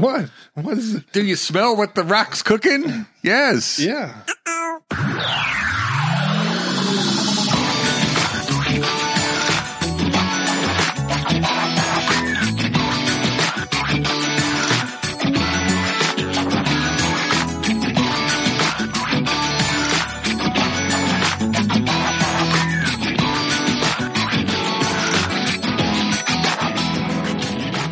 What? 0.00 0.30
What 0.54 0.78
is 0.78 0.96
it? 0.96 1.12
Do 1.12 1.24
you 1.24 1.36
smell 1.36 1.76
what 1.76 1.94
the 1.94 2.04
rock's 2.04 2.42
cooking? 2.42 3.06
Yes. 3.22 3.78
Yeah. 3.78 4.14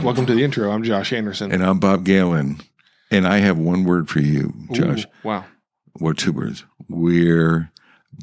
Welcome 0.07 0.27
to 0.27 0.37
the 0.37 0.45
intro. 0.45 0.71
I'm 0.71 0.85
Josh 0.85 1.13
Anderson. 1.13 1.51
And 1.51 1.65
I'm 1.65 1.81
Bob 1.81 2.05
Galen. 2.05 2.61
And 3.11 3.27
I 3.27 3.39
have 3.39 3.59
one 3.59 3.83
word 3.83 4.09
for 4.09 4.21
you, 4.21 4.55
Josh. 4.71 5.05
Ooh, 5.05 5.09
wow. 5.25 5.45
What 5.95 6.17
two 6.17 6.31
words? 6.31 6.65
We're 6.89 7.73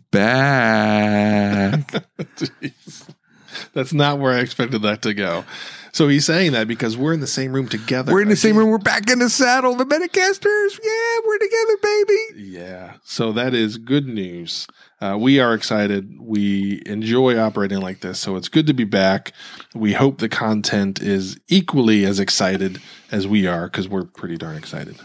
back. 0.09 2.05
That's 3.73 3.91
not 3.91 4.19
where 4.19 4.31
I 4.31 4.39
expected 4.39 4.83
that 4.83 5.01
to 5.01 5.13
go. 5.13 5.43
So 5.91 6.07
he's 6.07 6.25
saying 6.25 6.53
that 6.53 6.69
because 6.69 6.95
we're 6.95 7.13
in 7.13 7.19
the 7.19 7.27
same 7.27 7.51
room 7.51 7.67
together. 7.67 8.13
we're 8.13 8.21
in 8.21 8.29
the 8.29 8.37
same 8.37 8.55
room. 8.55 8.69
We're 8.69 8.77
back 8.77 9.09
in 9.09 9.19
the 9.19 9.29
saddle. 9.29 9.75
The 9.75 9.85
Metacasters. 9.85 10.79
Yeah, 10.81 11.19
we're 11.27 11.37
together, 11.37 11.77
baby. 11.83 12.49
Yeah. 12.49 12.93
So 13.03 13.33
that 13.33 13.53
is 13.53 13.77
good 13.77 14.07
news. 14.07 14.67
Uh, 15.03 15.17
we 15.17 15.37
are 15.37 15.53
excited. 15.53 16.17
We 16.17 16.81
enjoy 16.85 17.37
operating 17.37 17.81
like 17.81 17.99
this. 17.99 18.19
So 18.19 18.37
it's 18.37 18.47
good 18.47 18.67
to 18.67 18.73
be 18.73 18.85
back. 18.85 19.33
We 19.75 19.91
hope 19.91 20.19
the 20.19 20.29
content 20.29 21.01
is 21.01 21.37
equally 21.49 22.05
as 22.05 22.21
excited 22.21 22.81
as 23.11 23.27
we 23.27 23.45
are 23.45 23.65
because 23.65 23.89
we're 23.89 24.05
pretty 24.05 24.37
darn 24.37 24.55
excited. 24.55 24.95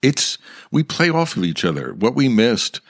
It's 0.00 0.38
we 0.70 0.84
play 0.84 1.10
off 1.10 1.36
of 1.36 1.42
each 1.42 1.64
other. 1.64 1.92
What 1.92 2.14
we 2.14 2.28
missed 2.28 2.80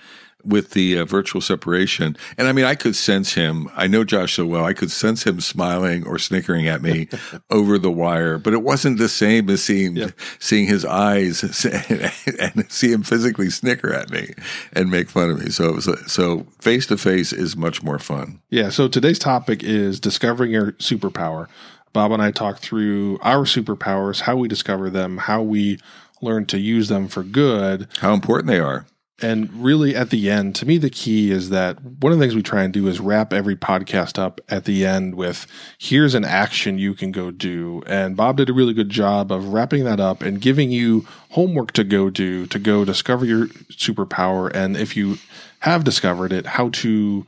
with 0.44 0.70
the 0.70 0.98
uh, 0.98 1.04
virtual 1.04 1.40
separation, 1.40 2.16
and 2.38 2.48
I 2.48 2.52
mean, 2.52 2.64
I 2.64 2.74
could 2.74 2.96
sense 2.96 3.34
him. 3.34 3.68
I 3.74 3.86
know 3.86 4.04
Josh 4.04 4.34
so 4.34 4.46
well. 4.46 4.64
I 4.64 4.72
could 4.72 4.90
sense 4.90 5.24
him 5.24 5.40
smiling 5.40 6.06
or 6.06 6.18
snickering 6.18 6.68
at 6.68 6.82
me 6.82 7.08
over 7.50 7.78
the 7.78 7.90
wire, 7.90 8.38
but 8.38 8.52
it 8.52 8.62
wasn't 8.62 8.98
the 8.98 9.08
same 9.08 9.48
as 9.50 9.62
seeing 9.62 10.12
seeing 10.38 10.66
his 10.66 10.84
eyes 10.84 11.42
and 12.38 12.70
see 12.70 12.92
him 12.92 13.02
physically 13.02 13.50
snicker 13.50 13.92
at 13.92 14.10
me 14.10 14.34
and 14.72 14.90
make 14.90 15.10
fun 15.10 15.30
of 15.30 15.42
me. 15.42 15.50
So 15.50 15.68
it 15.68 15.74
was 15.74 16.12
so 16.12 16.46
face 16.60 16.86
to 16.86 16.96
face 16.96 17.32
is 17.32 17.56
much 17.56 17.82
more 17.82 17.98
fun. 17.98 18.40
Yeah. 18.50 18.70
So 18.70 18.88
today's 18.88 19.18
topic 19.18 19.62
is 19.62 20.00
discovering 20.00 20.52
your 20.52 20.72
superpower. 20.72 21.48
Bob 21.92 22.12
and 22.12 22.22
I 22.22 22.30
talked 22.30 22.60
through 22.60 23.18
our 23.20 23.44
superpowers, 23.44 24.20
how 24.20 24.36
we 24.36 24.48
discover 24.48 24.90
them, 24.90 25.18
how 25.18 25.42
we 25.42 25.78
learn 26.22 26.46
to 26.46 26.58
use 26.58 26.88
them 26.88 27.08
for 27.08 27.22
good. 27.22 27.88
How 27.98 28.12
important 28.12 28.48
they 28.48 28.60
are. 28.60 28.86
And 29.22 29.52
really, 29.52 29.94
at 29.94 30.10
the 30.10 30.30
end, 30.30 30.54
to 30.56 30.66
me, 30.66 30.78
the 30.78 30.90
key 30.90 31.30
is 31.30 31.50
that 31.50 31.82
one 31.82 32.12
of 32.12 32.18
the 32.18 32.24
things 32.24 32.34
we 32.34 32.42
try 32.42 32.62
and 32.62 32.72
do 32.72 32.86
is 32.88 33.00
wrap 33.00 33.32
every 33.32 33.56
podcast 33.56 34.18
up 34.18 34.40
at 34.48 34.64
the 34.64 34.86
end 34.86 35.14
with 35.14 35.46
here's 35.78 36.14
an 36.14 36.24
action 36.24 36.78
you 36.78 36.94
can 36.94 37.12
go 37.12 37.30
do. 37.30 37.82
And 37.86 38.16
Bob 38.16 38.36
did 38.38 38.48
a 38.48 38.52
really 38.52 38.74
good 38.74 38.90
job 38.90 39.30
of 39.30 39.52
wrapping 39.52 39.84
that 39.84 40.00
up 40.00 40.22
and 40.22 40.40
giving 40.40 40.70
you 40.70 41.06
homework 41.30 41.72
to 41.72 41.84
go 41.84 42.10
do, 42.10 42.46
to 42.46 42.58
go 42.58 42.84
discover 42.84 43.24
your 43.24 43.46
superpower. 43.46 44.50
And 44.54 44.76
if 44.76 44.96
you 44.96 45.18
have 45.60 45.84
discovered 45.84 46.32
it, 46.32 46.46
how 46.46 46.70
to 46.70 47.26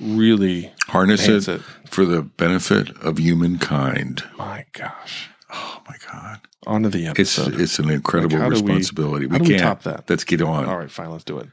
really 0.00 0.72
Harness 0.88 1.28
it, 1.28 1.48
it. 1.48 1.60
for 1.86 2.04
the 2.04 2.22
benefit 2.22 2.90
of 2.98 3.18
humankind. 3.18 4.24
My 4.36 4.66
gosh. 4.72 5.30
Oh 5.52 5.82
my 5.88 5.96
God. 6.10 6.40
On 6.66 6.82
to 6.82 6.88
the 6.88 7.06
It's 7.06 7.38
episode. 7.38 7.60
it's 7.60 7.78
an 7.78 7.90
incredible 7.90 8.38
Like, 8.38 8.46
we- 8.48 8.52
responsibility. 8.52 9.26
do 9.26 9.38
we 9.38 9.46
can't 9.48 9.60
top 9.62 9.82
that? 9.82 10.04
Let's 10.08 10.24
get 10.24 10.40
on. 10.40 10.64
All 10.66 10.78
right, 10.78 10.90
fine, 10.90 11.10
let's 11.10 11.24
do 11.24 11.38
it. 11.38 11.48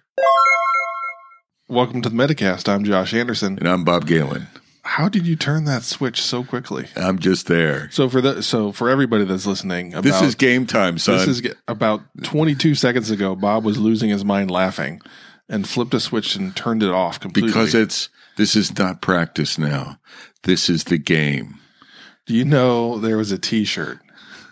Welcome 1.68 2.02
to 2.02 2.09
the 2.09 2.16
Metacast. 2.16 2.68
I'm 2.70 2.84
Josh 2.84 3.14
Anderson. 3.14 3.58
And 3.58 3.68
I'm 3.68 3.84
Bob 3.84 4.06
Galen. 4.08 4.47
How 4.84 5.08
did 5.09 5.25
you 5.28 5.36
turn 5.36 5.66
that 5.66 5.84
switch 5.84 6.22
so 6.22 6.44
quickly? 6.44 6.88
I'm 6.96 7.19
just 7.19 7.47
there. 7.47 7.90
So 7.91 8.09
for 8.09 8.19
the 8.19 8.41
so 8.41 8.72
for 8.72 8.90
everybody 8.90 9.24
that's 9.25 9.46
listening, 9.46 9.94
about, 9.94 10.03
This 10.03 10.22
is 10.22 10.36
game 10.36 10.66
time, 10.66 10.97
son. 10.97 11.18
this 11.18 11.28
is 11.28 11.53
about 11.68 12.02
22 12.24 12.75
seconds 12.75 13.09
ago. 13.12 13.36
Bob 13.36 13.63
was 13.63 13.78
losing 13.78 14.09
his 14.09 14.25
mind 14.25 14.50
laughing, 14.52 15.02
and 15.47 15.68
flipped 15.68 15.94
a 15.94 16.00
switch 16.00 16.36
and 16.36 16.56
turned 16.56 16.84
it 16.84 16.90
off 16.90 17.19
completely. 17.19 17.52
because 17.52 17.75
it's 17.75 18.09
this 18.38 18.56
is 18.56 18.78
not 18.78 19.02
practice 19.02 19.57
now. 19.57 20.00
This 20.44 20.69
is 20.69 20.86
the 20.86 20.97
game. 20.97 21.59
Do 22.25 22.34
you 22.34 22.44
know 22.44 22.97
there 22.97 23.18
was 23.18 23.31
a 23.31 23.38
T-shirt 23.38 24.00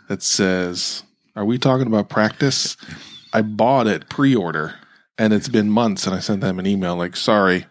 that 0.09 0.22
says, 0.22 1.03
"Are 1.38 1.46
we 1.46 1.58
talking 1.58 1.88
about 1.88 2.09
practice?" 2.09 2.75
I 3.31 3.42
bought 3.42 3.88
it 3.88 4.09
pre-order, 4.09 4.75
and 5.18 5.31
it's 5.34 5.47
been 5.47 5.70
months, 5.70 6.06
and 6.06 6.14
I 6.16 6.20
sent 6.20 6.42
them 6.42 6.59
an 6.59 6.66
email 6.68 6.96
like, 6.97 7.16
"Sorry, 7.16 7.66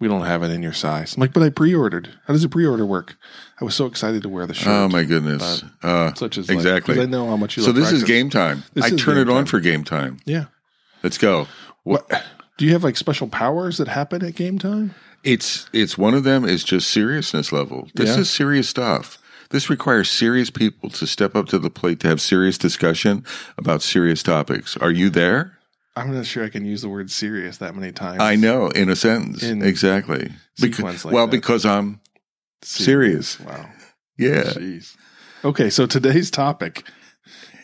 we 0.00 0.08
don't 0.08 0.24
have 0.24 0.42
it 0.42 0.50
in 0.50 0.62
your 0.62 0.72
size." 0.72 1.14
I'm 1.16 1.20
like, 1.20 1.32
"But 1.34 1.42
I 1.42 1.50
pre-ordered. 1.50 2.08
How 2.26 2.32
does 2.32 2.44
a 2.44 2.48
pre-order 2.48 2.86
work?" 2.86 3.16
I 3.60 3.64
was 3.64 3.74
so 3.74 3.86
excited 3.86 4.22
to 4.22 4.28
wear 4.28 4.46
the 4.46 4.54
shirt. 4.54 4.68
Oh 4.68 4.88
my 4.88 5.04
goodness. 5.04 5.62
Uh, 5.82 6.14
Such 6.14 6.38
as 6.38 6.48
like- 6.50 6.88
I 6.88 7.04
know 7.06 7.26
how 7.28 7.36
much 7.36 7.56
you. 7.56 7.62
so 7.62 7.72
this 7.72 7.92
is 7.92 8.04
game 8.04 8.30
time. 8.30 8.62
This 8.74 8.84
I 8.84 8.90
turn 8.96 9.18
it 9.18 9.28
on 9.28 9.36
time. 9.36 9.46
for 9.46 9.60
game 9.60 9.82
time. 9.84 10.18
Yeah. 10.24 10.46
Let's 11.02 11.18
go. 11.18 11.46
What? 11.84 12.08
Do 12.58 12.64
you 12.64 12.72
have 12.72 12.84
like 12.84 12.96
special 12.96 13.28
powers 13.28 13.78
that 13.78 13.88
happen 13.88 14.24
at 14.24 14.34
game 14.34 14.58
time? 14.58 14.94
It's 15.24 15.68
it's 15.72 15.98
one 15.98 16.14
of 16.14 16.22
them 16.24 16.44
is 16.44 16.62
just 16.64 16.88
seriousness 16.90 17.50
level. 17.52 17.88
This 17.94 18.10
Yeah. 18.10 18.20
is 18.20 18.30
serious 18.30 18.68
stuff. 18.68 19.18
This 19.50 19.70
requires 19.70 20.10
serious 20.10 20.50
people 20.50 20.90
to 20.90 21.06
step 21.06 21.34
up 21.34 21.46
to 21.48 21.58
the 21.58 21.70
plate 21.70 22.00
to 22.00 22.08
have 22.08 22.20
serious 22.20 22.58
discussion 22.58 23.24
about 23.58 23.82
serious 23.82 24.22
topics. 24.22 24.76
Are 24.76 24.90
you 24.90 25.10
there? 25.10 25.58
I'm 25.96 26.12
not 26.12 26.26
sure 26.26 26.44
I 26.44 26.50
can 26.50 26.64
use 26.66 26.82
the 26.82 26.88
word 26.90 27.10
serious 27.10 27.58
that 27.58 27.74
many 27.74 27.90
times. 27.90 28.20
I 28.20 28.36
know 28.36 28.68
in 28.68 28.90
a 28.90 28.96
sentence. 28.96 29.42
In 29.42 29.62
exactly. 29.62 30.30
like 30.60 30.78
well, 31.06 31.26
that. 31.26 31.30
because 31.30 31.64
I'm 31.64 32.00
serious. 32.62 33.40
Wow. 33.40 33.70
Yeah. 34.18 34.44
Jeez. 34.44 34.96
Okay, 35.44 35.70
so 35.70 35.86
today's 35.86 36.30
topic. 36.30 36.84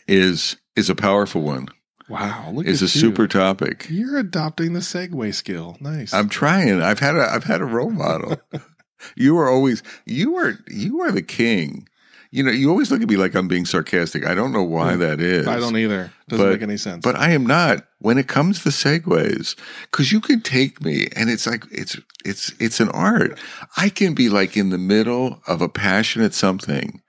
Is 0.07 0.57
is 0.75 0.89
a 0.89 0.95
powerful 0.95 1.41
one. 1.41 1.67
Wow. 2.09 2.51
Look 2.53 2.65
Is 2.65 2.81
a 2.81 2.85
you. 2.85 2.89
super 2.89 3.27
topic. 3.27 3.87
You're 3.89 4.17
adopting 4.17 4.73
the 4.73 4.81
segue 4.81 5.33
skill. 5.33 5.77
Nice. 5.79 6.13
I'm 6.13 6.29
trying. 6.29 6.81
I've 6.81 6.99
had 6.99 7.15
a 7.15 7.31
I've 7.31 7.45
had 7.45 7.61
a 7.61 7.65
role 7.65 7.91
model. 7.91 8.37
you 9.15 9.37
are 9.37 9.49
always 9.49 9.83
you 10.05 10.35
are 10.37 10.59
you 10.69 11.01
are 11.01 11.11
the 11.11 11.21
king. 11.21 11.87
You 12.31 12.41
know, 12.41 12.51
you 12.51 12.71
always 12.71 12.89
look 12.89 13.03
at 13.03 13.07
me 13.07 13.15
like 13.15 13.35
I'm 13.35 13.47
being 13.47 13.65
sarcastic. 13.65 14.25
I 14.25 14.33
don't 14.33 14.51
know 14.51 14.63
why 14.63 14.93
hmm. 14.93 15.01
that 15.01 15.21
is. 15.21 15.47
I 15.47 15.59
don't 15.59 15.77
either. 15.77 16.11
Doesn't 16.27 16.43
But- 16.43 16.51
make 16.53 16.63
any 16.63 16.77
sense. 16.77 17.03
But 17.03 17.15
I 17.15 17.29
am 17.31 17.45
not 17.45 17.85
when 17.99 18.17
it 18.17 18.27
comes 18.27 18.63
to 18.63 18.69
segues, 18.69 19.55
because 19.83 20.11
you 20.11 20.19
can 20.19 20.41
take 20.41 20.83
me 20.83 21.07
and 21.15 21.29
it's 21.29 21.45
like 21.45 21.65
it's 21.71 21.97
it's 22.25 22.51
it's 22.59 22.79
an 22.79 22.89
art. 22.89 23.39
I 23.77 23.89
can 23.89 24.15
be 24.15 24.29
like 24.29 24.57
in 24.57 24.71
the 24.71 24.79
middle 24.79 25.41
of 25.47 25.61
a 25.61 25.69
passionate 25.69 26.33
something, 26.33 27.01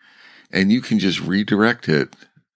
and 0.53 0.71
you 0.71 0.83
can 0.83 0.99
just 0.99 1.21
redirect 1.21 1.89
it 1.89 2.15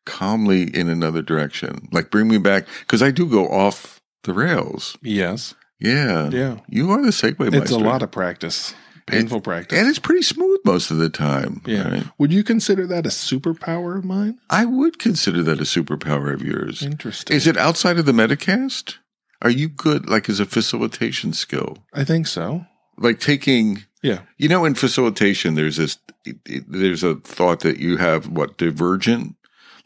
calmly 0.08 0.62
in 0.74 0.88
another 0.88 1.22
direction, 1.22 1.88
like 1.92 2.10
bring 2.10 2.28
me 2.28 2.38
back 2.38 2.66
because 2.80 3.02
I 3.02 3.10
do 3.10 3.26
go 3.26 3.46
off 3.48 4.00
the 4.24 4.32
rails. 4.32 4.96
yes. 5.02 5.54
Yeah, 5.80 6.28
Yeah. 6.30 6.58
You 6.68 6.90
are 6.90 7.00
the 7.00 7.10
segue 7.10 7.54
It's 7.54 7.70
a 7.70 7.78
lot 7.78 8.02
of 8.02 8.10
practice. 8.10 8.74
Painful 9.10 9.40
practice. 9.40 9.78
and 9.78 9.88
it's 9.88 9.98
pretty 9.98 10.22
smooth 10.22 10.60
most 10.64 10.90
of 10.90 10.98
the 10.98 11.08
time. 11.10 11.62
yeah. 11.66 11.88
right? 11.88 12.04
Would 12.18 12.32
you 12.32 12.42
consider 12.44 12.86
that 12.86 13.06
a 13.06 13.10
superpower 13.10 13.96
of 13.98 14.04
mine? 14.04 14.38
I 14.50 14.64
would 14.64 14.98
consider 14.98 15.42
that 15.44 15.58
a 15.60 15.64
superpower 15.64 16.32
of 16.32 16.42
yours. 16.42 16.82
Interesting. 16.82 17.36
Is 17.36 17.46
it 17.46 17.56
outside 17.56 17.98
of 17.98 18.06
the 18.06 18.12
Metacast? 18.12 18.96
Are 19.42 19.50
you 19.50 19.68
good, 19.68 20.08
like, 20.08 20.28
as 20.28 20.40
a 20.40 20.44
facilitation 20.46 21.32
skill? 21.32 21.78
I 21.94 22.04
think 22.04 22.26
so. 22.26 22.66
Like 22.96 23.20
taking, 23.20 23.84
Yeah. 24.02 24.20
you 24.36 24.48
know, 24.48 24.64
in 24.64 24.74
facilitation, 24.74 25.54
there's 25.54 25.76
this, 25.76 25.98
it- 26.24 26.38
it- 26.44 26.64
there's 26.68 27.04
a 27.04 27.14
thought 27.16 27.60
that 27.60 27.78
you 27.78 27.96
have 27.98 28.26
what 28.28 28.58
divergent, 28.58 29.36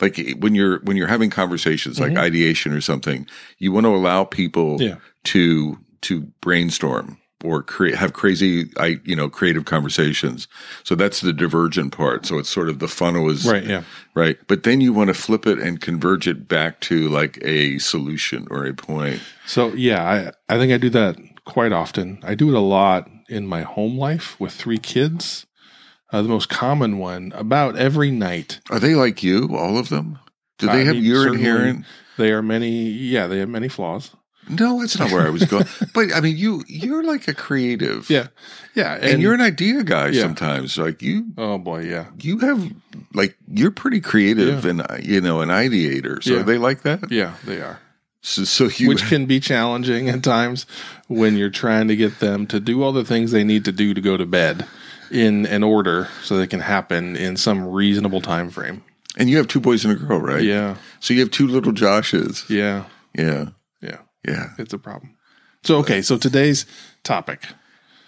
like 0.00 0.18
when 0.38 0.54
you're 0.54 0.80
when 0.80 0.96
you're 0.96 1.06
having 1.06 1.28
conversations, 1.30 2.00
like 2.00 2.12
Mhm. 2.12 2.18
ideation 2.18 2.72
or 2.72 2.80
something, 2.80 3.26
you 3.58 3.70
want 3.70 3.84
to 3.84 3.94
allow 3.94 4.24
people 4.24 4.78
Yeah. 4.80 4.96
to 5.24 5.78
to 6.00 6.22
brainstorm 6.40 7.18
or 7.44 7.62
create 7.62 7.96
have 7.96 8.12
crazy, 8.12 8.70
I 8.78 9.00
you 9.04 9.16
know, 9.16 9.28
creative 9.28 9.64
conversations. 9.64 10.48
So 10.84 10.94
that's 10.94 11.20
the 11.20 11.32
divergent 11.32 11.92
part. 11.92 12.26
So 12.26 12.38
it's 12.38 12.48
sort 12.48 12.68
of 12.68 12.78
the 12.78 12.88
funnel 12.88 13.30
is 13.30 13.46
Right. 13.46 13.64
Yeah. 13.64 13.82
Right. 14.14 14.38
But 14.46 14.62
then 14.62 14.80
you 14.80 14.92
want 14.92 15.08
to 15.08 15.14
flip 15.14 15.46
it 15.46 15.58
and 15.58 15.80
converge 15.80 16.28
it 16.28 16.48
back 16.48 16.80
to 16.82 17.08
like 17.08 17.38
a 17.42 17.78
solution 17.78 18.46
or 18.50 18.64
a 18.66 18.74
point. 18.74 19.20
So 19.46 19.72
yeah, 19.74 20.32
I 20.48 20.54
I 20.54 20.58
think 20.58 20.72
I 20.72 20.78
do 20.78 20.90
that 20.90 21.16
quite 21.44 21.72
often. 21.72 22.20
I 22.22 22.34
do 22.34 22.48
it 22.48 22.54
a 22.54 22.60
lot 22.60 23.08
in 23.28 23.46
my 23.46 23.62
home 23.62 23.98
life 23.98 24.38
with 24.38 24.52
three 24.52 24.78
kids. 24.78 25.46
Uh, 26.12 26.20
the 26.20 26.28
most 26.28 26.50
common 26.50 26.98
one 26.98 27.32
about 27.34 27.76
every 27.76 28.10
night. 28.10 28.60
Are 28.70 28.78
they 28.78 28.94
like 28.94 29.22
you, 29.22 29.56
all 29.56 29.78
of 29.78 29.88
them? 29.88 30.18
Do 30.58 30.66
they 30.66 30.82
I 30.82 30.84
have 30.84 30.96
mean, 30.96 31.04
your 31.04 31.32
inherent? 31.32 31.86
They 32.18 32.32
are 32.32 32.42
many. 32.42 32.68
Yeah, 32.90 33.26
they 33.26 33.38
have 33.38 33.48
many 33.48 33.68
flaws. 33.68 34.10
No, 34.48 34.80
that's 34.80 34.98
not 34.98 35.10
where 35.12 35.26
I 35.26 35.30
was 35.30 35.44
going. 35.44 35.66
but 35.94 36.12
I 36.12 36.20
mean, 36.20 36.36
you 36.36 36.64
you're 36.66 37.04
like 37.04 37.28
a 37.28 37.34
creative. 37.34 38.10
Yeah, 38.10 38.26
yeah, 38.74 38.94
And, 39.00 39.22
you're 39.22 39.34
an 39.34 39.40
idea 39.40 39.82
guy 39.84 40.08
Yeah. 40.08 40.22
sometimes. 40.22 40.76
Like 40.76 41.00
you 41.02 41.26
oh 41.38 41.58
boy, 41.58 41.82
yeah, 41.84 42.06
you 42.20 42.38
have 42.40 42.72
like 43.14 43.36
you're 43.48 43.70
pretty 43.70 44.00
creative 44.00 44.64
and 44.66 44.80
uh, 44.82 44.96
you 45.02 45.20
know 45.20 45.40
an 45.40 45.48
ideator. 45.48 46.22
So 46.22 46.34
Yeah. 46.34 46.40
are 46.40 46.44
they 46.44 46.58
like 46.58 46.82
that? 46.82 47.10
yeah, 47.10 47.34
they 47.44 47.60
are. 47.60 47.78
So, 48.24 48.44
so 48.44 48.68
you 48.76 48.88
Which 48.88 49.04
can 49.08 49.26
be 49.26 49.40
challenging 49.40 50.08
at 50.08 50.22
times 50.22 50.66
when 51.08 51.36
you're 51.36 51.50
trying 51.50 51.88
to 51.88 51.96
get 51.96 52.18
them 52.20 52.46
to 52.48 52.60
do 52.60 52.82
all 52.82 52.92
the 52.92 53.04
things 53.04 53.30
they 53.32 53.44
need 53.44 53.64
to 53.64 53.72
do 53.72 53.94
to 53.94 54.00
go 54.00 54.16
to 54.16 54.26
bed 54.26 54.66
in 55.10 55.44
an 55.46 55.62
order 55.62 56.08
so 56.22 56.36
they 56.36 56.46
can 56.46 56.60
happen 56.60 57.16
in 57.16 57.36
some 57.36 57.66
reasonable 57.66 58.20
time 58.20 58.48
frame. 58.50 58.82
and 59.18 59.28
you 59.28 59.36
have 59.36 59.46
two 59.48 59.60
boys 59.60 59.84
and 59.84 59.92
a 59.92 59.96
girl, 59.96 60.20
right? 60.20 60.42
Yeah, 60.42 60.76
So 61.00 61.14
you 61.14 61.20
have 61.20 61.30
two 61.30 61.46
little 61.48 61.72
Joshes. 61.72 62.48
yeah, 62.48 62.84
Yeah. 63.16 63.48
Yeah. 64.26 64.50
It's 64.58 64.72
a 64.72 64.78
problem. 64.78 65.16
So 65.64 65.78
okay, 65.78 66.02
so 66.02 66.18
today's 66.18 66.66
topic: 67.04 67.46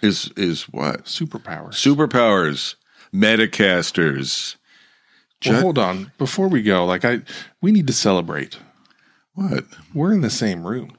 Is 0.01 0.31
is 0.35 0.63
what? 0.63 1.05
superpowers. 1.05 1.73
Superpowers, 1.73 2.75
Metacasters. 3.13 4.55
Well, 5.45 5.61
hold 5.61 5.77
on. 5.77 6.11
Before 6.17 6.47
we 6.47 6.63
go, 6.63 6.85
like 6.85 7.05
I, 7.05 7.21
we 7.61 7.71
need 7.71 7.87
to 7.87 7.93
celebrate. 7.93 8.57
What? 9.33 9.65
We're 9.93 10.13
in 10.13 10.21
the 10.21 10.29
same 10.29 10.65
room. 10.65 10.97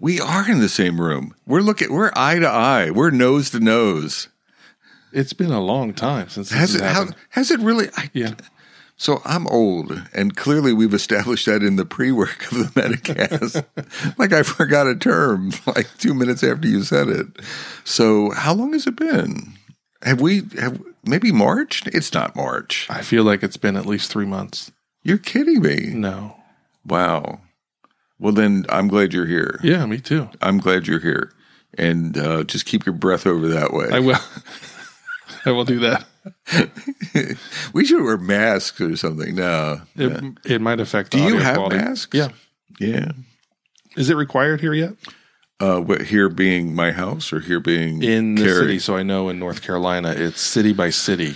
We 0.00 0.20
are 0.20 0.48
in 0.48 0.60
the 0.60 0.68
same 0.68 1.00
room. 1.00 1.34
We're 1.46 1.60
looking. 1.60 1.92
We're 1.92 2.12
eye 2.14 2.38
to 2.38 2.48
eye. 2.48 2.90
We're 2.90 3.10
nose 3.10 3.50
to 3.50 3.60
nose. 3.60 4.28
It's 5.12 5.32
been 5.32 5.50
a 5.50 5.60
long 5.60 5.94
time 5.94 6.28
since 6.28 6.50
has 6.50 6.74
it? 6.74 6.82
How, 6.82 7.06
has 7.30 7.50
it 7.50 7.60
really? 7.60 7.88
I, 7.96 8.10
yeah, 8.12 8.34
So 9.00 9.22
I'm 9.24 9.46
old, 9.46 10.02
and 10.12 10.36
clearly 10.36 10.72
we've 10.72 10.92
established 10.92 11.46
that 11.46 11.62
in 11.62 11.76
the 11.76 11.84
pre-work 11.84 12.50
of 12.50 12.58
the 12.58 12.64
Metacast. 12.80 14.18
like 14.18 14.32
I 14.32 14.42
forgot 14.42 14.88
a 14.88 14.96
term 14.96 15.52
like 15.66 15.86
two 15.98 16.14
minutes 16.14 16.42
after 16.42 16.66
you 16.66 16.82
said 16.82 17.08
it. 17.08 17.28
So 17.84 18.30
how 18.32 18.54
long 18.54 18.72
has 18.72 18.88
it 18.88 18.96
been? 18.96 19.54
Have 20.02 20.20
we? 20.20 20.42
Have 20.58 20.82
maybe 21.06 21.30
March? 21.30 21.86
It's 21.86 22.12
not 22.12 22.34
March. 22.34 22.88
I 22.90 23.02
feel 23.02 23.22
like 23.22 23.44
it's 23.44 23.56
been 23.56 23.76
at 23.76 23.86
least 23.86 24.10
three 24.10 24.26
months. 24.26 24.72
You're 25.04 25.18
kidding 25.18 25.62
me. 25.62 25.92
No. 25.94 26.36
Wow. 26.84 27.40
Well, 28.18 28.32
then 28.32 28.66
I'm 28.68 28.88
glad 28.88 29.12
you're 29.12 29.26
here. 29.26 29.60
Yeah, 29.62 29.86
me 29.86 29.98
too. 30.00 30.28
I'm 30.42 30.58
glad 30.58 30.88
you're 30.88 30.98
here, 30.98 31.32
and 31.74 32.18
uh, 32.18 32.42
just 32.42 32.66
keep 32.66 32.84
your 32.84 32.94
breath 32.96 33.28
over 33.28 33.46
that 33.46 33.72
way. 33.72 33.90
I 33.92 34.00
will. 34.00 34.18
I 35.44 35.52
will 35.52 35.64
do 35.64 35.78
that. 35.80 36.04
we 37.72 37.84
should 37.84 38.02
wear 38.02 38.16
masks 38.18 38.80
or 38.80 38.96
something. 38.96 39.34
No. 39.34 39.80
It, 39.96 40.38
it 40.44 40.60
might 40.60 40.80
affect. 40.80 41.10
Do 41.10 41.22
you 41.22 41.38
have 41.38 41.56
quality. 41.56 41.76
masks? 41.76 42.16
Yeah. 42.16 42.28
Yeah. 42.78 43.12
Is 43.96 44.10
it 44.10 44.14
required 44.16 44.60
here 44.60 44.74
yet? 44.74 44.94
Uh, 45.60 45.80
what, 45.80 46.02
here 46.02 46.28
being 46.28 46.74
my 46.74 46.92
house 46.92 47.32
or 47.32 47.40
here 47.40 47.58
being 47.58 48.02
In 48.02 48.36
the 48.36 48.44
Cary? 48.44 48.54
city, 48.60 48.78
so 48.78 48.96
I 48.96 49.02
know 49.02 49.28
in 49.28 49.40
North 49.40 49.60
Carolina, 49.62 50.12
it's 50.16 50.40
city 50.40 50.72
by 50.72 50.90
city. 50.90 51.34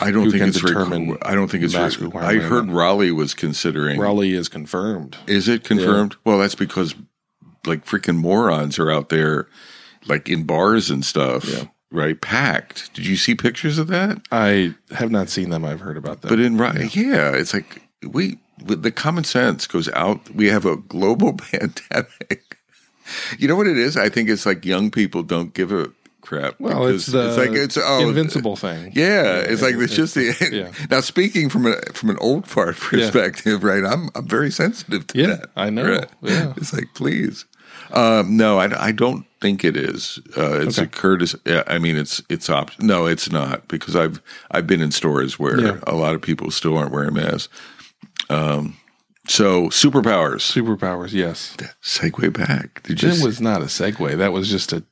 I 0.00 0.10
don't 0.10 0.30
think 0.30 0.42
it's 0.42 0.60
determine 0.60 1.14
requ- 1.14 1.18
I 1.24 1.34
don't 1.34 1.48
think 1.48 1.62
it's. 1.62 1.74
mask 1.74 2.00
Re- 2.00 2.10
I 2.14 2.38
heard 2.38 2.70
Raleigh 2.70 3.12
was 3.12 3.34
considering. 3.34 4.00
Raleigh 4.00 4.32
is 4.32 4.48
confirmed. 4.48 5.16
Is 5.26 5.48
it 5.48 5.62
confirmed? 5.64 6.16
Well, 6.24 6.38
that's 6.38 6.54
because 6.56 6.94
like 7.66 7.84
freaking 7.84 8.16
morons 8.16 8.78
are 8.78 8.90
out 8.90 9.10
there, 9.10 9.48
like 10.06 10.28
in 10.28 10.44
bars 10.44 10.90
and 10.90 11.04
stuff, 11.04 11.44
Yeah. 11.44 11.64
Right? 11.92 12.20
Packed. 12.20 12.92
Did 12.94 13.06
you 13.06 13.16
see 13.16 13.34
pictures 13.34 13.78
of 13.78 13.86
that? 13.88 14.20
I 14.32 14.74
have 14.90 15.10
not 15.10 15.28
seen 15.28 15.50
them. 15.50 15.64
I've 15.64 15.80
heard 15.80 15.96
about 15.96 16.22
them. 16.22 16.28
But 16.30 16.40
in 16.40 16.56
right, 16.58 16.94
yeah, 16.94 17.30
it's 17.32 17.54
like 17.54 17.82
we 18.02 18.38
the 18.64 18.90
common 18.92 19.24
sense 19.24 19.66
goes 19.66 19.88
out. 19.90 20.30
We 20.34 20.48
have 20.48 20.64
a 20.66 20.76
global 20.76 21.32
pandemic. 21.50 22.58
You 23.38 23.48
know 23.48 23.56
what 23.56 23.66
it 23.66 23.76
is? 23.76 23.96
I 23.96 24.08
think 24.08 24.28
it's 24.28 24.46
like 24.46 24.64
young 24.64 24.90
people 24.90 25.22
don't 25.22 25.52
give 25.54 25.72
a 25.72 25.90
crap. 26.20 26.54
well, 26.60 26.86
it's 26.86 27.06
the 27.06 27.36
like 27.36 27.50
it's 27.50 27.76
oh 27.76 28.08
invincible 28.08 28.54
thing. 28.56 28.92
Yeah, 28.94 29.40
it's 29.40 29.60
like 29.60 29.74
it's 29.74 29.94
just 29.94 30.14
the 30.14 30.32
yeah. 30.52 30.86
now 30.90 31.00
speaking 31.00 31.48
from 31.48 31.66
a 31.66 31.76
from 31.92 32.10
an 32.10 32.16
old 32.20 32.46
fart 32.46 32.76
perspective, 32.76 33.64
right? 33.64 33.84
I'm 33.84 34.08
I'm 34.14 34.26
very 34.26 34.50
sensitive 34.50 35.06
to 35.08 35.18
Yeah, 35.18 35.26
that. 35.26 35.50
I 35.56 35.70
know. 35.70 35.90
Right? 35.98 36.08
Yeah. 36.22 36.54
It's 36.56 36.72
like 36.72 36.94
please, 36.94 37.44
um, 37.92 38.36
no, 38.36 38.58
I, 38.58 38.86
I 38.86 38.92
don't 38.92 39.26
think 39.40 39.64
it 39.64 39.76
is. 39.76 40.18
Uh, 40.36 40.60
it's 40.60 40.78
Okay. 40.78 40.86
a 40.86 40.88
courtesy. 40.90 41.38
Yeah, 41.44 41.62
I 41.66 41.78
mean, 41.78 41.96
it's 41.96 42.22
it's 42.28 42.48
op- 42.50 42.78
No, 42.80 43.06
it's 43.06 43.30
not 43.30 43.68
because 43.68 43.94
I've 43.96 44.20
I've 44.50 44.66
been 44.66 44.80
in 44.80 44.90
stores 44.92 45.38
where 45.38 45.60
Yeah. 45.60 45.78
a 45.86 45.94
lot 45.94 46.14
of 46.14 46.22
people 46.22 46.50
still 46.50 46.76
aren't 46.78 46.92
wearing 46.92 47.14
masks. 47.14 47.48
Um, 48.30 48.76
so 49.28 49.66
superpowers. 49.68 50.40
Superpowers, 50.42 51.12
yes. 51.12 51.56
Segue 51.82 52.32
back. 52.36 52.82
Did 52.84 53.02
you? 53.02 53.10
That 53.10 53.24
was 53.24 53.40
not 53.40 53.62
a 53.62 53.66
segue. 53.66 54.16
That 54.18 54.32
was 54.32 54.48
just 54.50 54.72
a 54.72 54.82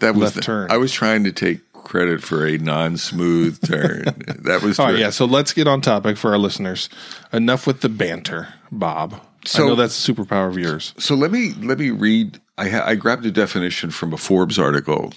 that 0.00 0.14
was 0.14 0.22
left 0.22 0.34
the- 0.36 0.40
turn. 0.42 0.70
I 0.70 0.76
was 0.78 0.92
trying 0.92 1.24
to 1.24 1.32
take 1.32 1.60
credit 1.72 2.22
for 2.22 2.46
a 2.46 2.56
non-smooth 2.58 3.60
turn. 3.66 4.04
that 4.42 4.62
was. 4.62 4.78
Oh 4.78 4.88
yeah, 4.88 5.10
so 5.10 5.24
let's 5.26 5.52
get 5.52 5.66
on 5.68 5.80
topic 5.80 6.16
for 6.16 6.30
our 6.32 6.38
listeners. 6.38 6.88
Enough 7.32 7.66
with 7.66 7.80
the 7.82 7.88
banter, 7.88 8.54
Bob. 8.70 9.20
So- 9.44 9.64
I 9.64 9.68
know 9.68 9.74
that's 9.76 10.08
a 10.08 10.12
superpower 10.12 10.48
of 10.48 10.58
yours. 10.58 10.94
So 10.98 11.14
let 11.14 11.30
me 11.30 11.52
let 11.60 11.78
me 11.78 11.90
read. 11.90 12.40
I 12.58 12.68
ha- 12.68 12.84
I 12.86 12.94
grabbed 12.94 13.26
a 13.26 13.30
definition 13.30 13.90
from 13.90 14.12
a 14.12 14.16
Forbes 14.18 14.58
article, 14.58 15.12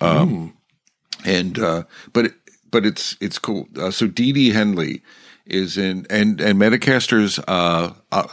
um, 0.00 0.54
and 1.24 1.58
uh, 1.58 1.84
but 2.12 2.26
it, 2.26 2.34
but 2.70 2.84
it's 2.84 3.16
it's 3.20 3.38
cool. 3.38 3.68
Uh, 3.78 3.90
so 3.90 4.06
Dede 4.06 4.52
Henley 4.52 5.02
is 5.46 5.78
in 5.78 6.06
and 6.10 6.40
and 6.40 6.58
Metacasters. 6.60 7.42
Uh, 7.48 7.92
uh, 8.12 8.26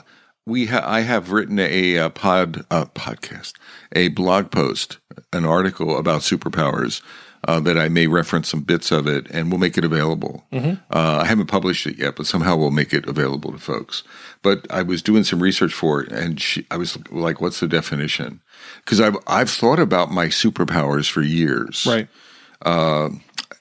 we 0.45 0.65
ha- 0.67 0.83
I 0.85 1.01
have 1.01 1.31
written 1.31 1.59
a, 1.59 1.97
uh 1.97 2.09
pod 2.09 2.65
podcast, 2.69 3.53
a 3.93 4.07
blog 4.09 4.49
post, 4.51 4.97
an 5.33 5.45
article 5.45 5.97
about 5.97 6.21
superpowers. 6.21 7.01
Uh, 7.47 7.59
that 7.61 7.77
I 7.77 7.87
may 7.87 8.07
reference 8.07 8.49
some 8.49 8.61
bits 8.61 8.91
of 8.91 9.05
it, 9.07 9.27
and 9.29 9.51
we'll 9.51 9.59
make 9.59 9.77
it 9.77 9.85
available. 9.85 10.43
Uh, 10.51 11.19
I 11.21 11.25
haven't 11.25 11.45
published 11.47 11.85
it 11.85 11.97
yet, 11.97 12.15
but 12.15 12.25
somehow 12.25 12.57
we'll 12.57 12.71
make 12.71 12.93
it 12.93 13.07
available 13.07 13.51
to 13.51 13.59
folks. 13.59 14.03
But 14.41 14.65
I 14.71 14.81
was 14.81 15.01
doing 15.03 15.23
some 15.23 15.41
research 15.41 15.71
for 15.73 16.01
it, 16.01 16.11
and 16.11 16.41
she, 16.41 16.65
I 16.71 16.77
was 16.77 16.97
like, 17.11 17.39
"What's 17.39 17.59
the 17.59 17.67
definition?" 17.67 18.41
Because 18.83 18.99
I've 18.99 19.17
I've 19.27 19.51
thought 19.51 19.79
about 19.79 20.11
my 20.11 20.27
superpowers 20.27 21.09
for 21.09 21.21
years, 21.21 21.85
Right. 21.85 22.07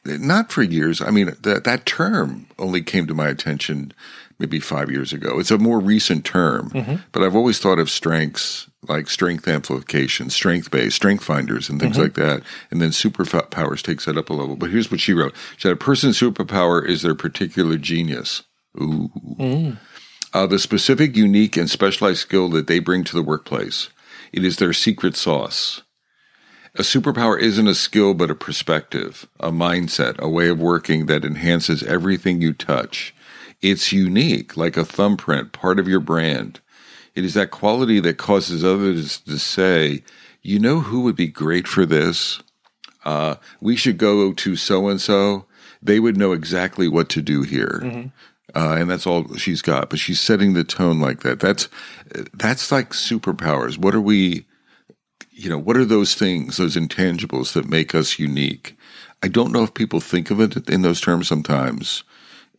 Not 0.07 0.53
for 0.53 0.63
years. 0.63 1.01
I 1.01 1.11
mean, 1.11 1.37
that 1.41 1.65
that 1.65 1.87
term 1.87 2.47
only 2.59 2.83
came 2.83 3.07
to 3.07 3.15
my 3.15 3.29
attention 3.29 3.93
maybe 4.39 4.61
five 4.61 4.91
years 4.91 5.13
ago. 5.13 5.39
It's 5.39 5.51
a 5.51 5.59
more 5.59 5.81
recent 5.81 6.25
term, 6.25 6.71
mm-hmm. 6.71 6.97
but 7.13 7.23
I've 7.23 7.37
always 7.37 7.59
thought 7.59 7.79
of 7.79 7.91
strengths 7.91 8.69
like 8.89 9.09
strength 9.09 9.49
amplification, 9.49 10.31
strength 10.31 10.71
based, 10.71 10.97
strength 10.97 11.25
finders, 11.25 11.69
and 11.69 11.81
things 11.81 11.95
mm-hmm. 11.95 12.03
like 12.03 12.15
that. 12.15 12.43
And 12.71 12.81
then 12.81 12.91
superpowers 12.91 13.83
takes 13.83 14.05
that 14.05 14.17
up 14.17 14.31
a 14.31 14.35
level. 14.35 14.57
But 14.57 14.71
here's 14.71 14.91
what 14.91 15.01
she 15.01 15.13
wrote: 15.13 15.35
She 15.57 15.63
said, 15.63 15.73
"A 15.73 15.77
person's 15.77 16.19
superpower 16.19 16.87
is 16.87 17.03
their 17.03 17.15
particular 17.15 17.77
genius." 17.77 18.43
Ooh. 18.81 19.11
Mm. 19.39 19.79
Uh, 20.33 20.47
the 20.47 20.59
specific, 20.59 21.17
unique, 21.17 21.57
and 21.57 21.71
specialized 21.71 22.21
skill 22.21 22.51
that 22.51 22.67
they 22.67 22.79
bring 22.79 23.05
to 23.05 23.15
the 23.15 23.23
workplace. 23.23 23.89
It 24.33 24.45
is 24.45 24.59
their 24.59 24.75
secret 24.75 25.17
sauce. 25.17 25.83
A 26.79 26.83
superpower 26.83 27.41
isn't 27.41 27.67
a 27.67 27.75
skill, 27.75 28.13
but 28.13 28.31
a 28.31 28.35
perspective, 28.35 29.27
a 29.41 29.51
mindset, 29.51 30.19
a 30.19 30.29
way 30.29 30.49
of 30.49 30.59
working 30.61 31.07
that 31.07 31.25
enhances 31.25 31.83
everything 31.83 32.43
you 32.43 32.53
touch. 32.53 33.15
It's 33.63 33.93
unique, 33.93 34.57
like 34.59 34.77
a 34.77 34.85
thumbprint, 34.85 35.53
part 35.53 35.79
of 35.79 35.89
your 35.89 36.01
brand. 36.01 36.61
It 37.15 37.25
is 37.25 37.33
that 37.33 37.51
quality 37.51 37.99
that 38.01 38.19
causes 38.19 38.63
others 38.63 39.21
to 39.21 39.39
say, 39.39 40.03
you 40.43 40.59
know 40.59 40.81
who 40.81 41.01
would 41.01 41.17
be 41.17 41.29
great 41.29 41.67
for 41.67 41.87
this? 41.87 42.43
Uh, 43.07 43.37
we 43.61 43.75
should 43.75 43.97
go 43.97 44.35
to 44.35 44.55
so 44.57 44.89
and 44.89 45.01
so. 45.01 45.47
They 45.83 45.99
would 45.99 46.19
know 46.19 46.33
exactly 46.33 46.89
what 46.89 47.09
to 47.11 47.23
do 47.23 47.43
here. 47.43 47.81
Uh, 48.55 48.77
and 48.79 48.91
that's 48.91 49.07
all 49.07 49.35
she's 49.37 49.63
got. 49.63 49.89
But 49.89 49.99
she's 49.99 50.21
setting 50.21 50.53
the 50.53 50.65
tone 50.65 51.01
like 51.01 51.21
that. 51.21 51.41
That's 51.41 51.69
that's 52.35 52.71
like 52.71 52.91
superpowers. 52.91 53.79
What 53.79 53.95
are 53.95 54.01
we? 54.01 54.47
You 55.39 55.51
know, 55.51 55.59
what 55.59 55.77
are 55.77 55.85
those 55.85 56.15
things, 56.15 56.57
those 56.57 56.77
intangibles 56.77 57.53
that 57.53 57.69
make 57.69 57.95
us 57.95 58.19
unique? 58.19 58.77
I 59.23 59.29
don't 59.29 59.53
know 59.53 59.63
if 59.65 59.75
people 59.75 60.01
think 60.01 60.31
of 60.31 60.41
it 60.41 60.69
in 60.71 60.81
those 60.83 61.01
terms 61.01 61.29
sometimes. 61.29 62.05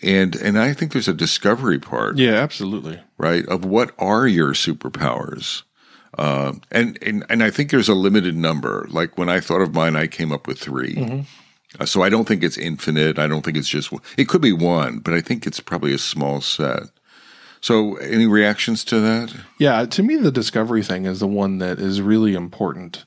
And 0.03 0.35
and 0.35 0.59
I 0.59 0.73
think 0.73 0.91
there's 0.91 1.07
a 1.07 1.13
discovery 1.13 1.79
part, 1.79 2.17
Yeah, 2.17 2.33
absolutely. 2.35 2.99
right? 3.17 3.45
Of 3.47 3.65
what 3.65 3.93
are 3.97 4.27
your 4.27 4.53
superpowers? 4.53 5.63
Uh, 6.17 6.53
and, 6.71 6.97
and 7.01 7.25
and 7.29 7.41
I 7.43 7.49
think 7.49 7.71
there's 7.71 7.89
a 7.89 7.95
limited 7.95 8.35
number. 8.35 8.85
Like 8.91 9.17
when 9.17 9.27
I 9.29 9.39
thought 9.39 9.61
of 9.61 9.73
mine, 9.73 9.95
I 9.95 10.05
came 10.07 10.31
up 10.31 10.45
with 10.47 10.59
3 10.59 11.25
Uh, 11.79 11.85
so 11.85 12.01
I 12.03 12.09
don't 12.09 12.27
think 12.27 12.43
it's 12.43 12.57
infinite. 12.57 13.17
I 13.19 13.27
don't 13.27 13.43
think 13.43 13.57
it's 13.57 13.67
just 13.69 13.91
it 14.17 14.27
could 14.27 14.41
be 14.41 14.53
one, 14.53 14.99
but 14.99 15.13
I 15.15 15.21
think 15.21 15.47
it's 15.47 15.59
probably 15.59 15.93
a 15.93 15.97
small 15.99 16.41
set. 16.41 16.83
So 17.67 17.95
any 17.97 18.25
reactions 18.27 18.85
to 18.85 19.01
that? 19.01 19.35
Yeah, 19.57 19.85
to 19.85 20.01
me, 20.01 20.15
the 20.15 20.31
discovery 20.31 20.83
thing 20.83 21.05
is 21.05 21.19
the 21.19 21.27
one 21.27 21.57
that 21.57 21.79
is 21.79 22.01
really 22.01 22.33
important. 22.33 23.03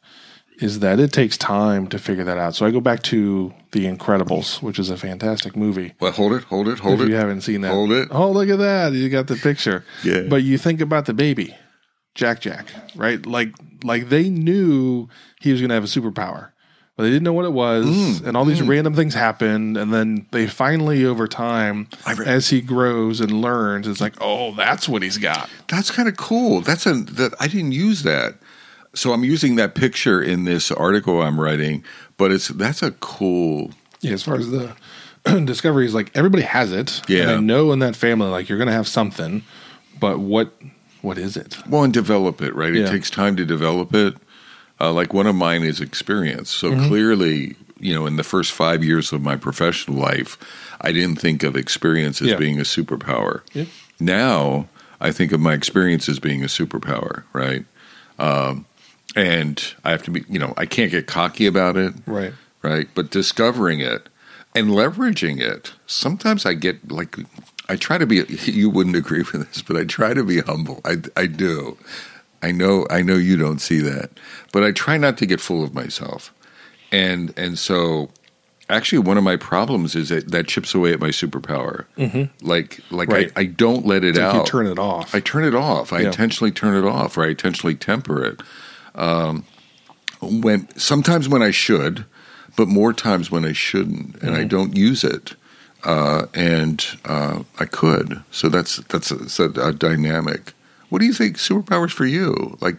Is 0.58 0.80
that 0.80 1.00
it 1.00 1.14
takes 1.14 1.38
time 1.38 1.86
to 1.86 1.98
figure 1.98 2.24
that 2.24 2.36
out. 2.36 2.54
So 2.54 2.66
I 2.66 2.70
go 2.70 2.82
back 2.82 3.02
to 3.04 3.54
The 3.72 3.86
Incredibles, 3.86 4.60
which 4.60 4.78
is 4.78 4.90
a 4.90 4.98
fantastic 4.98 5.56
movie. 5.56 5.94
Well, 5.98 6.12
hold 6.12 6.34
it, 6.34 6.42
hold 6.42 6.68
it, 6.68 6.80
hold 6.80 7.00
if 7.00 7.06
it. 7.06 7.08
you 7.08 7.16
haven't 7.16 7.40
seen 7.40 7.62
that, 7.62 7.70
Hold 7.70 7.90
it. 7.92 8.08
Oh, 8.10 8.30
look 8.30 8.50
at 8.50 8.58
that! 8.58 8.92
You 8.92 9.08
got 9.08 9.28
the 9.28 9.36
picture. 9.36 9.82
Yeah. 10.04 10.24
But 10.28 10.42
you 10.42 10.58
think 10.58 10.82
about 10.82 11.06
the 11.06 11.14
baby, 11.14 11.56
Jack 12.14 12.42
Jack, 12.42 12.66
right? 12.94 13.24
Like 13.24 13.54
like 13.82 14.10
they 14.10 14.28
knew 14.28 15.08
he 15.40 15.52
was 15.52 15.62
going 15.62 15.70
to 15.70 15.74
have 15.74 15.84
a 15.84 15.86
superpower, 15.86 16.50
but 17.00 17.04
they 17.04 17.10
didn't 17.10 17.22
know 17.24 17.32
what 17.32 17.46
it 17.46 17.52
was, 17.52 17.86
Mm, 17.86 18.26
and 18.26 18.36
all 18.36 18.44
these 18.44 18.60
random 18.62 18.94
things 18.94 19.14
happened, 19.14 19.76
and 19.78 19.92
then 19.92 20.26
they 20.32 20.46
finally, 20.46 21.04
over 21.04 21.26
time, 21.26 21.88
re- 22.16 22.26
as 22.26 22.50
he 22.50 22.60
grows 22.60 23.20
and 23.20 23.40
learns, 23.40 23.88
it's 23.88 24.00
like, 24.00 24.14
oh, 24.20 24.52
that's 24.54 24.88
what 24.88 25.02
he's 25.02 25.16
got. 25.18 25.48
That's 25.68 25.90
kind 25.90 26.08
of 26.08 26.16
cool. 26.16 26.60
That's 26.60 26.84
a 26.86 26.92
that 26.94 27.34
I 27.40 27.48
didn't 27.48 27.72
use 27.72 28.02
that. 28.02 28.34
So 28.94 29.12
I'm 29.12 29.24
using 29.24 29.56
that 29.56 29.74
picture 29.74 30.20
in 30.20 30.44
this 30.44 30.70
article 30.70 31.22
I'm 31.22 31.40
writing, 31.40 31.84
but 32.18 32.32
it's 32.32 32.48
that's 32.48 32.82
a 32.82 32.90
cool. 32.90 33.70
Yeah, 34.00 34.12
as 34.12 34.22
far 34.22 34.36
as 34.36 34.50
the 34.50 34.74
discovery 35.44 35.86
is 35.86 35.94
like 35.94 36.10
everybody 36.16 36.42
has 36.42 36.72
it. 36.72 37.00
Yeah. 37.08 37.22
and 37.22 37.30
I 37.30 37.40
know 37.40 37.72
in 37.72 37.78
that 37.78 37.96
family, 37.96 38.28
like 38.28 38.48
you're 38.48 38.58
going 38.58 38.68
to 38.68 38.74
have 38.74 38.88
something, 38.88 39.42
but 39.98 40.18
what 40.20 40.52
what 41.02 41.18
is 41.18 41.36
it? 41.36 41.56
Well, 41.66 41.84
and 41.84 41.92
develop 41.94 42.42
it, 42.42 42.54
right? 42.54 42.74
It 42.74 42.88
takes 42.88 43.10
time 43.10 43.36
to 43.36 43.44
develop 43.46 43.94
it. 43.94 44.14
Uh, 44.80 44.92
like 44.92 45.12
one 45.12 45.26
of 45.26 45.34
mine 45.36 45.62
is 45.62 45.80
experience. 45.80 46.50
So 46.50 46.70
Mm-hmm. 46.70 46.88
clearly, 46.88 47.56
you 47.78 47.94
know, 47.94 48.06
in 48.06 48.16
the 48.16 48.24
first 48.24 48.52
five 48.52 48.82
years 48.82 49.12
of 49.12 49.22
my 49.22 49.36
professional 49.36 49.98
life, 49.98 50.38
I 50.80 50.92
didn't 50.92 51.16
think 51.20 51.42
of 51.42 51.56
experience 51.56 52.22
as 52.22 52.28
Yeah. 52.28 52.36
being 52.36 52.58
a 52.58 52.62
superpower. 52.64 53.42
Yeah. 53.52 53.66
Now 53.98 54.68
I 55.00 55.12
think 55.12 55.32
of 55.32 55.40
my 55.40 55.52
experience 55.54 56.08
as 56.08 56.18
being 56.18 56.42
a 56.42 56.46
superpower, 56.46 57.24
right? 57.32 57.64
Um, 58.18 58.66
and 59.16 59.62
I 59.84 59.90
have 59.90 60.02
to 60.04 60.10
be, 60.10 60.24
you 60.28 60.38
know, 60.38 60.54
I 60.56 60.66
can't 60.66 60.90
get 60.90 61.06
cocky 61.06 61.46
about 61.46 61.76
it, 61.76 61.94
Right. 62.06 62.32
right? 62.62 62.88
But 62.94 63.10
discovering 63.10 63.80
it 63.80 64.08
and 64.54 64.68
leveraging 64.70 65.40
it. 65.40 65.72
Sometimes 65.86 66.46
I 66.46 66.54
get 66.54 66.90
like 66.90 67.16
I 67.68 67.76
try 67.76 67.98
to 67.98 68.06
be. 68.06 68.22
You 68.46 68.68
wouldn't 68.70 68.96
agree 68.96 69.22
with 69.22 69.46
this, 69.46 69.62
but 69.62 69.76
I 69.76 69.84
try 69.84 70.12
to 70.14 70.24
be 70.24 70.40
humble. 70.40 70.80
I 70.84 70.96
I 71.16 71.26
do. 71.26 71.76
I 72.42 72.52
know 72.52 72.86
I 72.90 73.02
know 73.02 73.16
you 73.16 73.36
don't 73.36 73.60
see 73.60 73.80
that, 73.80 74.10
but 74.52 74.62
I 74.64 74.72
try 74.72 74.96
not 74.96 75.18
to 75.18 75.26
get 75.26 75.40
full 75.40 75.62
of 75.62 75.74
myself. 75.74 76.32
And 76.92 77.32
and 77.36 77.58
so 77.58 78.10
actually 78.68 78.98
one 78.98 79.18
of 79.18 79.24
my 79.24 79.36
problems 79.36 79.94
is 79.96 80.08
that 80.10 80.30
that 80.30 80.46
chips 80.48 80.74
away 80.74 80.92
at 80.92 81.00
my 81.00 81.08
superpower. 81.08 81.84
Mm-hmm. 81.98 82.46
Like 82.46 82.80
like 82.90 83.08
Right. 83.08 83.32
I, 83.36 83.40
I 83.40 83.44
don't 83.44 83.84
let 83.86 84.04
it 84.04 84.10
It's 84.10 84.18
like 84.18 84.34
out. 84.34 84.46
you 84.46 84.50
turn 84.50 84.66
it 84.66 84.78
off. 84.78 85.14
I 85.14 85.20
turn 85.20 85.44
it 85.44 85.54
off. 85.54 85.92
I 85.92 86.00
Yeah. 86.00 86.06
intentionally 86.08 86.50
turn 86.52 86.74
it 86.76 86.86
off, 86.88 87.16
or 87.18 87.24
I 87.24 87.28
intentionally 87.28 87.74
temper 87.74 88.24
it. 88.24 88.42
Um, 88.94 89.44
when 90.20 90.68
sometimes 90.78 91.28
when 91.28 91.42
I 91.42 91.50
should, 91.50 92.04
but 92.56 92.68
more 92.68 92.92
times 92.92 93.30
when 93.30 93.44
I 93.44 93.52
shouldn't, 93.52 94.14
and 94.16 94.30
Mm-hmm. 94.32 94.34
I 94.40 94.44
don't 94.44 94.76
use 94.76 95.04
it. 95.04 95.34
Uh, 95.82 96.26
and 96.34 96.84
uh, 97.06 97.42
I 97.58 97.64
could. 97.64 98.22
So 98.30 98.48
that's 98.50 98.76
that's 98.88 99.10
a, 99.40 99.44
a 99.46 99.72
dynamic. 99.72 100.52
What 100.90 100.98
do 101.00 101.06
you 101.06 101.12
think 101.12 101.36
superpowers 101.38 101.90
for 101.90 102.04
you? 102.04 102.56
Like, 102.60 102.76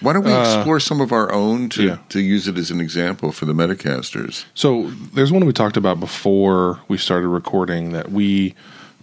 why 0.00 0.12
don't 0.12 0.24
we 0.24 0.32
explore 0.32 0.78
some 0.78 1.00
of 1.00 1.10
our 1.12 1.32
own 1.32 1.68
to, 1.70 1.82
Uh, 1.82 1.86
yeah. 1.86 1.98
to 2.10 2.20
use 2.20 2.46
it 2.46 2.56
as 2.58 2.70
an 2.70 2.80
example 2.80 3.32
for 3.32 3.44
the 3.46 3.52
Metacasters? 3.54 4.44
So 4.54 4.90
there's 5.14 5.32
one 5.32 5.44
we 5.46 5.52
talked 5.52 5.76
about 5.76 5.98
before 5.98 6.80
we 6.88 6.96
started 6.98 7.28
recording 7.28 7.92
that 7.92 8.12
we 8.12 8.54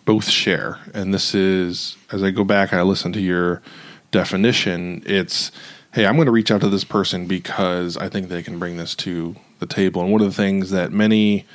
both 0.05 0.29
share, 0.29 0.79
and 0.93 1.13
this 1.13 1.35
is 1.35 1.97
as 2.11 2.23
I 2.23 2.31
go 2.31 2.43
back 2.45 2.71
and 2.71 2.79
I 2.79 2.83
listen 2.83 3.11
to 3.13 3.19
your 3.19 3.61
definition. 4.11 5.03
It's 5.05 5.51
hey, 5.93 6.05
I'm 6.05 6.15
going 6.15 6.27
to 6.27 6.31
reach 6.31 6.51
out 6.51 6.61
to 6.61 6.69
this 6.69 6.83
person 6.83 7.25
because 7.25 7.97
I 7.97 8.07
think 8.07 8.29
they 8.29 8.43
can 8.43 8.59
bring 8.59 8.77
this 8.77 8.93
to 8.95 9.35
the 9.59 9.65
table. 9.65 10.01
And 10.03 10.11
one 10.11 10.21
of 10.21 10.27
the 10.27 10.33
things 10.33 10.69
that 10.69 10.91
many 10.91 11.45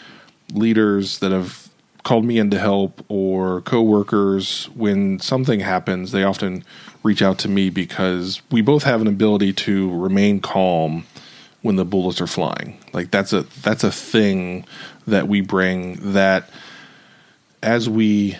leaders 0.52 1.18
that 1.20 1.30
have 1.32 1.61
called 2.02 2.24
me 2.24 2.38
in 2.38 2.50
to 2.50 2.58
help 2.58 3.04
or 3.08 3.60
coworkers 3.62 4.66
when 4.74 5.20
something 5.20 5.60
happens 5.60 6.10
they 6.10 6.24
often 6.24 6.64
reach 7.02 7.22
out 7.22 7.38
to 7.38 7.48
me 7.48 7.70
because 7.70 8.42
we 8.50 8.60
both 8.60 8.84
have 8.84 9.00
an 9.00 9.06
ability 9.06 9.52
to 9.52 9.94
remain 9.96 10.40
calm 10.40 11.04
when 11.62 11.76
the 11.76 11.84
bullets 11.84 12.20
are 12.20 12.26
flying. 12.26 12.78
Like 12.92 13.10
that's 13.10 13.32
a 13.32 13.42
that's 13.62 13.84
a 13.84 13.92
thing 13.92 14.64
that 15.06 15.28
we 15.28 15.40
bring 15.40 16.12
that 16.12 16.50
as 17.62 17.88
we 17.88 18.36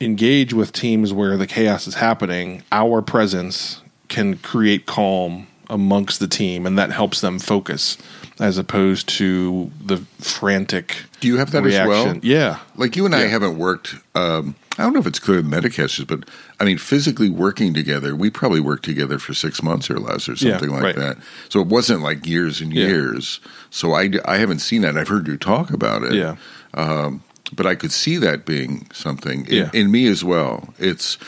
engage 0.00 0.52
with 0.52 0.72
teams 0.72 1.12
where 1.12 1.36
the 1.36 1.46
chaos 1.46 1.86
is 1.86 1.94
happening 1.94 2.62
our 2.72 3.00
presence 3.00 3.80
can 4.08 4.36
create 4.38 4.84
calm 4.84 5.46
amongst 5.70 6.18
the 6.18 6.26
team 6.26 6.66
and 6.66 6.76
that 6.76 6.90
helps 6.90 7.20
them 7.20 7.38
focus 7.38 7.96
as 8.42 8.58
opposed 8.58 9.08
to 9.08 9.70
the 9.84 9.98
frantic 10.18 10.96
Do 11.20 11.28
you 11.28 11.36
have 11.38 11.50
that 11.52 11.62
reaction. 11.62 11.92
as 11.92 12.06
well? 12.06 12.16
Yeah. 12.22 12.58
Like 12.76 12.96
you 12.96 13.06
and 13.06 13.14
I 13.14 13.26
haven't 13.26 13.56
worked. 13.58 13.94
Um, 14.14 14.54
I 14.78 14.82
don't 14.84 14.94
know 14.94 15.00
if 15.00 15.06
it's 15.06 15.18
clear 15.18 15.38
in 15.40 15.46
Metacasters, 15.46 16.06
but 16.06 16.28
I 16.58 16.64
mean, 16.64 16.78
physically 16.78 17.28
working 17.30 17.72
together, 17.74 18.16
we 18.16 18.30
probably 18.30 18.60
worked 18.60 18.84
together 18.84 19.18
for 19.18 19.34
six 19.34 19.62
months 19.62 19.90
or 19.90 19.98
less, 19.98 20.28
or 20.28 20.32
Yeah, 20.32 20.52
something 20.52 20.70
like 20.70 20.82
right. 20.82 20.96
that. 20.96 21.18
So 21.50 21.60
it 21.60 21.68
wasn't 21.68 22.00
like 22.02 22.26
years 22.26 22.60
and 22.60 22.72
Yeah. 22.72 22.86
years. 22.86 23.38
So 23.70 23.92
I, 23.92 24.10
I 24.24 24.38
haven't 24.38 24.60
seen 24.60 24.82
that. 24.82 24.96
I've 24.96 25.08
heard 25.08 25.28
you 25.28 25.36
talk 25.36 25.70
about 25.70 26.02
it. 26.02 26.14
Yeah. 26.14 26.36
Um, 26.74 27.22
but 27.54 27.66
I 27.66 27.74
could 27.74 27.92
see 27.92 28.16
that 28.16 28.46
being 28.46 28.88
something 28.92 29.46
in, 29.46 29.54
Yeah. 29.54 29.70
in 29.74 29.90
me 29.90 30.06
as 30.06 30.24
well. 30.24 30.72
It's 30.78 31.18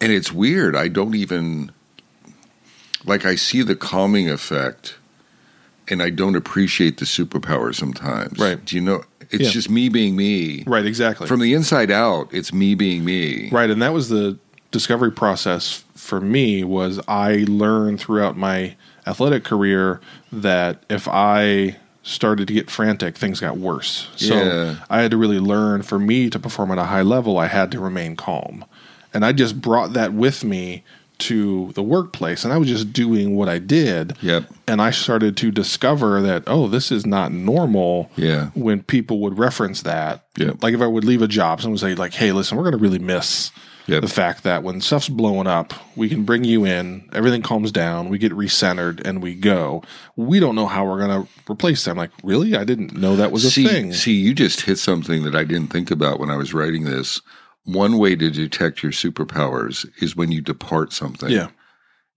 and 0.00 0.12
it's 0.12 0.30
weird. 0.32 0.76
I 0.76 0.88
don't 0.88 1.14
even 1.14 1.72
like. 3.04 3.24
I 3.24 3.34
see 3.36 3.62
the 3.62 3.76
calming 3.76 4.28
effect, 4.28 4.96
and 5.90 6.02
I 6.02 6.10
don't 6.10 6.36
appreciate 6.36 6.98
the 6.98 7.04
superpower 7.04 7.74
sometimes. 7.74 8.38
Right. 8.38 8.64
Do 8.64 8.76
you 8.76 8.82
know? 8.82 9.02
It's 9.30 9.44
Yeah. 9.44 9.50
just 9.50 9.70
me 9.70 9.88
being 9.88 10.16
me. 10.16 10.64
Right, 10.66 10.84
exactly. 10.86 11.26
From 11.26 11.40
the 11.40 11.54
inside 11.54 11.90
out, 11.90 12.28
it's 12.32 12.52
me 12.52 12.74
being 12.74 13.04
me. 13.04 13.48
Right, 13.52 13.70
and 13.70 13.80
that 13.82 13.92
was 13.92 14.08
the 14.08 14.38
discovery 14.72 15.12
process 15.12 15.84
for 15.94 16.20
me 16.20 16.64
was 16.64 17.00
I 17.06 17.44
learned 17.48 18.00
throughout 18.00 18.36
my 18.36 18.74
athletic 19.06 19.44
career 19.44 20.00
that 20.32 20.82
if 20.88 21.06
I 21.08 21.76
started 22.02 22.48
to 22.48 22.54
get 22.54 22.70
frantic, 22.70 23.16
things 23.16 23.38
got 23.40 23.58
worse. 23.58 24.08
So 24.16 24.34
Yeah. 24.34 24.74
I 24.88 25.02
had 25.02 25.10
to 25.12 25.16
really 25.16 25.38
learn 25.38 25.82
for 25.82 25.98
me 25.98 26.30
to 26.30 26.38
perform 26.38 26.70
at 26.72 26.78
a 26.78 26.84
high 26.84 27.02
level, 27.02 27.38
I 27.38 27.46
had 27.46 27.70
to 27.72 27.80
remain 27.80 28.16
calm. 28.16 28.64
And 29.12 29.24
I 29.24 29.32
just 29.32 29.60
brought 29.60 29.92
that 29.92 30.12
with 30.12 30.42
me 30.42 30.82
to 31.20 31.72
the 31.72 31.82
workplace 31.82 32.44
and 32.44 32.52
I 32.52 32.58
was 32.58 32.68
just 32.68 32.92
doing 32.92 33.36
what 33.36 33.48
I 33.48 33.58
did. 33.58 34.16
Yep. 34.22 34.44
And 34.66 34.80
I 34.82 34.90
started 34.90 35.36
to 35.38 35.50
discover 35.50 36.20
that, 36.22 36.44
oh, 36.46 36.66
this 36.68 36.90
is 36.92 37.04
not 37.06 37.32
normal 37.32 38.10
Yeah. 38.16 38.46
when 38.54 38.82
people 38.82 39.20
would 39.20 39.38
reference 39.38 39.82
that. 39.82 40.24
Yep. 40.36 40.62
Like 40.62 40.74
if 40.74 40.80
I 40.80 40.86
would 40.86 41.04
leave 41.04 41.22
a 41.22 41.28
job, 41.28 41.60
someone 41.60 41.72
would 41.74 41.80
say, 41.80 41.94
like, 41.94 42.14
hey, 42.14 42.32
listen, 42.32 42.56
we're 42.56 42.64
gonna 42.64 42.76
really 42.76 42.98
miss 42.98 43.50
Yep. 43.86 44.02
the 44.02 44.08
fact 44.08 44.44
that 44.44 44.62
when 44.62 44.80
stuff's 44.80 45.08
blowing 45.08 45.48
up, 45.48 45.74
we 45.96 46.08
can 46.08 46.22
bring 46.22 46.44
you 46.44 46.64
in, 46.64 47.08
everything 47.12 47.42
calms 47.42 47.72
down, 47.72 48.08
we 48.08 48.18
get 48.18 48.30
recentered, 48.30 49.04
and 49.04 49.20
we 49.20 49.34
go. 49.34 49.82
We 50.14 50.38
don't 50.38 50.54
know 50.54 50.66
how 50.66 50.84
we're 50.86 51.04
going 51.04 51.24
to 51.24 51.28
replace 51.50 51.84
them. 51.86 51.96
Like, 51.96 52.10
really? 52.22 52.54
I 52.54 52.62
didn't 52.62 52.96
know 52.96 53.16
that 53.16 53.32
was 53.32 53.44
a 53.44 53.50
see, 53.50 53.66
thing. 53.66 53.92
see, 53.92 54.12
you 54.12 54.32
just 54.32 54.60
hit 54.60 54.78
something 54.78 55.24
that 55.24 55.34
I 55.34 55.42
didn't 55.42 55.68
think 55.72 55.90
about 55.90 56.20
when 56.20 56.30
I 56.30 56.36
was 56.36 56.54
writing 56.54 56.84
this. 56.84 57.20
One 57.64 57.98
way 57.98 58.16
to 58.16 58.30
detect 58.30 58.82
your 58.82 58.92
superpowers 58.92 59.86
is 60.02 60.16
when 60.16 60.32
you 60.32 60.40
depart 60.40 60.92
something. 60.92 61.30
yeah. 61.30 61.48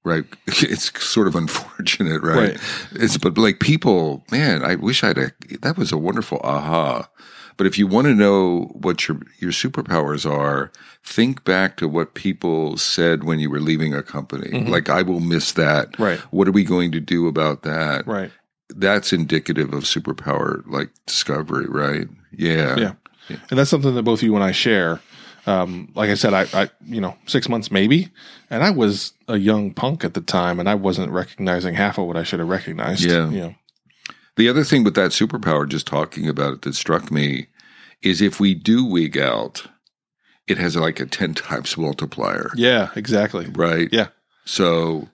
right? 0.03 0.25
It's 0.47 0.91
sort 1.03 1.27
of 1.27 1.35
unfortunate, 1.35 2.21
right? 2.21 2.51
Right. 2.51 2.59
It's 2.93 3.17
but 3.17 3.37
like 3.37 3.59
people, 3.59 4.23
man, 4.31 4.63
I 4.63 4.75
wish 4.75 5.03
I'd. 5.03 5.17
A, 5.17 5.31
that 5.61 5.77
was 5.77 5.91
a 5.91 5.97
wonderful 5.97 6.39
aha. 6.43 7.09
But 7.55 7.67
if 7.67 7.77
you 7.77 7.85
want 7.85 8.07
to 8.07 8.15
know 8.15 8.71
what 8.73 9.07
your 9.07 9.19
your 9.39 9.51
superpowers 9.51 10.29
are, 10.29 10.71
think 11.03 11.43
back 11.43 11.77
to 11.77 11.87
what 11.87 12.15
people 12.15 12.77
said 12.77 13.23
when 13.23 13.39
you 13.39 13.49
were 13.49 13.59
leaving 13.59 13.93
a 13.93 14.01
company. 14.01 14.63
Like, 14.63 14.89
I 14.89 15.03
will 15.03 15.19
miss 15.19 15.51
that. 15.53 15.91
Mm-hmm. 15.91 16.03
Right. 16.03 16.19
What 16.31 16.47
are 16.47 16.51
we 16.51 16.63
going 16.63 16.91
to 16.93 16.99
do 16.99 17.27
about 17.27 17.61
that? 17.63 18.07
Right. 18.07 18.31
That's 18.69 19.13
indicative 19.13 19.71
of 19.73 19.83
superpower, 19.83 20.63
like 20.65 20.89
discovery, 21.05 21.67
right? 21.67 22.07
Yeah. 22.31 22.77
Yeah. 22.79 22.93
And 23.49 23.59
that's 23.59 23.69
something 23.69 23.93
that 23.95 24.03
both 24.03 24.23
you 24.23 24.33
and 24.35 24.43
I 24.43 24.51
share. 24.51 24.99
Um, 25.45 25.91
like 25.93 26.09
I 26.09 26.13
said, 26.13 26.33
I, 26.33 26.47
I, 26.53 26.69
you 26.85 27.01
know, 27.01 27.17
six 27.25 27.49
months 27.49 27.69
maybe, 27.69 28.09
and 28.49 28.63
I 28.63 28.69
was 28.71 29.13
a 29.27 29.37
young 29.37 29.73
punk 29.73 30.05
at 30.05 30.13
the 30.13 30.21
time, 30.21 30.59
and 30.59 30.69
I 30.69 30.75
wasn't 30.75 31.11
recognizing 31.11 31.75
half 31.75 31.97
of 31.97 32.07
what 32.07 32.15
I 32.15 32.23
should 32.23 32.39
have 32.39 32.47
recognized. 32.47 33.03
Yeah. 33.03 33.29
You 33.29 33.39
know, 33.39 33.55
The 34.37 34.47
other 34.49 34.63
thing 34.63 34.83
with 34.83 34.95
that 34.95 35.11
superpower, 35.11 35.67
just 35.67 35.85
talking 35.87 36.29
about 36.29 36.53
it, 36.53 36.61
that 36.61 36.75
struck 36.75 37.11
me 37.11 37.47
is 38.01 38.21
if 38.21 38.39
we 38.39 38.53
do 38.53 38.85
wig 38.85 39.17
out, 39.17 39.67
it 40.47 40.57
has 40.57 40.75
like 40.75 40.99
a 40.99 41.05
10 41.05 41.33
times 41.33 41.77
multiplier, 41.77 42.51
yeah, 42.55 42.89
exactly. 42.95 43.47
right? 43.53 43.89
Yeah. 43.91 44.07
So 44.45 45.09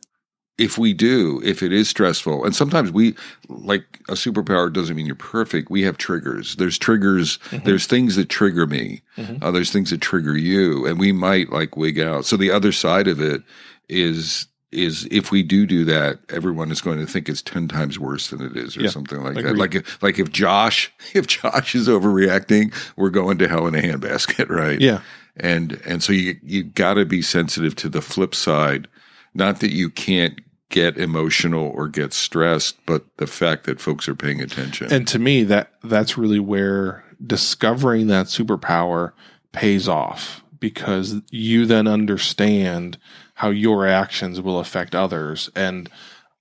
if 0.60 0.78
we 0.78 0.94
do, 0.94 1.42
if 1.44 1.64
it 1.64 1.72
is 1.72 1.90
stressful, 1.90 2.44
and 2.46 2.56
sometimes 2.56 2.92
we, 2.92 3.16
like 3.48 3.84
a 4.10 4.14
superpower 4.14 4.72
doesn't 4.72 4.96
mean 4.96 5.06
you're 5.06 5.16
perfect. 5.16 5.70
We 5.72 5.84
have 5.84 5.98
triggers. 5.98 6.56
There's 6.58 6.78
triggers, 6.78 7.38
Mm-hmm. 7.50 7.66
there's 7.66 7.86
things 7.88 8.16
that 8.18 8.30
trigger 8.30 8.68
me, 8.68 9.02
uh, 9.42 9.52
there's 9.52 9.72
things 9.72 9.90
that 9.92 10.02
trigger 10.02 10.38
you, 10.38 10.86
and 10.86 11.00
we 11.00 11.12
might 11.12 11.52
like 11.52 11.78
wig 11.78 12.00
out. 12.00 12.26
So 12.26 12.38
the 12.38 12.52
other 12.52 12.72
side 12.72 13.08
of 13.08 13.22
it 13.22 13.42
is, 13.88 14.48
is 14.72 15.08
if 15.10 15.32
we 15.32 15.42
do 15.42 15.66
do 15.66 15.84
that, 15.86 16.20
everyone 16.30 16.70
is 16.72 16.82
going 16.82 17.00
to 17.00 17.08
think 17.08 17.28
it's 17.28 17.42
10 17.42 17.68
times 17.68 17.98
worse 17.98 18.30
than 18.30 18.42
it 18.42 18.56
is 18.56 18.78
or 18.78 18.82
Yeah. 18.82 18.90
something 18.90 19.22
like 19.24 19.36
that. 19.36 19.58
Like, 19.58 19.74
if, 19.76 20.04
like 20.04 20.20
if 20.20 20.32
Josh, 20.32 20.92
if 21.14 21.26
Josh 21.28 21.74
is 21.74 21.88
overreacting, 21.88 22.74
we're 22.96 23.10
going 23.10 23.38
to 23.40 23.48
hell 23.48 23.66
in 23.68 23.76
a 23.76 23.82
handbasket, 23.82 24.50
right? 24.64 24.80
Yeah. 24.80 25.02
and 25.38 25.82
and 25.86 26.04
so 26.04 26.14
you 26.14 26.38
you 26.44 26.64
got 26.64 26.96
to 26.96 27.06
be 27.06 27.22
sensitive 27.22 27.76
to 27.78 27.90
the 27.90 28.02
flip 28.02 28.36
side 28.36 28.88
Not 29.34 29.60
that 29.62 29.72
you 29.72 29.90
can't 29.90 30.40
get 30.70 30.98
emotional 30.98 31.72
or 31.76 31.88
get 31.88 32.14
stressed, 32.14 32.78
but 32.86 33.06
the 33.18 33.28
fact 33.28 33.66
that 33.66 33.82
folks 33.82 34.08
are 34.08 34.16
paying 34.16 34.42
attention. 34.42 34.92
And 34.92 35.08
to 35.08 35.20
me, 35.20 35.44
that 35.44 35.74
that's 35.84 36.18
really 36.18 36.40
where 36.40 37.04
discovering 37.26 38.08
that 38.08 38.28
superpower 38.28 39.12
pays 39.52 39.88
off 39.88 40.44
because 40.60 41.16
you 41.32 41.66
then 41.66 41.88
understand 41.88 42.98
how 43.36 43.50
your 43.50 43.88
actions 43.88 44.40
will 44.42 44.60
affect 44.60 44.94
others. 44.94 45.50
And 45.56 45.90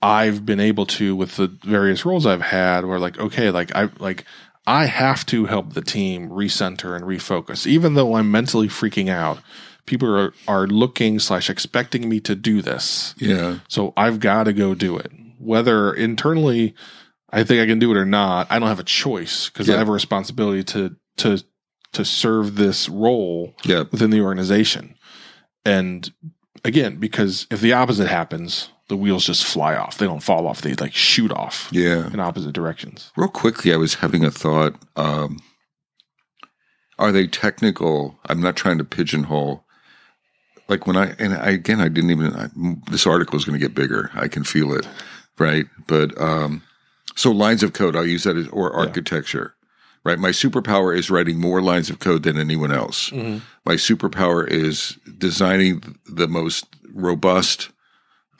I've 0.02 0.44
been 0.44 0.60
able 0.60 0.86
to 0.86 1.16
with 1.16 1.36
the 1.36 1.46
various 1.46 2.04
roles 2.04 2.26
I've 2.26 2.42
had 2.42 2.84
where 2.84 2.98
like, 2.98 3.18
okay, 3.18 3.50
like 3.50 3.74
I 3.74 3.88
like 3.98 4.24
I 4.66 4.84
have 4.84 5.24
to 5.26 5.46
help 5.46 5.72
the 5.72 5.80
team 5.80 6.28
recenter 6.28 6.94
and 6.94 7.04
refocus, 7.04 7.66
even 7.66 7.94
though 7.94 8.14
I'm 8.14 8.30
mentally 8.30 8.68
freaking 8.68 9.08
out. 9.08 9.38
People 9.88 10.14
are, 10.14 10.34
are 10.46 10.66
looking 10.66 11.18
slash 11.18 11.48
expecting 11.48 12.08
me 12.08 12.20
to 12.20 12.34
do 12.34 12.60
this. 12.60 13.14
yeah. 13.16 13.60
So 13.68 13.94
I've 13.96 14.20
got 14.20 14.44
to 14.44 14.52
go 14.52 14.74
do 14.74 14.98
it. 14.98 15.10
Whether 15.38 15.94
internally 15.94 16.74
I 17.30 17.42
think 17.42 17.60
I 17.62 17.66
can 17.66 17.78
do 17.78 17.90
it 17.90 17.96
or 17.96 18.04
not, 18.04 18.46
I 18.50 18.58
don't 18.58 18.68
have 18.68 18.78
a 18.80 18.84
choice 18.84 19.48
because 19.48 19.66
Yeah. 19.66 19.76
I 19.76 19.78
have 19.78 19.88
a 19.88 19.92
responsibility 19.92 20.62
to 20.64 20.94
to 21.18 21.42
to 21.94 22.04
serve 22.04 22.56
this 22.56 22.88
role 22.88 23.54
Yeah. 23.64 23.84
within 23.90 24.10
the 24.10 24.20
organization. 24.20 24.94
And 25.64 26.12
again, 26.64 26.96
because 26.96 27.46
if 27.50 27.60
the 27.62 27.72
opposite 27.72 28.08
happens, 28.08 28.68
the 28.88 28.96
wheels 28.96 29.24
just 29.24 29.44
fly 29.46 29.74
off. 29.74 29.96
They 29.96 30.06
don't 30.06 30.22
fall 30.22 30.46
off. 30.46 30.60
They 30.60 30.74
like 30.74 30.94
shoot 30.94 31.32
off 31.32 31.68
Yeah. 31.72 32.12
in 32.12 32.20
opposite 32.20 32.52
directions. 32.52 33.10
Real 33.16 33.28
quickly, 33.28 33.72
I 33.72 33.76
was 33.78 33.94
having 33.94 34.22
a 34.24 34.30
thought. 34.30 34.74
Um, 34.96 35.40
are 36.98 37.12
they 37.12 37.26
technical? 37.26 38.18
I'm 38.26 38.40
not 38.40 38.56
trying 38.56 38.78
to 38.78 38.84
pigeonhole. 38.84 39.64
Like 40.68 40.86
when 40.86 40.96
I, 40.96 41.14
and 41.18 41.34
I, 41.34 41.50
again, 41.50 41.80
I 41.80 41.88
didn't 41.88 42.10
even, 42.10 42.34
I, 42.34 42.48
this 42.90 43.06
article 43.06 43.36
is 43.36 43.44
going 43.44 43.58
to 43.58 43.64
get 43.64 43.74
bigger. 43.74 44.10
I 44.14 44.28
can 44.28 44.44
feel 44.44 44.74
it. 44.74 44.86
Right. 45.38 45.66
But, 45.86 46.18
um, 46.20 46.62
so 47.16 47.30
lines 47.32 47.62
of 47.62 47.72
code, 47.72 47.96
I'll 47.96 48.06
use 48.06 48.24
that 48.24 48.36
as, 48.36 48.46
or 48.48 48.72
architecture, 48.72 49.54
right? 50.04 50.18
My 50.18 50.28
superpower 50.30 50.96
is 50.96 51.10
writing 51.10 51.40
more 51.40 51.60
lines 51.62 51.90
of 51.90 51.98
code 51.98 52.22
than 52.22 52.38
anyone 52.38 52.70
else. 52.70 53.10
My 53.64 53.74
superpower 53.74 54.46
is 54.48 54.98
designing 55.16 55.96
the 56.06 56.28
most 56.28 56.66
robust, 56.94 57.70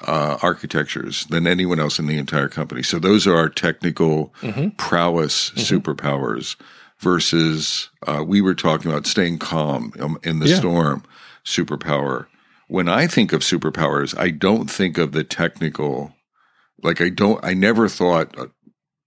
uh, 0.07 0.39
architectures 0.43 1.25
than 1.27 1.47
anyone 1.49 1.81
else 1.81 1.99
in 1.99 2.07
the 2.07 2.19
entire 2.19 2.49
company. 2.49 2.85
So 2.85 3.01
those 3.01 3.27
are 3.27 3.35
our 3.37 3.49
technical 3.49 4.33
prowess 4.77 5.51
superpowers 5.53 6.55
versus 6.99 7.89
uh, 8.07 8.23
we 8.25 8.41
were 8.41 8.55
talking 8.55 8.91
about 8.93 9.07
staying 9.07 9.39
calm 9.39 9.93
um, 9.99 10.19
in 10.23 10.39
the 10.39 10.49
Yeah. 10.49 10.57
storm 10.59 11.03
superpower. 11.49 12.27
When 12.69 12.89
I 12.89 13.07
think 13.07 13.33
of 13.33 13.41
superpowers, 13.41 14.17
I 14.19 14.31
don't 14.31 14.71
think 14.71 14.99
of 14.99 15.13
the 15.13 15.25
technical. 15.25 16.15
Like 16.83 17.01
I 17.01 17.09
don't, 17.09 17.43
I 17.45 17.55
never 17.55 17.89
thought, 17.89 18.39
uh, 18.39 18.49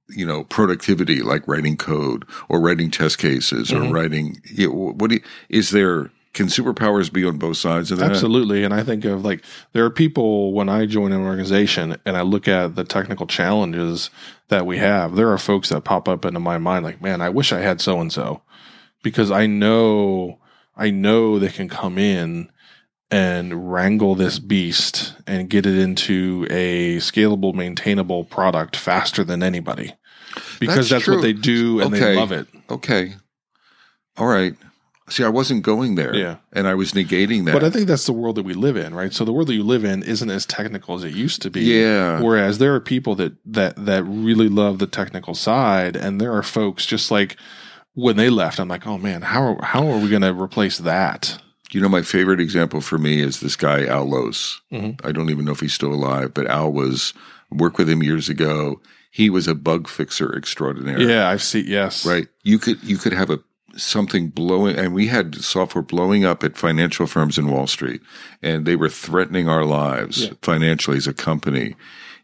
you 0.10 0.26
know, 0.26 0.44
productivity 0.44 1.22
like 1.22 1.48
writing 1.48 1.78
code 1.78 2.26
or 2.50 2.60
writing 2.60 2.92
test 2.92 3.18
cases 3.18 3.72
or 3.72 3.84
writing. 3.84 4.42
Yeah, 4.52 4.68
what 4.68 5.10
do 5.10 5.16
you, 5.16 5.22
is 5.50 5.70
there? 5.70 6.12
Can 6.34 6.48
superpowers 6.48 7.12
be 7.12 7.26
on 7.26 7.38
both 7.38 7.58
sides 7.58 7.92
of 7.92 8.00
that? 8.00 8.12
Absolutely. 8.12 8.64
And 8.64 8.74
I 8.74 8.84
think 8.84 9.04
of 9.04 9.26
like, 9.26 9.44
there 9.74 9.84
are 9.84 9.90
people 9.90 10.54
when 10.54 10.70
I 10.70 10.86
join 10.86 11.12
an 11.12 11.26
organization 11.26 11.98
and 12.06 12.16
I 12.16 12.22
look 12.22 12.48
at 12.48 12.76
the 12.76 12.86
technical 12.86 13.28
challenges 13.28 14.10
that 14.48 14.66
we 14.66 14.78
have, 14.78 15.18
there 15.18 15.30
are 15.30 15.38
folks 15.38 15.70
that 15.70 15.84
pop 15.84 16.08
up 16.08 16.24
into 16.24 16.40
my 16.40 16.58
mind 16.58 16.86
like, 16.86 17.02
man, 17.02 17.22
I 17.22 17.28
wish 17.28 17.52
I 17.52 17.60
had 17.60 17.82
so 17.82 18.00
and 18.00 18.14
so 18.14 18.42
because 19.04 19.30
I 19.30 19.46
know, 19.46 20.40
I 20.76 20.90
know 20.90 21.38
they 21.40 21.50
can 21.50 21.70
come 21.70 21.98
in 21.98 22.50
and 23.10 23.72
wrangle 23.72 24.16
this 24.16 24.40
beast 24.40 25.16
and 25.28 25.50
get 25.50 25.66
it 25.66 25.78
into 25.78 26.48
a 26.50 26.98
scalable, 26.98 27.54
maintainable 27.54 28.24
product 28.24 28.78
faster 28.78 29.24
than 29.24 29.44
anybody 29.44 29.94
because 30.60 30.90
That's 30.90 31.06
that's, 31.06 31.08
what 31.08 31.22
they 31.22 31.34
do 31.34 31.82
and 31.82 31.94
Okay. 31.94 32.06
they 32.06 32.16
love 32.16 32.32
it. 32.32 32.48
Okay. 32.70 33.16
All 34.18 34.28
right. 34.28 34.56
See, 35.10 35.26
I 35.26 35.30
wasn't 35.30 35.64
going 35.64 35.96
there. 35.96 36.16
Yeah. 36.16 36.38
And 36.54 36.68
I 36.68 36.74
was 36.74 36.94
negating 36.94 37.44
that. 37.46 37.52
But 37.52 37.66
I 37.66 37.70
think 37.70 37.88
that's 37.88 38.06
the 38.06 38.14
world 38.14 38.38
that 38.38 38.46
we 38.46 38.54
live 38.54 38.78
in, 38.78 38.96
right? 38.96 39.12
So 39.14 39.26
the 39.26 39.34
world 39.34 39.48
that 39.50 39.56
you 39.56 39.64
live 39.64 39.84
in 39.84 40.04
isn't 40.04 40.30
as 40.30 40.46
technical 40.46 40.96
as 40.96 41.04
it 41.04 41.14
used 41.14 41.42
to 41.42 41.50
be. 41.50 41.62
Yeah. 41.64 42.22
Whereas 42.22 42.60
there 42.60 42.74
are 42.76 42.80
people 42.80 43.16
that 43.16 43.34
that 43.46 43.86
that 43.86 44.04
really 44.06 44.48
love 44.48 44.80
the 44.80 44.88
technical 44.88 45.34
side, 45.34 45.98
and 45.98 46.22
there 46.22 46.32
are 46.34 46.44
folks 46.44 46.86
just 46.86 47.12
like 47.12 47.36
when 47.94 48.16
they 48.18 48.30
left, 48.30 48.60
I'm 48.60 48.68
like, 48.68 48.88
oh 48.88 48.98
man, 48.98 49.22
how 49.22 49.42
are, 49.54 49.66
how 49.66 49.88
are 49.88 49.98
we 50.00 50.10
going 50.10 50.22
to 50.22 50.34
replace 50.34 50.78
that? 50.80 51.38
You 51.72 51.80
know, 51.82 51.90
my 51.90 52.02
favorite 52.02 52.40
example 52.42 52.82
for 52.82 52.98
me 52.98 53.22
is 53.22 53.40
this 53.40 53.56
guy, 53.56 53.86
Al 53.86 54.06
Los. 54.10 54.62
Mhm. 54.72 55.00
I 55.06 55.12
don't 55.12 55.30
even 55.30 55.46
know 55.46 55.52
if 55.54 55.62
he's 55.62 55.74
still 55.74 55.94
alive, 55.94 56.34
but 56.34 56.48
Al 56.48 56.72
was, 56.72 57.14
worked 57.50 57.78
with 57.78 57.90
him 57.90 58.02
years 58.04 58.30
ago. 58.30 58.82
He 59.10 59.30
was 59.30 59.48
a 59.48 59.56
bug 59.56 59.88
fixer 59.90 60.34
extraordinaire. 60.36 61.02
Yeah, 61.02 61.28
I've 61.30 61.42
seen. 61.44 61.66
Yes, 61.68 62.06
Right. 62.06 62.28
You 62.44 62.60
could, 62.60 62.82
you 62.84 62.98
could 62.98 63.12
have 63.14 63.30
a, 63.30 63.40
something 63.76 64.30
blowing, 64.30 64.78
and 64.78 64.94
we 64.94 65.08
had 65.08 65.36
software 65.36 65.82
blowing 65.82 66.24
up 66.26 66.44
at 66.44 66.58
financial 66.58 67.08
firms 67.08 67.38
in 67.38 67.50
Wall 67.50 67.68
Street, 67.68 68.02
and 68.42 68.66
they 68.66 68.76
were 68.76 68.90
threatening 68.90 69.48
our 69.50 69.64
lives 69.66 70.24
Yeah. 70.26 70.32
financially 70.42 70.98
as 70.98 71.08
a 71.08 71.14
company. 71.14 71.76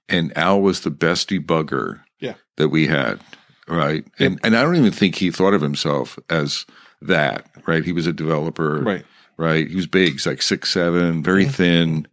And 0.10 0.38
Al 0.38 0.62
was 0.62 0.82
the 0.82 0.90
best 0.92 1.30
debugger 1.30 2.02
Yeah. 2.20 2.36
that 2.58 2.70
we 2.70 2.88
had. 2.88 3.20
Right. 3.68 4.06
And, 4.20 4.40
and 4.44 4.56
I 4.56 4.62
don't 4.64 4.76
even 4.78 4.92
think 4.92 5.16
he 5.16 5.30
thought 5.32 5.54
of 5.54 5.62
himself 5.62 6.18
as 6.30 6.66
that. 7.02 7.50
Right. 7.66 7.84
He 7.84 7.92
was 7.92 8.08
a 8.08 8.14
developer 8.14 8.82
Right. 8.82 9.06
right? 9.38 9.68
He 9.68 9.76
was 9.76 9.88
big. 9.88 10.14
He's 10.14 10.26
like 10.26 10.42
six 10.42 10.70
seven, 10.72 11.22
very 11.24 11.44
Mm-hmm. 11.44 11.52
thin. 11.52 12.08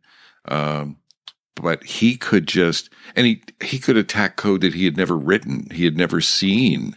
Um, 0.48 0.96
but 1.56 1.84
he 1.84 2.16
could 2.16 2.48
just 2.48 2.90
and 3.14 3.26
he 3.26 3.42
he 3.62 3.78
could 3.78 3.96
attack 3.96 4.36
code 4.36 4.60
that 4.62 4.74
he 4.74 4.84
had 4.84 4.96
never 4.96 5.16
written, 5.16 5.68
he 5.70 5.84
had 5.84 5.96
never 5.96 6.20
seen, 6.20 6.96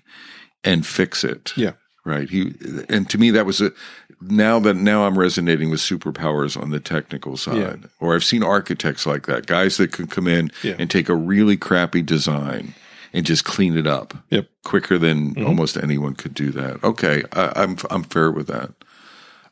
and 0.63 0.86
fix 0.86 1.24
it. 1.24 1.54
Yeah. 1.56 1.74
Right. 2.04 2.28
He 2.30 2.54
and 2.89 3.08
to 3.12 3.17
me 3.20 3.30
that 3.32 3.46
was 3.46 3.62
a 3.62 3.72
now 4.20 4.58
that 4.62 4.74
now 4.76 5.06
I'm 5.06 5.17
resonating 5.20 5.70
with 5.70 5.80
superpowers 5.80 6.60
on 6.60 6.72
the 6.72 6.80
technical 6.80 7.38
side. 7.38 7.84
Or 8.00 8.15
I've 8.15 8.24
seen 8.24 8.41
architects 8.41 9.06
like 9.06 9.28
that, 9.28 9.46
guys 9.46 9.78
that 9.78 9.91
could 9.91 10.10
come 10.10 10.28
in 10.28 10.52
Yeah. 10.63 10.76
and 10.80 10.89
take 10.89 11.08
a 11.10 11.15
really 11.15 11.56
crappy 11.58 12.02
design 12.02 12.74
and 13.13 13.26
just 13.26 13.46
clean 13.46 13.78
it 13.78 13.88
up 13.88 14.13
Yep. 14.30 14.48
quicker 14.63 14.98
than 14.98 15.34
Mm-hmm. 15.36 15.46
almost 15.48 15.78
anyone 15.78 16.13
could 16.15 16.34
do 16.34 16.52
that. 16.52 16.84
Okay, 16.84 17.24
I, 17.34 17.52
I'm 17.56 17.78
I'm 17.89 18.04
fair 18.04 18.32
with 18.32 18.48
that. 18.48 18.72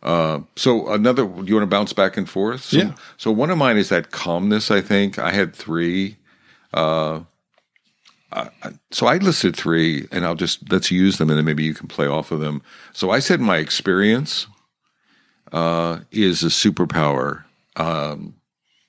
Uh, 0.03 0.41
so 0.55 0.87
another, 0.91 1.23
you 1.23 1.55
want 1.55 1.63
to 1.63 1.65
bounce 1.65 1.91
back 1.93 2.15
and 2.15 2.29
forth? 2.29 2.65
So, 2.65 2.77
Yeah. 2.77 2.93
So 3.17 3.31
one 3.31 3.49
of 3.49 3.57
mine 3.57 3.77
is 3.77 3.89
that 3.89 4.11
calmness. 4.11 4.69
I 4.69 4.81
think 4.81 5.17
I 5.17 5.31
had 5.31 5.55
three. 5.55 6.17
Uh, 6.73 7.21
I- 8.31 8.49
so 8.91 9.07
I 9.07 9.17
listed 9.17 9.55
three, 9.55 10.07
and 10.11 10.25
I'll 10.25 10.35
just 10.35 10.71
let's 10.71 10.91
use 10.91 11.17
them, 11.17 11.29
and 11.29 11.37
then 11.37 11.45
maybe 11.45 11.63
you 11.63 11.73
can 11.73 11.87
play 11.87 12.05
off 12.07 12.31
of 12.31 12.39
them. 12.39 12.61
So 12.93 13.09
I 13.09 13.19
said 13.19 13.39
my 13.39 13.57
experience 13.57 14.45
uh, 15.51 15.99
is 16.11 16.43
a 16.43 16.47
superpower. 16.47 17.43
Um, 17.77 18.34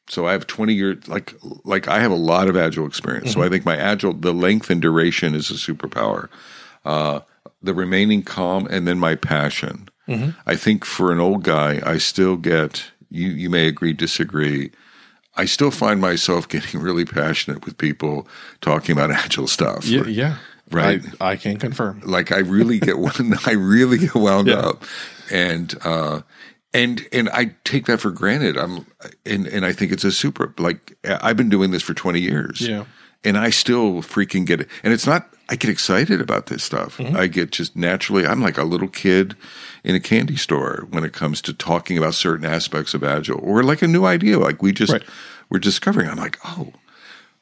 so 0.09 0.27
I 0.27 0.33
have 0.33 0.47
20 0.47 0.73
years, 0.75 1.09
like, 1.09 1.35
like 1.65 1.89
I 1.89 2.01
have 2.01 2.11
a 2.13 2.17
lot 2.17 2.49
of 2.49 2.57
agile 2.57 2.87
experience. 2.87 3.33
So 3.33 3.43
I 3.43 3.49
think 3.49 3.65
my 3.65 3.77
agile, 3.77 4.13
the 4.13 4.33
length 4.33 4.71
and 4.71 4.81
duration 4.81 5.35
is 5.35 5.51
a 5.51 5.55
superpower. 5.55 6.29
Uh, 6.85 7.21
the 7.63 7.75
remaining 7.75 8.23
calm 8.23 8.67
and 8.71 8.87
then 8.87 8.99
my 8.99 9.15
passion. 9.17 9.89
I 10.47 10.55
think 10.55 10.85
for 10.85 11.11
an 11.11 11.19
old 11.19 11.43
guy, 11.43 11.81
I 11.85 11.99
still 11.99 12.37
get, 12.37 12.93
you, 13.11 13.27
you 13.29 13.51
may 13.51 13.67
agree, 13.67 13.93
disagree. 13.93 14.71
I 15.37 15.47
still 15.47 15.73
find 15.73 16.01
myself 16.01 16.49
getting 16.55 16.81
really 16.81 17.05
passionate 17.05 17.65
with 17.67 17.77
people 17.77 18.29
talking 18.61 18.93
about 18.93 19.11
agile 19.11 19.49
stuff. 19.49 19.85
Yeah, 19.85 20.05
yeah. 20.07 20.37
Right. 20.71 21.03
I, 21.21 21.33
I 21.33 21.37
can 21.37 21.57
confirm. 21.59 22.03
Like 22.05 22.31
I 22.31 22.39
really 22.39 22.79
get 22.79 22.99
wound, 23.01 23.35
I 23.47 23.53
really 23.53 23.99
get 23.99 24.15
wound 24.15 24.47
Yeah. 24.47 24.59
up, 24.61 24.85
and 25.33 25.75
uh, 25.85 26.21
and 26.75 27.07
and 27.13 27.29
I 27.31 27.55
take 27.65 27.87
that 27.87 28.01
for 28.01 28.11
granted. 28.11 28.57
I'm 28.57 28.87
and 29.25 29.47
and 29.47 29.65
I 29.65 29.73
think 29.73 29.93
it's 29.93 30.05
a 30.05 30.13
super. 30.13 30.53
Like 30.59 30.97
I've 31.05 31.37
been 31.37 31.49
doing 31.49 31.71
this 31.71 31.83
for 31.83 31.95
twenty 31.95 32.21
years, 32.21 32.61
Yeah. 32.61 32.85
and 33.25 33.39
I 33.39 33.51
still 33.51 34.03
freaking 34.03 34.47
get 34.47 34.61
it. 34.61 34.69
And 34.83 34.93
it's 34.93 35.07
not. 35.07 35.29
I 35.49 35.55
get 35.55 35.71
excited 35.71 36.21
about 36.21 36.47
this 36.47 36.65
stuff. 36.65 36.97
Mm-hmm. 36.99 37.17
I 37.17 37.29
get 37.29 37.53
just 37.53 37.77
naturally. 37.77 38.27
I'm 38.27 38.41
like 38.43 38.59
a 38.59 38.65
little 38.65 38.89
kid 38.89 39.37
in 39.85 39.95
a 39.95 40.01
candy 40.01 40.35
store 40.37 40.89
when 40.91 41.05
it 41.05 41.13
comes 41.13 41.41
to 41.43 41.53
talking 41.53 41.97
about 41.97 42.15
certain 42.15 42.45
aspects 42.45 42.95
of 42.95 43.05
agile 43.05 43.39
or 43.41 43.63
like 43.63 43.81
a 43.81 43.87
new 43.87 44.05
idea. 44.07 44.41
Like 44.41 44.61
we 44.61 44.73
just 44.73 44.93
Right. 44.93 45.05
we're 45.49 45.61
discovering. 45.61 46.09
I'm 46.11 46.17
like, 46.17 46.39
oh, 46.45 46.73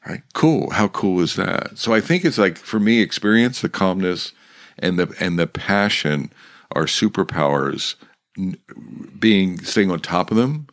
Right. 0.07 0.21
Cool. 0.35 0.69
How 0.69 0.87
cool 0.89 1.19
is 1.19 1.35
that? 1.35 1.79
So 1.79 1.91
I 1.95 1.99
think 1.99 2.23
it's 2.25 2.37
like 2.37 2.59
for 2.59 2.79
me, 2.79 3.01
experience, 3.01 3.61
the 3.61 3.69
calmness, 3.69 4.33
and 4.77 4.99
the 4.99 5.11
and 5.19 5.39
the 5.39 5.47
passion 5.47 6.31
are 6.75 6.85
superpowers. 6.85 7.95
Being 9.19 9.59
staying 9.63 9.91
on 9.91 9.99
top 9.99 10.29
of 10.31 10.37
them, 10.37 10.67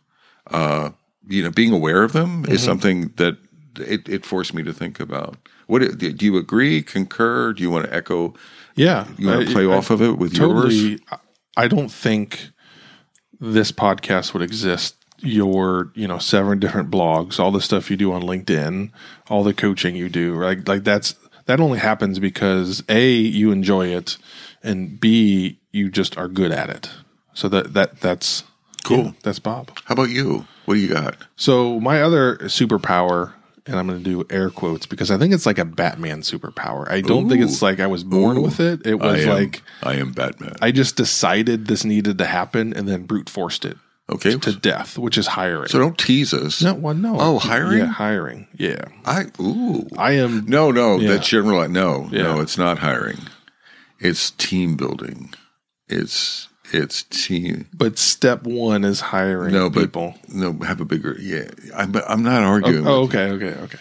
uh, 0.47 0.89
you 1.27 1.43
know, 1.43 1.51
being 1.51 1.71
aware 1.71 2.03
of 2.03 2.11
them 2.11 2.45
is 2.45 2.61
something 2.61 3.13
that 3.15 3.37
it, 3.79 4.07
it 4.09 4.25
forced 4.25 4.53
me 4.53 4.63
to 4.63 4.73
think 4.73 4.99
about. 4.99 5.37
What 5.67 5.79
do 5.79 6.11
do 6.11 6.25
you 6.25 6.37
agree? 6.37 6.81
Concur? 6.81 7.53
Do 7.53 7.63
you 7.63 7.71
want 7.71 7.85
to 7.85 7.93
echo? 7.93 8.33
Yeah. 8.75 9.07
You 9.17 9.27
want 9.27 9.47
to 9.47 9.53
play 9.53 9.63
I- 9.65 9.75
off 9.77 9.89
of 9.89 10.01
it 10.01 10.17
with 10.17 10.33
yours? 10.33 10.63
totally 10.63 10.99
I 11.55 11.67
don't 11.67 11.89
think 11.91 12.49
this 13.39 13.71
podcast 13.71 14.33
would 14.33 14.41
exist 14.43 14.95
your 15.19 15.91
you 15.95 16.07
know 16.07 16.17
seven 16.17 16.59
different 16.63 16.91
blogs, 16.91 17.39
all 17.39 17.51
the 17.51 17.61
stuff 17.61 17.89
you 17.89 17.95
do 17.97 18.11
on 18.11 18.23
LinkedIn, 18.23 18.91
all 19.29 19.43
the 19.43 19.53
coaching 19.53 19.95
you 19.95 20.09
do, 20.09 20.35
like 20.35 20.67
like 20.67 20.83
that's 20.83 21.15
that 21.45 21.59
only 21.59 21.79
happens 21.79 22.19
because 22.19 22.83
a 22.89 23.09
you 23.11 23.51
enjoy 23.51 23.87
it, 23.87 24.17
and 24.61 24.99
b 24.99 25.59
you 25.71 25.89
just 25.89 26.17
are 26.17 26.27
good 26.27 26.51
at 26.51 26.69
it. 26.69 26.89
So 27.33 27.47
that 27.49 27.73
that 27.73 27.99
that's 27.99 28.43
Cool. 28.83 28.97
yeah, 29.05 29.11
that's 29.23 29.39
Bob. 29.39 29.71
How 29.85 29.93
about 29.93 30.09
you? 30.09 30.45
What 30.65 30.75
do 30.75 30.79
you 30.79 30.89
got? 30.89 31.15
So 31.37 31.79
my 31.79 32.01
other 32.01 32.37
superpower, 32.43 33.31
and 33.65 33.77
I'm 33.77 33.87
going 33.87 33.97
to 33.97 34.03
do 34.03 34.25
air 34.29 34.49
quotes 34.49 34.85
because 34.85 35.09
I 35.09 35.17
think 35.17 35.33
it's 35.33 35.45
like 35.45 35.57
a 35.57 35.63
Batman 35.65 36.21
superpower. 36.21 36.89
I 36.89 36.99
don't 37.01 37.29
think 37.29 37.41
it's 37.41 37.61
like 37.61 37.79
I 37.79 37.87
was 37.87 38.03
born 38.03 38.37
Ooh. 38.37 38.41
with 38.41 38.59
it. 38.59 38.85
It 38.85 38.95
was 38.95 39.25
I 39.25 39.29
am, 39.29 39.29
like 39.29 39.61
I 39.83 39.93
am 39.95 40.11
Batman. 40.11 40.55
I 40.61 40.71
just 40.71 40.97
decided 40.97 41.67
this 41.67 41.85
needed 41.85 42.17
to 42.17 42.25
happen 42.25 42.73
and 42.73 42.87
then 42.87 43.03
brute 43.03 43.29
forced 43.29 43.63
it 43.63 43.77
okay. 44.11 44.37
to 44.37 44.51
death, 44.53 44.97
which 44.97 45.17
is 45.17 45.27
hiring. 45.27 45.69
So 45.69 45.79
don't 45.79 45.97
tease 45.97 46.33
us. 46.33 46.61
no, 46.61 46.73
well, 46.73 46.93
no. 46.93 47.15
Oh, 47.19 47.39
hiring? 47.39 47.79
Yeah, 47.79 47.85
hiring. 47.85 48.47
Yeah, 48.57 48.83
I 49.05 49.27
ooh. 49.39 49.87
I 49.97 50.13
am. 50.13 50.45
No, 50.45 50.71
no, 50.71 50.97
Yeah. 50.97 51.13
that's 51.13 51.27
general. 51.29 51.67
No, 51.69 52.09
Yeah. 52.11 52.23
no, 52.23 52.39
it's 52.41 52.57
not 52.57 52.79
hiring. 52.79 53.19
It's 53.99 54.31
team 54.31 54.75
building. 54.75 55.33
It's 55.87 56.49
it's 56.73 57.03
team. 57.03 57.67
But 57.73 57.97
step 57.99 58.43
one 58.43 58.83
is 58.83 58.99
hiring 58.99 59.53
No, 59.53 59.69
but 59.69 59.81
people. 59.81 60.15
no, 60.27 60.53
have 60.65 60.81
a 60.81 60.85
bigger. 60.85 61.15
Yeah, 61.19 61.49
I'm. 61.75 61.91
but 61.91 62.03
I'm 62.09 62.23
not 62.23 62.41
arguing. 62.43 62.87
Oh, 62.87 63.03
okay, 63.03 63.29
okay, 63.31 63.53
okay. 63.61 63.79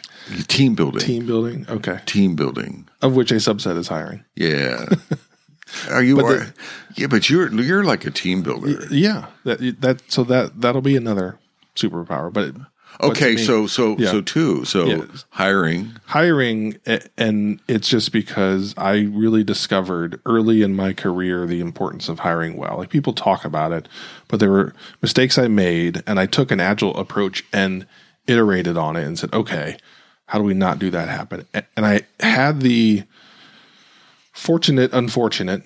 Team 0.48 0.74
building. 0.74 1.00
Team 1.00 1.26
building. 1.26 1.66
Okay, 1.68 1.98
Team 2.06 2.36
building. 2.36 2.88
of 3.00 3.16
which 3.16 3.32
a 3.32 3.36
subset 3.36 3.76
is 3.76 3.88
hiring. 3.88 4.24
Yeah. 4.36 4.86
Are 5.90 6.02
you? 6.02 6.16
But 6.16 6.24
are, 6.26 6.36
the- 6.38 6.52
yeah, 6.96 7.06
but 7.06 7.30
you're 7.30 7.50
you're 7.60 7.82
like 7.84 8.04
a 8.04 8.10
team 8.10 8.42
builder. 8.42 8.86
Yeah, 8.90 9.26
that 9.44 9.58
that 9.80 10.02
so 10.12 10.22
that 10.24 10.60
that'll 10.60 10.82
be 10.82 10.96
another 10.96 11.38
superpower. 11.74 12.30
But 12.30 12.44
it, 12.48 12.54
but 12.54 12.62
to 12.62 12.71
Okay, 13.00 13.36
so 13.36 13.66
so 13.66 13.96
Yeah. 13.98 14.10
so 14.10 14.20
two. 14.20 14.64
So 14.64 14.86
Yeah. 14.86 15.04
hiring. 15.30 15.92
hiring 16.06 16.76
and 17.16 17.58
it's 17.66 17.88
just 17.88 18.12
because 18.12 18.74
i 18.76 19.00
really 19.00 19.42
discovered 19.42 20.20
early 20.26 20.62
in 20.62 20.74
my 20.76 20.92
career 20.92 21.46
the 21.46 21.60
importance 21.60 22.08
of 22.08 22.20
hiring 22.20 22.56
well 22.56 22.76
like 22.78 22.90
people 22.90 23.12
talk 23.12 23.44
about 23.44 23.72
it 23.72 23.88
but 24.28 24.38
there 24.38 24.50
were 24.50 24.74
mistakes 25.00 25.38
i 25.38 25.48
made 25.48 26.02
and 26.06 26.20
i 26.20 26.26
took 26.26 26.50
an 26.50 26.60
agile 26.60 26.94
approach 26.98 27.44
and 27.52 27.86
iterated 28.26 28.76
on 28.76 28.94
it 28.96 29.04
and 29.04 29.18
said 29.18 29.32
okay 29.32 29.76
how 30.26 30.38
do 30.38 30.44
we 30.44 30.54
not 30.54 30.78
do 30.78 30.90
that 30.90 31.08
happen 31.08 31.46
and 31.54 31.86
i 31.86 32.02
had 32.20 32.60
the 32.60 33.02
fortunate 34.32 34.92
unfortunate 34.92 35.62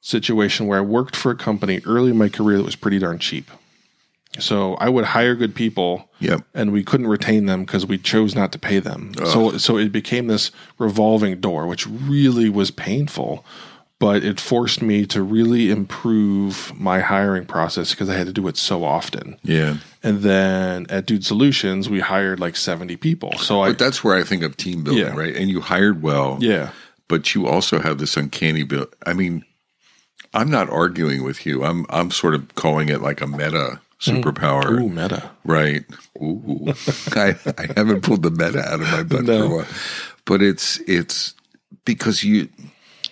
situation 0.00 0.66
where 0.66 0.78
i 0.78 0.82
worked 0.82 1.14
for 1.14 1.30
a 1.30 1.36
company 1.36 1.80
early 1.86 2.10
in 2.10 2.18
my 2.18 2.28
career 2.28 2.56
that 2.58 2.64
was 2.64 2.76
pretty 2.76 2.98
darn 2.98 3.18
cheap 3.18 3.50
so 4.38 4.74
i 4.74 4.88
would 4.88 5.04
hire 5.04 5.34
good 5.34 5.54
people 5.54 6.08
Yep. 6.20 6.42
and 6.54 6.72
we 6.72 6.84
couldn't 6.84 7.06
retain 7.08 7.46
them 7.46 7.64
because 7.64 7.86
we 7.86 7.96
chose 7.98 8.34
not 8.34 8.52
to 8.52 8.58
pay 8.58 8.78
them. 8.78 9.12
So 9.24 9.56
so 9.56 9.78
it 9.78 9.90
became 9.90 10.26
this 10.26 10.50
revolving 10.78 11.40
door, 11.40 11.66
which 11.66 11.86
really 11.86 12.50
was 12.50 12.70
painful, 12.70 13.42
but 13.98 14.22
it 14.22 14.38
forced 14.38 14.82
me 14.82 15.06
to 15.06 15.22
really 15.22 15.70
improve 15.70 16.78
my 16.78 17.00
hiring 17.00 17.46
process 17.46 17.92
because 17.92 18.10
I 18.10 18.16
had 18.18 18.26
to 18.26 18.34
do 18.34 18.46
it 18.48 18.58
so 18.58 18.84
often. 18.84 19.38
Yeah. 19.42 19.78
And 20.02 20.20
then 20.20 20.84
at 20.90 21.06
Dude 21.06 21.24
Solutions, 21.24 21.88
we 21.88 22.00
hired 22.00 22.38
like 22.38 22.54
seventy 22.56 22.96
people. 22.96 23.32
So 23.38 23.62
I 23.62 23.72
that's 23.72 24.04
where 24.04 24.14
I 24.14 24.22
think 24.22 24.42
of 24.42 24.58
team 24.58 24.84
building, 24.84 25.02
Yeah. 25.06 25.16
right? 25.16 25.34
And 25.34 25.48
you 25.50 25.62
hired 25.62 26.02
well. 26.02 26.36
yeah 26.40 26.70
but 27.08 27.34
you 27.34 27.48
also 27.48 27.80
have 27.80 27.96
this 27.98 28.14
uncanny 28.16 28.62
build. 28.62 28.86
I 29.06 29.14
mean, 29.14 29.42
I'm 30.34 30.50
not 30.50 30.68
arguing 30.68 31.24
with 31.24 31.46
you. 31.46 31.64
I'm 31.64 31.86
I'm 31.88 32.10
sort 32.10 32.34
of 32.34 32.54
calling 32.54 32.90
it 32.90 33.00
like 33.00 33.20
a 33.22 33.26
meta 33.26 33.80
superpower, 34.00 34.80
ooh 34.80 34.88
meta 34.88 35.30
right? 35.44 35.84
Ooh, 36.20 36.72
I, 37.12 37.36
I 37.58 37.66
haven't 37.76 38.02
pulled 38.02 38.22
the 38.22 38.30
meta 38.30 38.60
out 38.60 38.80
of 38.80 38.90
my 38.90 39.02
butt 39.02 39.24
No. 39.24 39.38
for 39.38 39.44
a 39.54 39.56
while, 39.58 39.66
but 40.24 40.42
it's 40.42 40.78
it's 40.86 41.34
because 41.84 42.24
you. 42.24 42.48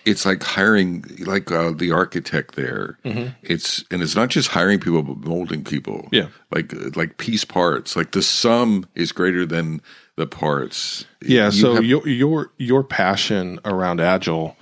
It's 0.05 0.25
like 0.25 0.43
hiring, 0.43 1.05
like 1.27 1.53
uh, 1.53 1.73
the 1.73 1.93
architect 1.93 2.55
there. 2.55 2.97
It's 3.43 3.85
and 3.91 4.01
it's 4.01 4.17
not 4.17 4.31
just 4.31 4.49
hiring 4.49 4.81
people, 4.81 5.03
but 5.03 5.19
molding 5.19 5.63
people. 5.65 6.09
Yeah. 6.11 6.29
like 6.51 6.73
like 6.97 7.19
piece 7.19 7.45
parts. 7.45 7.95
Like 7.95 8.13
the 8.13 8.23
sum 8.23 8.87
is 8.95 9.13
greater 9.13 9.45
than 9.45 9.83
the 10.17 10.27
parts. 10.27 11.05
Yeah, 11.21 11.47
You 11.47 11.51
so 11.51 11.75
have- 11.75 11.85
your 11.85 12.09
your 12.09 12.51
your 12.57 12.85
passion 12.85 13.61
around 13.67 14.01
agile 14.01 14.57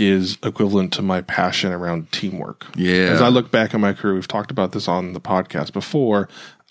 is 0.00 0.38
equivalent 0.42 0.92
to 0.94 1.02
my 1.02 1.20
passion 1.20 1.72
around 1.72 2.10
teamwork. 2.10 2.66
Yeah. 2.74 3.10
As 3.10 3.20
I 3.20 3.28
look 3.28 3.50
back 3.50 3.74
on 3.74 3.80
my 3.80 3.92
career, 3.92 4.14
we've 4.14 4.26
talked 4.26 4.50
about 4.50 4.72
this 4.72 4.88
on 4.88 5.12
the 5.12 5.20
podcast 5.20 5.72
before. 5.72 6.28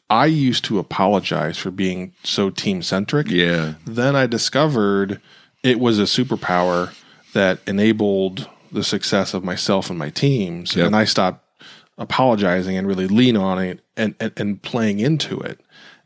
I 0.09 0.25
used 0.25 0.65
to 0.65 0.79
apologize 0.79 1.57
for 1.57 1.69
being 1.69 2.13
so 2.23 2.49
team 2.49 2.81
centric. 2.81 3.29
yeah, 3.29 3.75
Then 3.85 4.15
I 4.15 4.25
discovered 4.25 5.21
it 5.63 5.79
was 5.79 5.99
a 5.99 6.03
superpower 6.03 6.93
that 7.33 7.59
enabled 7.67 8.49
the 8.71 8.83
success 8.83 9.35
of 9.35 9.43
myself 9.43 9.89
and 9.91 9.99
my 9.99 10.09
teams. 10.09 10.75
Yep. 10.75 10.87
And 10.87 10.95
I 10.95 11.03
stopped 11.03 11.45
apologizing 11.99 12.77
and 12.77 12.87
really 12.87 13.07
lean 13.07 13.37
on 13.37 13.59
it 13.59 13.81
and, 13.95 14.15
and, 14.19 14.31
and 14.37 14.61
playing 14.61 14.99
into 14.99 15.39
it. 15.39 15.61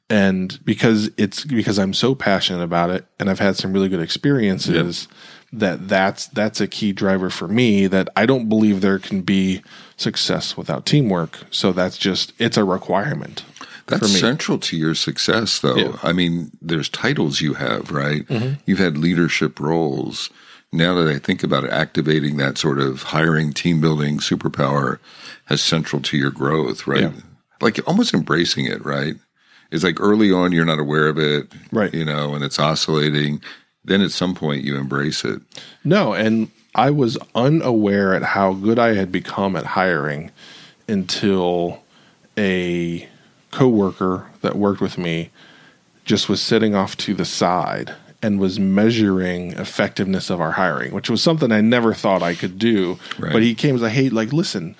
And 0.09 0.59
because 0.65 1.09
it's 1.17 1.45
because 1.45 1.79
I'm 1.79 1.93
so 1.93 2.13
passionate 2.13 2.61
about 2.61 2.89
it 2.89 3.05
and 3.19 3.29
I've 3.29 3.39
had 3.39 3.55
some 3.55 3.71
really 3.71 3.87
good 3.87 4.01
experiences 4.01 5.07
that 5.53 5.87
that's 5.87 6.27
that's 6.27 6.59
a 6.59 6.67
key 6.67 6.91
driver 6.91 7.29
for 7.29 7.47
me 7.47 7.87
that 7.87 8.09
I 8.15 8.25
don't 8.25 8.49
believe 8.49 8.81
there 8.81 8.99
can 8.99 9.21
be 9.21 9.61
success 9.95 10.57
without 10.57 10.85
teamwork. 10.85 11.39
So 11.51 11.71
that's 11.71 11.97
just 11.97 12.33
it's 12.39 12.57
a 12.57 12.63
requirement. 12.63 13.45
That's 13.85 14.19
central 14.19 14.59
to 14.59 14.77
your 14.77 14.95
success, 14.95 15.59
though. 15.59 15.75
Yeah. 15.75 15.97
I 16.01 16.13
mean, 16.13 16.51
there's 16.61 16.87
titles 16.87 17.41
you 17.41 17.55
have, 17.55 17.91
right? 17.91 18.25
Mm-hmm. 18.27 18.61
You've 18.65 18.79
had 18.79 18.97
leadership 18.97 19.59
roles. 19.59 20.29
Now 20.71 20.95
that 20.95 21.13
I 21.13 21.19
think 21.19 21.43
about 21.43 21.65
it, 21.65 21.71
activating 21.71 22.37
that 22.37 22.57
sort 22.57 22.79
of 22.79 23.03
hiring, 23.03 23.51
team 23.53 23.81
building 23.81 24.19
superpower 24.19 24.99
has 25.45 25.61
central 25.61 26.01
to 26.03 26.17
your 26.17 26.31
growth, 26.31 26.87
right? 26.87 27.01
Yeah. 27.01 27.11
Like 27.61 27.79
almost 27.85 28.13
embracing 28.13 28.65
it, 28.65 28.83
right? 28.85 29.15
It's 29.69 29.83
like 29.83 29.99
early 29.99 30.31
on, 30.31 30.51
you're 30.51 30.65
not 30.65 30.79
aware 30.79 31.07
of 31.07 31.17
it, 31.17 31.51
Right. 31.71 31.93
You 31.93 32.05
know, 32.05 32.35
and 32.35 32.43
it's 32.43 32.59
oscillating. 32.59 33.41
Then 33.85 34.01
at 34.01 34.11
some 34.11 34.33
point, 34.33 34.63
you 34.63 34.77
embrace 34.77 35.25
it. 35.25 35.41
No, 35.83 36.13
and 36.13 36.49
I 36.75 36.89
was 36.89 37.17
unaware 37.35 38.13
at 38.13 38.23
how 38.23 38.53
good 38.53 38.79
I 38.79 38.93
had 38.95 39.11
become 39.11 39.55
at 39.55 39.65
hiring 39.65 40.31
until 40.87 41.81
a 42.37 43.07
coworker 43.51 44.27
that 44.41 44.55
worked 44.55 44.81
with 44.81 44.97
me 44.97 45.29
just 46.05 46.27
was 46.27 46.41
sitting 46.41 46.75
off 46.75 46.97
to 46.97 47.13
the 47.13 47.25
side 47.25 47.93
and 48.21 48.39
was 48.39 48.59
measuring 48.59 49.51
effectiveness 49.51 50.29
of 50.29 50.41
our 50.41 50.51
hiring, 50.51 50.93
which 50.93 51.09
was 51.09 51.21
something 51.21 51.51
I 51.51 51.61
never 51.61 51.93
thought 51.93 52.23
I 52.23 52.35
could 52.35 52.57
do. 52.57 52.97
Right. 53.19 53.33
But 53.33 53.43
he 53.43 53.53
came 53.53 53.71
and 53.71 53.81
was 53.81 53.81
like, 53.83 53.93
"Hey, 53.93 54.09
like, 54.09 54.33
listen." 54.33 54.75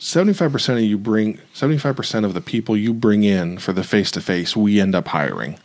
75% 0.00 0.74
of 0.74 0.82
you 0.82 0.98
bring 0.98 1.38
75% 1.54 2.26
of 2.26 2.34
the 2.34 2.42
people 2.42 2.76
you 2.76 2.92
bring 2.92 3.24
in 3.24 3.56
for 3.56 3.72
the 3.72 3.84
face 3.84 4.10
to 4.10 4.20
face 4.20 4.54
we 4.54 4.78
end 4.78 4.94
up 4.94 5.08
hiring 5.08 5.58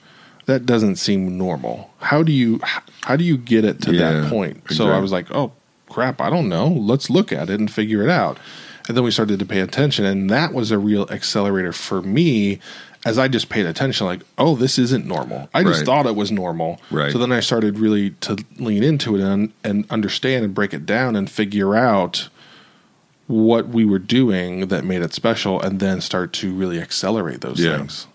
that 0.49 0.65
doesn't 0.65 0.95
seem 0.95 1.38
normal 1.38 1.89
how 1.99 2.23
do 2.23 2.31
you 2.31 2.59
how 3.03 3.15
do 3.15 3.23
you 3.23 3.38
get 3.38 3.63
it 3.63 3.81
to 3.83 3.93
Yeah, 3.93 4.12
that 4.21 4.29
point 4.29 4.63
so 4.71 4.89
i 4.91 4.99
was 4.99 5.12
like 5.12 5.27
oh 5.33 5.51
crap 5.88 6.19
i 6.21 6.29
don't 6.29 6.49
know 6.49 6.67
let's 6.67 7.09
look 7.09 7.31
at 7.31 7.49
it 7.49 7.59
and 7.59 7.69
figure 7.71 8.01
it 8.03 8.09
out 8.09 8.38
and 8.88 8.97
then 8.97 9.03
we 9.03 9.12
started 9.12 9.38
to 9.39 9.45
pay 9.45 9.59
attention 9.59 10.05
and 10.05 10.29
that 10.29 10.53
was 10.53 10.71
a 10.71 10.79
real 10.79 11.07
accelerator 11.12 11.71
for 11.71 12.01
me 12.01 12.59
as 13.05 13.17
i 13.19 13.27
just 13.27 13.49
paid 13.49 13.65
attention 13.67 14.07
like 14.07 14.21
oh 14.39 14.55
this 14.55 14.79
isn't 14.79 15.05
normal 15.05 15.47
i 15.53 15.63
just 15.63 15.79
Right. 15.79 15.85
thought 15.85 16.05
it 16.07 16.15
was 16.15 16.31
normal 16.31 16.81
Right. 16.89 17.12
so 17.12 17.19
then 17.19 17.31
i 17.31 17.39
started 17.41 17.77
really 17.77 18.09
to 18.21 18.38
lean 18.57 18.83
into 18.83 19.15
it 19.15 19.21
and, 19.21 19.53
and 19.63 19.85
understand 19.91 20.43
and 20.45 20.53
break 20.55 20.73
it 20.73 20.85
down 20.85 21.15
and 21.15 21.29
figure 21.29 21.75
out 21.75 22.27
what 23.27 23.67
we 23.69 23.85
were 23.85 23.99
doing 23.99 24.67
that 24.69 24.83
made 24.83 25.03
it 25.03 25.13
special 25.13 25.62
and 25.62 25.79
then 25.79 26.01
start 26.01 26.33
to 26.33 26.51
really 26.51 26.79
accelerate 26.81 27.41
those 27.41 27.59
Yeah. 27.59 27.77
things. 27.77 28.07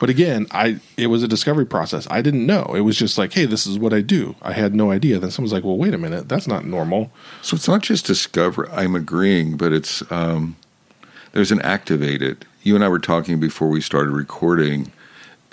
But 0.00 0.08
again, 0.08 0.46
I 0.50 0.80
it 0.96 1.08
was 1.08 1.22
a 1.22 1.28
discovery 1.28 1.66
process. 1.66 2.08
I 2.10 2.22
didn't 2.22 2.46
know. 2.46 2.72
It 2.74 2.80
was 2.80 2.96
just 2.96 3.18
like, 3.18 3.34
hey, 3.34 3.44
this 3.44 3.66
is 3.66 3.78
what 3.78 3.92
I 3.92 4.00
do. 4.00 4.34
I 4.40 4.54
had 4.54 4.74
no 4.74 4.90
idea. 4.90 5.18
Then 5.18 5.30
someone's 5.30 5.52
like, 5.52 5.62
well, 5.62 5.76
wait 5.76 5.92
a 5.92 5.98
minute, 5.98 6.26
that's 6.26 6.48
not 6.48 6.64
normal. 6.64 7.12
So 7.42 7.54
it's 7.54 7.68
not 7.68 7.82
just 7.82 8.06
discover. 8.06 8.68
I'm 8.70 8.96
agreeing, 8.96 9.58
but 9.58 9.74
it's 9.74 10.02
um, 10.10 10.56
there's 11.32 11.52
an 11.52 11.60
activated. 11.60 12.46
You 12.62 12.74
and 12.74 12.82
I 12.82 12.88
were 12.88 12.98
talking 12.98 13.38
before 13.38 13.68
we 13.68 13.82
started 13.82 14.12
recording. 14.12 14.90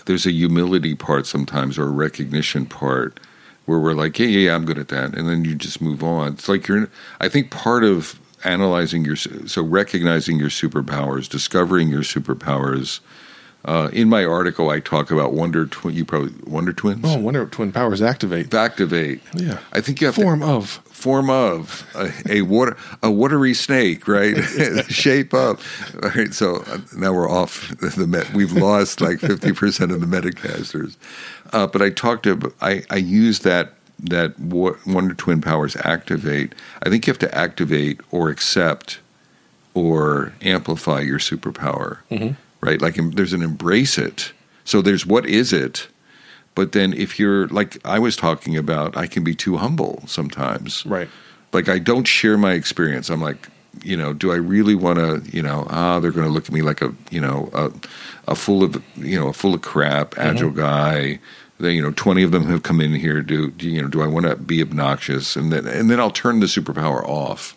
There's 0.05 0.25
a 0.25 0.31
humility 0.31 0.95
part 0.95 1.27
sometimes, 1.27 1.77
or 1.77 1.83
a 1.83 1.91
recognition 1.91 2.65
part, 2.65 3.19
where 3.65 3.79
we're 3.79 3.93
like, 3.93 4.17
yeah, 4.17 4.27
yeah, 4.27 4.39
yeah, 4.39 4.55
I'm 4.55 4.63
good 4.63 4.77
at 4.79 4.87
that, 4.87 5.13
and 5.13 5.27
then 5.27 5.43
you 5.43 5.55
just 5.55 5.81
move 5.81 6.01
on. 6.01 6.33
It's 6.33 6.47
like 6.47 6.69
you're. 6.69 6.89
I 7.19 7.27
think 7.27 7.51
part 7.51 7.83
of 7.83 8.17
analyzing 8.45 9.03
your 9.03 9.17
so 9.17 9.61
recognizing 9.61 10.39
your 10.39 10.47
superpowers, 10.49 11.27
discovering 11.27 11.89
your 11.89 12.03
superpowers, 12.03 13.01
Uh, 13.67 13.89
in 13.91 14.07
my 14.07 14.23
article, 14.23 14.69
I 14.69 14.79
talk 14.79 15.11
about 15.11 15.33
Wonder 15.33 15.65
Twin. 15.65 15.93
You 15.93 16.05
probably 16.05 16.33
Wonder 16.49 16.71
Twins. 16.71 17.01
Oh, 17.03 17.19
Wonder 17.19 17.45
Twin 17.47 17.73
powers 17.73 18.01
activate. 18.01 18.53
Activate. 18.53 19.21
Yeah. 19.35 19.59
I 19.73 19.81
think 19.81 19.99
you 19.99 20.07
have 20.07 20.15
Form 20.15 20.39
to, 20.39 20.45
of. 20.47 20.69
form 20.85 21.29
of 21.29 21.85
a, 21.93 22.37
a 22.37 22.41
water 22.43 22.77
a 23.03 23.11
watery 23.11 23.53
snake, 23.53 24.07
right? 24.07 24.37
Shape 24.87 25.33
up. 25.33 25.59
All 26.01 26.09
right. 26.11 26.33
So 26.33 26.63
uh, 26.67 26.77
now 26.95 27.11
we're 27.11 27.29
off 27.29 27.69
the 27.79 28.07
met. 28.07 28.33
We've 28.33 28.53
lost 28.53 29.01
like 29.01 29.19
fifty 29.19 29.51
percent 29.51 29.91
of 29.91 29.99
the 29.99 30.07
Metacasters. 30.07 30.95
Uh, 31.51 31.67
but 31.67 31.81
I 31.81 31.89
talked 31.89 32.23
to 32.23 32.53
I 32.61 32.83
I 32.89 32.95
use 32.95 33.39
that 33.39 33.73
that 33.99 34.39
Wo- 34.39 34.77
Wonder 34.87 35.13
Twin 35.13 35.41
powers 35.41 35.75
activate. 35.77 36.55
I 36.83 36.89
think 36.89 37.05
you 37.05 37.11
have 37.11 37.19
to 37.19 37.35
activate 37.37 37.99
or 38.11 38.29
accept 38.29 38.99
or 39.73 40.33
amplify 40.41 41.01
your 41.01 41.19
superpower, 41.19 41.97
right? 42.61 42.81
Like 42.81 42.95
there's 42.95 43.33
an 43.33 43.41
embrace 43.41 43.97
it. 43.97 44.31
So 44.63 44.81
there's 44.81 45.05
what 45.05 45.25
is 45.25 45.53
it, 45.53 45.87
but 46.55 46.71
then 46.71 46.93
if 46.93 47.19
you're 47.19 47.47
like 47.47 47.77
I 47.85 47.99
was 47.99 48.15
talking 48.15 48.57
about, 48.57 48.97
I 48.97 49.07
can 49.07 49.23
be 49.23 49.35
too 49.35 49.57
humble 49.57 50.03
sometimes. 50.07 50.85
Right. 50.85 51.07
Like 51.53 51.69
I 51.69 51.79
don't 51.79 52.05
share 52.05 52.37
my 52.37 52.53
experience. 52.53 53.09
I'm 53.09 53.21
like, 53.21 53.47
you 53.83 53.95
know, 53.95 54.13
do 54.13 54.31
I 54.31 54.35
really 54.35 54.75
want 54.75 54.97
to? 54.97 55.21
You 55.31 55.43
know, 55.43 55.67
ah, 55.69 55.99
they're 55.99 56.11
going 56.11 56.27
to 56.27 56.33
look 56.33 56.45
at 56.45 56.51
me 56.51 56.61
like 56.61 56.81
a, 56.81 56.93
you 57.11 57.21
know, 57.21 57.49
a, 57.53 57.71
a 58.31 58.35
full 58.35 58.63
of, 58.63 58.83
you 58.95 59.19
know, 59.19 59.27
a 59.27 59.33
full 59.33 59.53
of 59.53 59.61
crap, 59.61 60.17
agile 60.17 60.51
guy. 60.51 61.19
Then 61.59 61.73
you 61.73 61.81
know, 61.81 61.91
twenty 61.91 62.23
of 62.23 62.31
them 62.31 62.45
have 62.47 62.63
come 62.63 62.81
in 62.81 62.93
here. 62.93 63.21
Do, 63.21 63.49
do 63.51 63.69
you 63.69 63.81
know? 63.81 63.87
Do 63.87 64.01
I 64.01 64.07
want 64.07 64.25
to 64.25 64.35
be 64.35 64.61
obnoxious? 64.61 65.35
And 65.35 65.51
then 65.51 65.65
and 65.67 65.89
then 65.89 65.99
I'll 65.99 66.11
turn 66.11 66.39
the 66.39 66.45
superpower 66.45 67.03
off. 67.03 67.55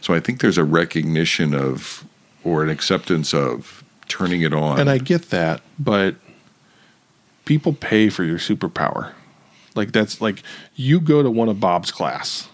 So 0.00 0.14
I 0.14 0.20
think 0.20 0.40
there's 0.40 0.58
a 0.58 0.64
recognition 0.64 1.54
of 1.54 2.04
or 2.42 2.62
an 2.62 2.70
acceptance 2.70 3.34
of 3.34 3.84
turning 4.08 4.42
it 4.42 4.52
on. 4.54 4.78
And 4.80 4.88
I 4.90 4.98
get 4.98 5.30
that, 5.30 5.60
but 5.78 6.16
people 7.44 7.72
pay 7.72 8.08
for 8.08 8.24
your 8.24 8.38
superpower. 8.38 9.12
Like 9.74 9.92
that's 9.92 10.20
like 10.20 10.42
you 10.74 11.00
go 11.00 11.22
to 11.22 11.30
one 11.30 11.48
of 11.48 11.60
Bob's 11.60 11.90
class. 11.90 12.48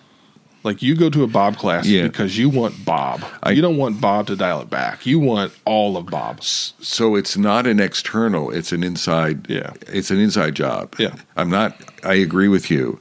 Like 0.65 0.81
you 0.81 0.95
go 0.95 1.11
to 1.11 1.25
a 1.25 1.27
Bob 1.27 1.57
class 1.57 1.87
Yeah. 1.87 2.03
because 2.03 2.39
you 2.39 2.49
want 2.49 2.85
Bob. 2.85 3.25
you 3.49 3.61
don't 3.61 3.77
want 3.77 4.01
Bob 4.01 4.29
to 4.29 4.37
dial 4.37 4.61
it 4.61 4.71
back. 4.71 5.05
You 5.05 5.19
want 5.19 5.53
all 5.65 5.97
of 5.97 6.07
Bob. 6.07 6.43
so 6.45 7.17
it's 7.17 7.37
not 7.37 7.67
an 7.67 7.81
external; 7.81 8.51
it's 8.51 8.71
an 8.71 8.85
inside. 8.85 9.49
Yeah. 9.51 9.73
it's 9.89 10.11
an 10.13 10.21
inside 10.21 10.55
job. 10.55 10.95
Yeah. 10.99 11.17
I'm 11.37 11.51
not. 11.51 11.77
I 12.05 12.15
agree 12.15 12.47
with 12.49 12.71
you, 12.71 13.01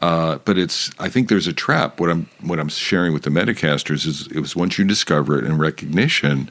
uh, 0.00 0.38
but 0.46 0.56
it's. 0.56 0.90
I 0.98 1.10
think 1.10 1.28
there's 1.28 1.46
a 1.46 1.52
trap. 1.52 2.00
What 2.00 2.08
I'm 2.10 2.28
what 2.40 2.58
I'm 2.58 2.68
sharing 2.70 3.12
with 3.12 3.24
the 3.24 3.30
Metacasters 3.30 4.06
is 4.06 4.26
it 4.28 4.40
was 4.40 4.56
once 4.56 4.78
you 4.78 4.84
discover 4.86 5.38
it 5.38 5.44
and 5.44 5.58
recognition. 5.60 6.50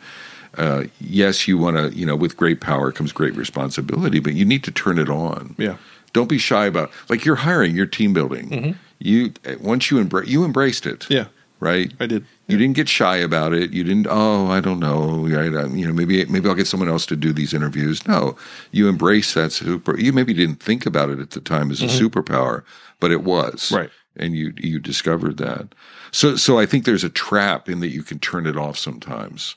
Uh, 0.57 0.83
yes, 0.99 1.47
you 1.47 1.57
want 1.57 1.77
to. 1.77 1.97
You 1.97 2.05
know, 2.05 2.15
with 2.15 2.35
great 2.37 2.59
power 2.61 2.91
comes 2.91 3.11
great 3.11 3.35
responsibility, 3.35 4.19
but 4.19 4.33
you 4.33 4.45
need 4.45 4.63
to 4.65 4.71
turn 4.71 4.99
it 4.99 5.09
on. 5.09 5.55
Yeah. 5.57 5.77
Don't 6.13 6.27
be 6.27 6.37
shy 6.37 6.65
about 6.65 6.91
like 7.09 7.23
you're 7.23 7.37
hiring, 7.37 7.75
you're 7.75 7.85
team 7.85 8.11
building. 8.13 8.77
You 8.99 9.33
once 9.61 9.89
you 9.89 9.97
embrace 9.99 10.27
you 10.27 10.43
embraced 10.43 10.85
it. 10.85 10.99
Mm-hmm. 11.01 11.13
Yeah. 11.13 11.25
Right. 11.61 11.93
I 11.99 12.07
did. 12.07 12.25
You 12.47 12.57
didn't 12.57 12.75
get 12.75 12.89
shy 12.89 13.17
about 13.17 13.53
it. 13.53 13.71
You 13.71 13.83
didn't. 13.83 14.07
Oh, 14.09 14.47
I 14.47 14.59
don't 14.61 14.79
know. 14.79 15.27
I, 15.27 15.43
you 15.45 15.85
know, 15.87 15.93
maybe 15.93 16.25
maybe 16.25 16.49
I'll 16.49 16.55
get 16.55 16.65
someone 16.67 16.89
else 16.89 17.05
to 17.05 17.15
do 17.15 17.31
these 17.31 17.53
interviews. 17.53 18.05
No, 18.07 18.35
you 18.71 18.89
embrace 18.89 19.35
that 19.35 19.51
super. 19.51 19.97
You 19.97 20.11
maybe 20.11 20.33
didn't 20.33 20.61
think 20.61 20.85
about 20.87 21.09
it 21.11 21.19
at 21.19 21.29
the 21.31 21.39
time 21.39 21.69
as 21.71 21.81
a 21.81 21.85
superpower, 21.85 22.63
but 22.99 23.11
it 23.11 23.23
was 23.23 23.69
Mm-hmm. 23.69 23.75
Right. 23.75 23.89
and 24.17 24.35
you 24.35 24.53
you 24.57 24.79
discovered 24.79 25.37
that. 25.37 25.73
So 26.11 26.35
so 26.35 26.59
I 26.59 26.65
think 26.65 26.83
there's 26.85 27.03
a 27.05 27.09
trap 27.09 27.69
in 27.69 27.79
that 27.81 27.89
you 27.89 28.01
can 28.03 28.17
turn 28.19 28.47
it 28.47 28.57
off 28.57 28.77
sometimes. 28.77 29.55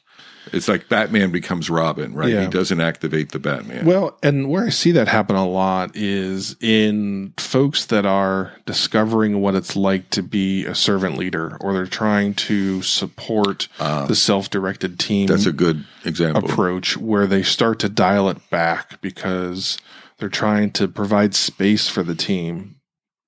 It's 0.52 0.68
like 0.68 0.88
Batman 0.88 1.30
becomes 1.30 1.70
Robin, 1.70 2.14
right? 2.14 2.30
Yeah. 2.30 2.42
He 2.42 2.48
doesn't 2.48 2.80
activate 2.80 3.32
the 3.32 3.38
Batman. 3.38 3.86
Well, 3.86 4.18
and 4.22 4.48
where 4.50 4.66
I 4.66 4.68
see 4.68 4.92
that 4.92 5.08
happen 5.08 5.36
a 5.36 5.46
lot 5.48 5.94
is 5.94 6.56
in 6.60 7.32
folks 7.38 7.86
that 7.86 8.04
are 8.06 8.52
discovering 8.66 9.40
what 9.40 9.54
it's 9.54 9.74
like 9.76 10.10
to 10.10 10.22
be 10.22 10.64
a 10.66 10.74
servant 10.74 11.16
leader 11.16 11.56
or 11.60 11.72
they're 11.72 11.86
trying 11.86 12.34
to 12.34 12.82
support 12.82 13.68
the 13.78 14.14
self 14.14 14.50
directed 14.50 14.98
team 14.98 15.28
Ah. 15.30 15.32
That's 15.34 15.46
a 15.46 15.52
good 15.52 15.84
example. 16.04 16.44
approach 16.50 16.96
where 16.96 17.26
they 17.26 17.42
start 17.42 17.78
to 17.80 17.88
dial 17.88 18.28
it 18.28 18.38
back 18.50 19.00
because 19.00 19.78
they're 20.18 20.28
trying 20.28 20.70
to 20.72 20.88
provide 20.88 21.34
space 21.34 21.88
for 21.88 22.02
the 22.02 22.14
team. 22.14 22.76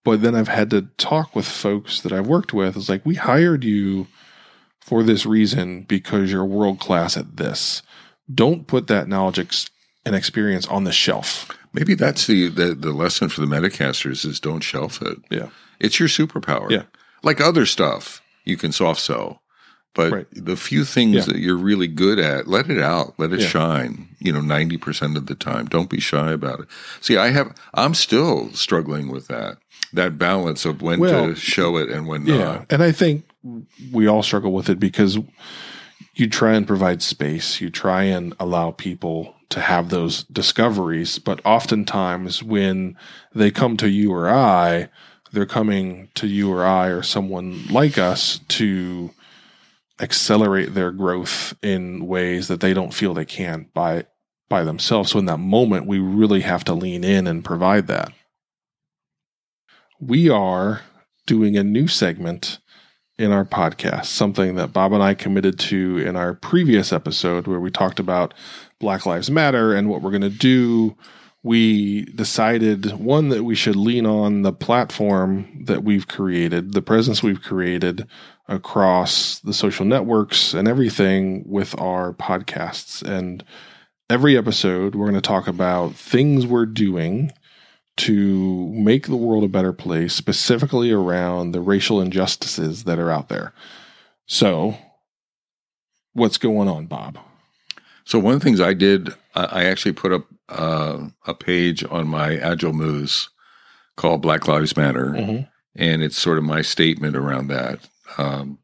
But 0.04 0.22
then 0.22 0.34
I've 0.36 0.46
had 0.48 0.70
to 0.70 0.82
talk 0.98 1.34
with 1.34 1.46
folks 1.48 2.00
that 2.02 2.12
I've 2.12 2.28
worked 2.28 2.52
with. 2.52 2.76
It's 2.76 2.88
like, 2.88 3.04
we 3.04 3.16
hired 3.16 3.64
you 3.64 4.06
for 4.86 5.02
this 5.02 5.26
reason 5.26 5.82
because 5.82 6.30
you're 6.30 6.44
world 6.44 6.78
class 6.78 7.16
at 7.16 7.36
this. 7.36 7.82
Don't 8.32 8.66
put 8.68 8.86
that 8.86 9.08
knowledge 9.08 9.38
ex- 9.40 9.68
and 10.04 10.14
experience 10.14 10.66
on 10.68 10.84
the 10.84 10.92
shelf. 10.92 11.50
Maybe 11.72 11.94
that's 11.94 12.26
the, 12.26 12.48
the 12.48 12.74
the 12.74 12.92
lesson 12.92 13.28
for 13.28 13.40
the 13.40 13.46
Metacasters 13.48 14.24
is 14.24 14.38
don't 14.40 14.60
shelf 14.62 15.02
it. 15.02 15.18
Yeah. 15.30 15.48
It's 15.80 15.98
your 15.98 16.08
superpower. 16.08 16.70
Yeah. 16.70 16.84
Like 17.22 17.40
other 17.40 17.66
stuff, 17.66 18.22
you 18.44 18.56
can 18.56 18.70
soft 18.72 19.00
sell. 19.00 19.42
But 19.94 20.12
Right. 20.12 20.26
the 20.30 20.56
few 20.56 20.84
things 20.84 21.14
Yeah. 21.16 21.22
that 21.32 21.38
you're 21.38 21.56
really 21.56 21.88
good 21.88 22.18
at, 22.18 22.46
let 22.46 22.70
it 22.70 22.80
out, 22.80 23.14
let 23.18 23.32
it 23.32 23.40
Yeah. 23.40 23.48
shine, 23.48 24.08
you 24.20 24.30
know, 24.32 24.40
90% 24.42 25.16
of 25.16 25.26
the 25.26 25.34
time. 25.34 25.66
Don't 25.66 25.90
be 25.90 26.00
shy 26.00 26.32
about 26.32 26.60
it. 26.60 26.66
See, 27.00 27.16
I 27.16 27.30
have, 27.30 27.54
I'm 27.74 27.94
still 27.94 28.52
struggling 28.52 29.08
with 29.08 29.26
that, 29.28 29.56
that 29.94 30.18
balance 30.18 30.64
of 30.66 30.82
when 30.82 31.00
Well, 31.00 31.28
to 31.28 31.34
show 31.34 31.76
it 31.78 31.88
and 31.88 32.06
when 32.06 32.26
Yeah. 32.26 32.36
not. 32.38 32.66
And 32.70 32.82
I 32.82 32.92
think 32.92 33.24
we 33.92 34.06
all 34.06 34.22
struggle 34.22 34.52
with 34.52 34.68
it 34.68 34.78
because 34.78 35.18
you 36.14 36.28
try 36.28 36.54
and 36.54 36.66
provide 36.66 37.02
space, 37.02 37.60
you 37.60 37.70
try 37.70 38.04
and 38.04 38.34
allow 38.40 38.70
people 38.70 39.34
to 39.50 39.60
have 39.60 39.90
those 39.90 40.24
discoveries. 40.24 41.18
But 41.18 41.40
oftentimes, 41.44 42.42
when 42.42 42.96
they 43.34 43.50
come 43.50 43.76
to 43.78 43.88
you 43.88 44.12
or 44.12 44.28
I, 44.28 44.88
they're 45.32 45.46
coming 45.46 46.08
to 46.14 46.26
you 46.26 46.50
or 46.52 46.64
I 46.64 46.88
or 46.88 47.02
someone 47.02 47.66
like 47.68 47.98
us 47.98 48.40
to 48.48 49.10
accelerate 50.00 50.74
their 50.74 50.90
growth 50.90 51.54
in 51.62 52.06
ways 52.06 52.48
that 52.48 52.60
they 52.60 52.74
don't 52.74 52.94
feel 52.94 53.14
they 53.14 53.24
can 53.24 53.68
by 53.74 54.06
by 54.48 54.62
themselves. 54.62 55.10
So 55.10 55.18
in 55.18 55.24
that 55.26 55.38
moment, 55.38 55.86
we 55.86 55.98
really 55.98 56.40
have 56.42 56.64
to 56.64 56.74
lean 56.74 57.02
in 57.02 57.26
and 57.26 57.44
provide 57.44 57.88
that. 57.88 58.12
We 59.98 60.28
are 60.28 60.82
doing 61.26 61.56
a 61.56 61.64
new 61.64 61.88
segment 61.88 62.58
in 63.18 63.32
our 63.32 63.44
podcast, 63.44 64.06
something 64.06 64.56
that 64.56 64.72
Bob 64.72 64.92
and 64.92 65.02
I 65.02 65.14
committed 65.14 65.58
to 65.60 65.98
in 65.98 66.16
our 66.16 66.34
previous 66.34 66.92
episode 66.92 67.46
where 67.46 67.60
we 67.60 67.70
talked 67.70 67.98
about 67.98 68.34
Black 68.78 69.06
Lives 69.06 69.30
Matter 69.30 69.74
and 69.74 69.88
what 69.88 70.02
we're 70.02 70.10
going 70.10 70.20
to 70.22 70.28
do. 70.28 70.96
We 71.42 72.04
decided 72.06 72.92
one 72.92 73.28
that 73.30 73.44
we 73.44 73.54
should 73.54 73.76
lean 73.76 74.04
on 74.04 74.42
the 74.42 74.52
platform 74.52 75.64
that 75.64 75.84
we've 75.84 76.08
created, 76.08 76.72
the 76.72 76.82
presence 76.82 77.22
we've 77.22 77.42
created 77.42 78.06
across 78.48 79.38
the 79.40 79.54
social 79.54 79.86
networks 79.86 80.52
and 80.52 80.68
everything 80.68 81.44
with 81.46 81.78
our 81.80 82.12
podcasts. 82.12 83.02
And 83.02 83.44
every 84.10 84.36
episode, 84.36 84.94
we're 84.94 85.06
going 85.06 85.14
to 85.14 85.20
talk 85.20 85.46
about 85.46 85.94
things 85.94 86.46
we're 86.46 86.66
doing 86.66 87.32
to 87.98 88.68
make 88.72 89.06
the 89.06 89.16
world 89.16 89.44
a 89.44 89.48
better 89.48 89.72
place, 89.72 90.14
specifically 90.14 90.90
around 90.92 91.52
the 91.52 91.60
racial 91.60 92.00
injustices 92.00 92.84
that 92.84 92.98
are 92.98 93.10
out 93.10 93.28
there. 93.28 93.52
So, 94.26 94.76
what's 96.12 96.38
going 96.38 96.68
on, 96.68 96.86
Bob? 96.86 97.18
So 98.04 98.18
one 98.18 98.34
of 98.34 98.40
the 98.40 98.44
things 98.44 98.60
I 98.60 98.72
did, 98.74 99.10
I 99.34 99.64
actually 99.64 99.92
put 99.92 100.12
up 100.12 100.26
uh, 100.48 101.08
a 101.26 101.34
page 101.34 101.84
on 101.90 102.06
my 102.06 102.36
Agile 102.36 102.72
Moves 102.72 103.28
called 103.96 104.22
Black 104.22 104.46
Lives 104.46 104.76
Matter. 104.76 105.06
Mhm. 105.12 105.48
and 105.78 106.02
it's 106.02 106.16
sort 106.16 106.38
of 106.38 106.44
my 106.44 106.62
statement 106.62 107.14
around 107.16 107.48
that. 107.48 107.80
Um, 108.16 108.58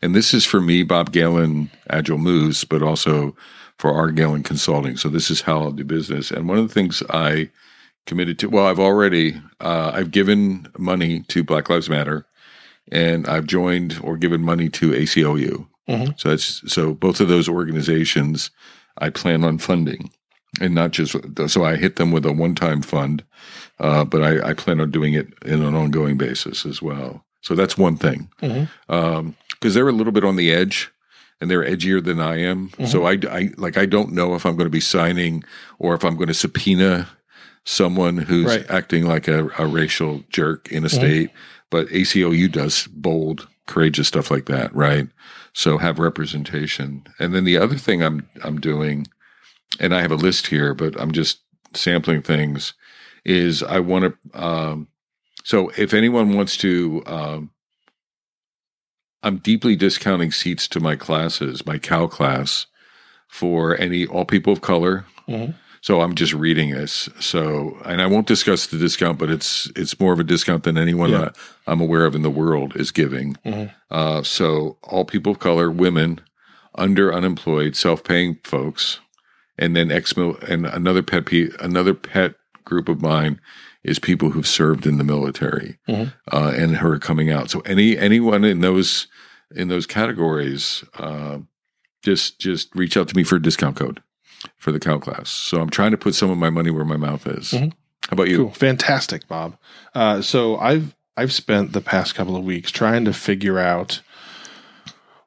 and 0.00 0.14
this 0.14 0.32
is 0.32 0.44
for 0.44 0.60
me, 0.60 0.84
Bob 0.84 1.10
Galen, 1.10 1.70
Agile 1.90 2.18
Moves, 2.18 2.62
but 2.62 2.82
also 2.82 3.34
for 3.78 3.92
our 3.92 4.12
Galen 4.12 4.44
Consulting. 4.44 4.96
So 4.96 5.08
this 5.08 5.28
is 5.28 5.40
how 5.40 5.60
I'll 5.60 5.72
do 5.72 5.82
business. 5.82 6.30
And 6.30 6.48
one 6.48 6.58
of 6.58 6.68
the 6.68 6.72
things 6.72 7.02
I 7.10 7.48
committed 8.06 8.38
to, 8.40 8.48
well, 8.48 8.66
I've 8.66 8.80
already, 8.80 9.40
uh, 9.60 9.92
I've 9.94 10.10
given 10.10 10.68
money 10.78 11.20
to 11.28 11.44
Black 11.44 11.68
Lives 11.70 11.88
Matter, 11.88 12.26
and 12.90 13.26
I've 13.28 13.46
joined 13.46 13.98
or 14.02 14.16
given 14.16 14.42
money 14.42 14.68
to 14.70 14.90
ACLU. 14.92 15.66
Mhm. 15.88 16.18
So 16.18 16.28
that's 16.30 16.62
so 16.72 16.94
both 16.94 17.20
of 17.20 17.28
those 17.28 17.48
organizations, 17.48 18.50
I 18.98 19.10
plan 19.10 19.44
on 19.44 19.58
funding, 19.58 20.10
and 20.60 20.74
not 20.74 20.90
just 20.92 21.16
so 21.48 21.64
I 21.64 21.76
hit 21.76 21.96
them 21.96 22.12
with 22.12 22.24
a 22.26 22.32
one-time 22.32 22.82
fund 22.82 23.24
uh, 23.80 24.04
but 24.04 24.22
I, 24.22 24.50
I 24.50 24.54
plan 24.54 24.80
on 24.80 24.92
doing 24.92 25.14
it 25.14 25.26
in 25.44 25.60
an 25.62 25.74
ongoing 25.74 26.16
basis 26.16 26.64
as 26.64 26.80
well. 26.80 27.24
So 27.40 27.56
that's 27.56 27.76
one 27.76 27.96
thing. 27.96 28.28
Because 28.38 29.74
they're 29.74 29.88
a 29.88 29.92
little 29.92 30.12
bit 30.12 30.24
on 30.24 30.36
the 30.36 30.52
edge, 30.52 30.88
and 31.40 31.50
they're 31.50 31.64
edgier 31.64 32.04
than 32.04 32.20
I 32.20 32.36
am. 32.40 32.70
So 32.86 33.06
I, 33.06 33.18
I 33.28 33.50
like 33.56 33.76
I 33.76 33.86
don't 33.86 34.12
know 34.12 34.34
if 34.36 34.46
I'm 34.46 34.54
going 34.56 34.66
to 34.66 34.70
be 34.70 34.78
signing 34.80 35.42
or 35.80 35.94
if 35.94 36.04
I'm 36.04 36.14
going 36.14 36.28
to 36.28 36.34
subpoena 36.34 37.08
someone 37.64 38.16
who's 38.18 38.46
Right. 38.46 38.70
acting 38.70 39.04
like 39.06 39.28
a, 39.28 39.48
a 39.58 39.66
racial 39.66 40.24
jerk 40.30 40.70
in 40.72 40.84
a 40.84 40.88
state. 40.88 41.30
But 41.70 41.88
ACLU 41.88 42.50
does 42.52 42.86
bold, 42.88 43.48
courageous 43.66 44.08
stuff 44.08 44.30
like 44.30 44.46
that, 44.46 44.74
right? 44.74 45.08
So 45.54 45.78
have 45.78 45.98
representation. 45.98 47.04
And 47.18 47.34
then 47.34 47.44
the 47.44 47.56
other 47.58 47.76
thing 47.76 48.02
I'm 48.02 48.28
I'm 48.42 48.60
doing 48.60 49.06
and 49.80 49.94
I 49.94 50.02
have 50.02 50.12
a 50.12 50.16
list 50.16 50.48
here, 50.48 50.74
but 50.74 51.00
I'm 51.00 51.12
just 51.12 51.40
sampling 51.74 52.22
things. 52.22 52.74
Is 53.24 53.62
I 53.62 53.78
want 53.80 54.14
to. 54.32 54.42
Um, 54.42 54.88
so 55.44 55.70
if 55.78 55.94
anyone 55.94 56.34
wants 56.34 56.56
to, 56.58 57.02
um, 57.06 57.50
I'm 59.22 59.38
deeply 59.38 59.76
discounting 59.76 60.32
seats 60.32 60.66
to 60.68 60.80
my 60.80 60.96
classes, 60.96 61.64
my 61.64 61.78
CAL 61.78 62.08
class, 62.08 62.66
for 63.28 63.76
any 63.78 64.06
all 64.06 64.24
people 64.24 64.52
of 64.52 64.60
color. 64.60 65.04
Mhm. 65.28 65.54
So 65.82 66.00
I'm 66.00 66.14
just 66.14 66.32
reading 66.32 66.70
this. 66.70 67.08
So, 67.18 67.76
and 67.84 68.00
I 68.00 68.06
won't 68.06 68.28
discuss 68.28 68.66
the 68.68 68.78
discount, 68.78 69.18
but 69.18 69.28
it's 69.30 69.70
it's 69.76 69.98
more 70.00 70.12
of 70.12 70.20
a 70.20 70.24
discount 70.24 70.62
than 70.62 70.78
anyone 70.78 71.10
Yeah. 71.10 71.18
that 71.18 71.36
I'm 71.66 71.80
aware 71.80 72.06
of 72.06 72.14
in 72.14 72.22
the 72.22 72.30
world 72.30 72.76
is 72.76 72.92
giving. 72.92 73.36
Mhm. 73.44 73.72
Uh, 73.90 74.22
so 74.22 74.78
all 74.84 75.04
people 75.04 75.32
of 75.32 75.40
color, 75.40 75.70
women, 75.70 76.20
under 76.76 77.12
unemployed, 77.12 77.74
self-paying 77.76 78.38
folks, 78.44 79.00
and 79.58 79.74
then 79.76 79.90
ex 79.90 80.12
and 80.12 80.66
another 80.66 81.02
pet 81.02 81.26
pe- 81.26 81.50
another 81.60 81.94
pet 81.94 82.36
group 82.64 82.88
of 82.88 83.02
mine 83.02 83.40
is 83.82 83.98
people 83.98 84.30
who've 84.30 84.46
served 84.46 84.86
in 84.86 84.96
the 84.98 85.04
military 85.04 85.78
Mhm. 85.88 86.12
uh, 86.32 86.52
and 86.56 86.76
who 86.76 86.86
are 86.92 86.98
coming 87.00 87.28
out. 87.30 87.50
So 87.50 87.58
any 87.66 87.98
anyone 87.98 88.44
in 88.44 88.60
those 88.60 89.08
in 89.54 89.66
those 89.66 89.86
categories, 89.86 90.84
uh, 90.96 91.38
just 92.04 92.38
just 92.38 92.68
reach 92.76 92.96
out 92.96 93.08
to 93.08 93.16
me 93.16 93.24
for 93.24 93.34
a 93.36 93.42
discount 93.42 93.74
code 93.76 94.00
for 94.58 94.72
the 94.72 94.80
CAL 94.80 95.00
class. 95.00 95.30
So 95.30 95.60
I'm 95.60 95.70
trying 95.70 95.90
to 95.92 95.96
put 95.98 96.14
some 96.14 96.30
of 96.30 96.38
my 96.38 96.50
money 96.50 96.70
where 96.70 96.84
my 96.84 96.96
mouth 96.96 97.26
is. 97.26 97.52
Mhm. 97.52 97.72
How 98.08 98.12
about 98.14 98.28
you? 98.28 98.36
Cool. 98.38 98.50
Fantastic, 98.50 99.28
Bob. 99.28 99.56
Uh, 99.94 100.20
so 100.22 100.56
I've 100.58 100.94
I've 101.16 101.32
spent 101.32 101.72
the 101.72 101.80
past 101.80 102.14
couple 102.14 102.36
of 102.36 102.44
weeks 102.44 102.70
trying 102.70 103.04
to 103.04 103.12
figure 103.12 103.58
out 103.58 104.00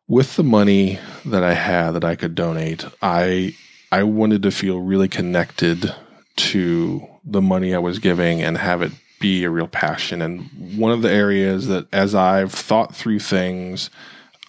with 0.07 0.35
the 0.35 0.43
money 0.43 0.99
that 1.25 1.43
I 1.43 1.53
had 1.53 1.91
that 1.91 2.03
I 2.03 2.15
could 2.15 2.35
donate, 2.35 2.85
I 3.01 3.55
I 3.91 4.03
wanted 4.03 4.43
to 4.43 4.51
feel 4.51 4.79
really 4.79 5.07
connected 5.07 5.93
to 6.37 7.07
the 7.23 7.41
money 7.41 7.73
I 7.73 7.79
was 7.79 7.99
giving 7.99 8.41
and 8.41 8.57
have 8.57 8.81
it 8.81 8.91
be 9.19 9.43
a 9.43 9.49
real 9.49 9.67
passion. 9.67 10.21
And 10.21 10.49
one 10.77 10.91
of 10.91 11.01
the 11.01 11.11
areas 11.11 11.67
that 11.67 11.87
as 11.93 12.13
I've 12.13 12.51
thought 12.51 12.93
through 12.95 13.19
things, 13.19 13.89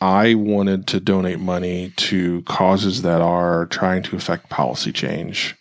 I 0.01 0.35
wanted 0.35 0.87
to 0.89 1.01
donate 1.01 1.41
money 1.41 1.93
to 1.97 2.43
causes 2.43 3.03
that 3.03 3.21
are 3.21 3.67
trying 3.67 4.03
to 4.05 4.17
affect 4.17 4.51
policy 4.51 4.93
change 4.93 5.57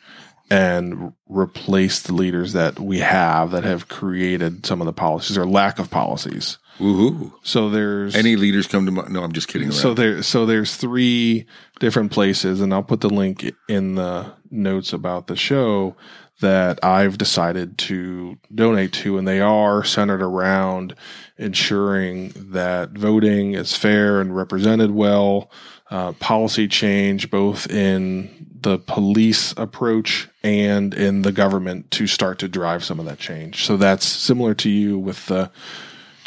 and 0.51 1.13
replace 1.27 2.01
the 2.01 2.13
leaders 2.13 2.53
that 2.53 2.79
we 2.79 2.99
have 2.99 3.51
that 3.51 3.63
have 3.63 3.87
created 3.87 4.65
some 4.65 4.81
of 4.81 4.85
the 4.85 4.93
policies 4.93 5.37
or 5.37 5.45
lack 5.45 5.79
of 5.79 5.89
policies. 5.89 6.57
Woohoo! 6.79 7.31
So 7.41 7.69
there's 7.69 8.15
Any 8.15 8.35
leaders 8.35 8.67
come 8.67 8.85
to 8.85 8.91
mind? 8.91 9.11
No, 9.11 9.23
I'm 9.23 9.31
just 9.31 9.47
kidding. 9.47 9.69
Around. 9.69 9.77
so 9.77 9.93
there 9.93 10.21
so 10.21 10.45
there's 10.45 10.75
three 10.75 11.45
different 11.79 12.11
places 12.11 12.59
and 12.61 12.73
I'll 12.73 12.83
put 12.83 13.01
the 13.01 13.09
link 13.09 13.49
in 13.69 13.95
the 13.95 14.33
notes 14.51 14.91
about 14.93 15.27
the 15.27 15.35
show 15.35 15.95
that 16.41 16.83
I've 16.83 17.17
decided 17.17 17.77
to 17.79 18.37
donate 18.53 18.91
to 18.93 19.17
and 19.17 19.27
they 19.27 19.39
are 19.39 19.83
centered 19.83 20.21
around 20.21 20.95
ensuring 21.37 22.33
that 22.35 22.91
voting 22.91 23.53
is 23.53 23.75
fair 23.75 24.19
and 24.21 24.35
represented 24.35 24.91
well, 24.91 25.49
uh, 25.89 26.11
policy 26.13 26.67
change 26.67 27.29
both 27.29 27.69
in 27.69 28.47
the 28.61 28.79
police 28.79 29.53
approach 29.57 30.27
and 30.43 30.93
in 30.93 31.21
the 31.21 31.31
government 31.31 31.91
to 31.91 32.07
start 32.07 32.39
to 32.39 32.47
drive 32.47 32.83
some 32.83 32.99
of 32.99 33.05
that 33.05 33.19
change. 33.19 33.65
So 33.65 33.77
that's 33.77 34.05
similar 34.05 34.55
to 34.55 34.69
you 34.69 34.97
with 34.97 35.27
the 35.27 35.51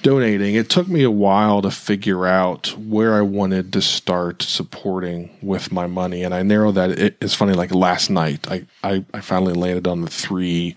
donating, 0.02 0.54
it 0.54 0.70
took 0.70 0.88
me 0.88 1.02
a 1.02 1.10
while 1.10 1.62
to 1.62 1.70
figure 1.70 2.26
out 2.26 2.76
where 2.78 3.14
I 3.14 3.20
wanted 3.20 3.72
to 3.72 3.82
start 3.82 4.42
supporting 4.42 5.30
with 5.42 5.72
my 5.72 5.86
money. 5.86 6.22
And 6.22 6.34
I 6.34 6.42
narrowed 6.42 6.76
that. 6.76 6.90
It, 6.90 7.16
it's 7.20 7.34
funny, 7.34 7.54
like 7.54 7.74
last 7.74 8.10
night, 8.10 8.46
I, 8.50 8.66
I, 8.82 9.04
I 9.12 9.20
finally 9.20 9.54
landed 9.54 9.86
on 9.86 10.02
the 10.02 10.10
three 10.10 10.76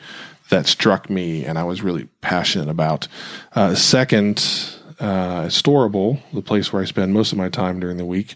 that 0.49 0.67
struck 0.67 1.10
me 1.10 1.45
and 1.45 1.57
I 1.57 1.63
was 1.63 1.81
really 1.81 2.05
passionate 2.21 2.69
about. 2.69 3.07
Uh, 3.55 3.73
second, 3.73 4.38
uh, 4.99 5.45
Storable, 5.45 6.21
the 6.34 6.41
place 6.41 6.71
where 6.71 6.81
I 6.81 6.86
spend 6.86 7.13
most 7.13 7.31
of 7.31 7.38
my 7.38 7.49
time 7.49 7.79
during 7.79 7.97
the 7.97 8.05
week. 8.05 8.36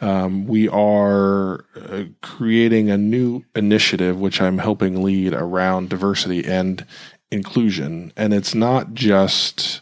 Um, 0.00 0.46
we 0.46 0.68
are 0.68 1.64
uh, 1.74 2.04
creating 2.22 2.90
a 2.90 2.98
new 2.98 3.44
initiative, 3.54 4.20
which 4.20 4.40
I'm 4.40 4.58
helping 4.58 5.02
lead 5.02 5.32
around 5.32 5.88
diversity 5.88 6.44
and 6.44 6.84
inclusion. 7.30 8.12
And 8.16 8.34
it's 8.34 8.54
not 8.54 8.94
just 8.94 9.80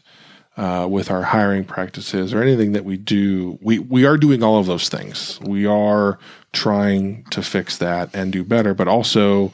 uh, 0.57 0.87
with 0.88 1.11
our 1.11 1.23
hiring 1.23 1.64
practices 1.64 2.33
or 2.33 2.43
anything 2.43 2.73
that 2.73 2.85
we 2.85 2.97
do. 2.97 3.59
We, 3.61 3.79
we 3.79 4.05
are 4.05 4.17
doing 4.17 4.43
all 4.43 4.59
of 4.59 4.67
those 4.67 4.88
things. 4.88 5.40
We 5.40 5.67
are 5.67 6.19
trying 6.53 7.25
to 7.31 7.43
fix 7.43 7.77
that 7.79 8.11
and 8.14 8.33
do 8.33 8.45
better, 8.45 8.75
but 8.75 8.87
also 8.87 9.53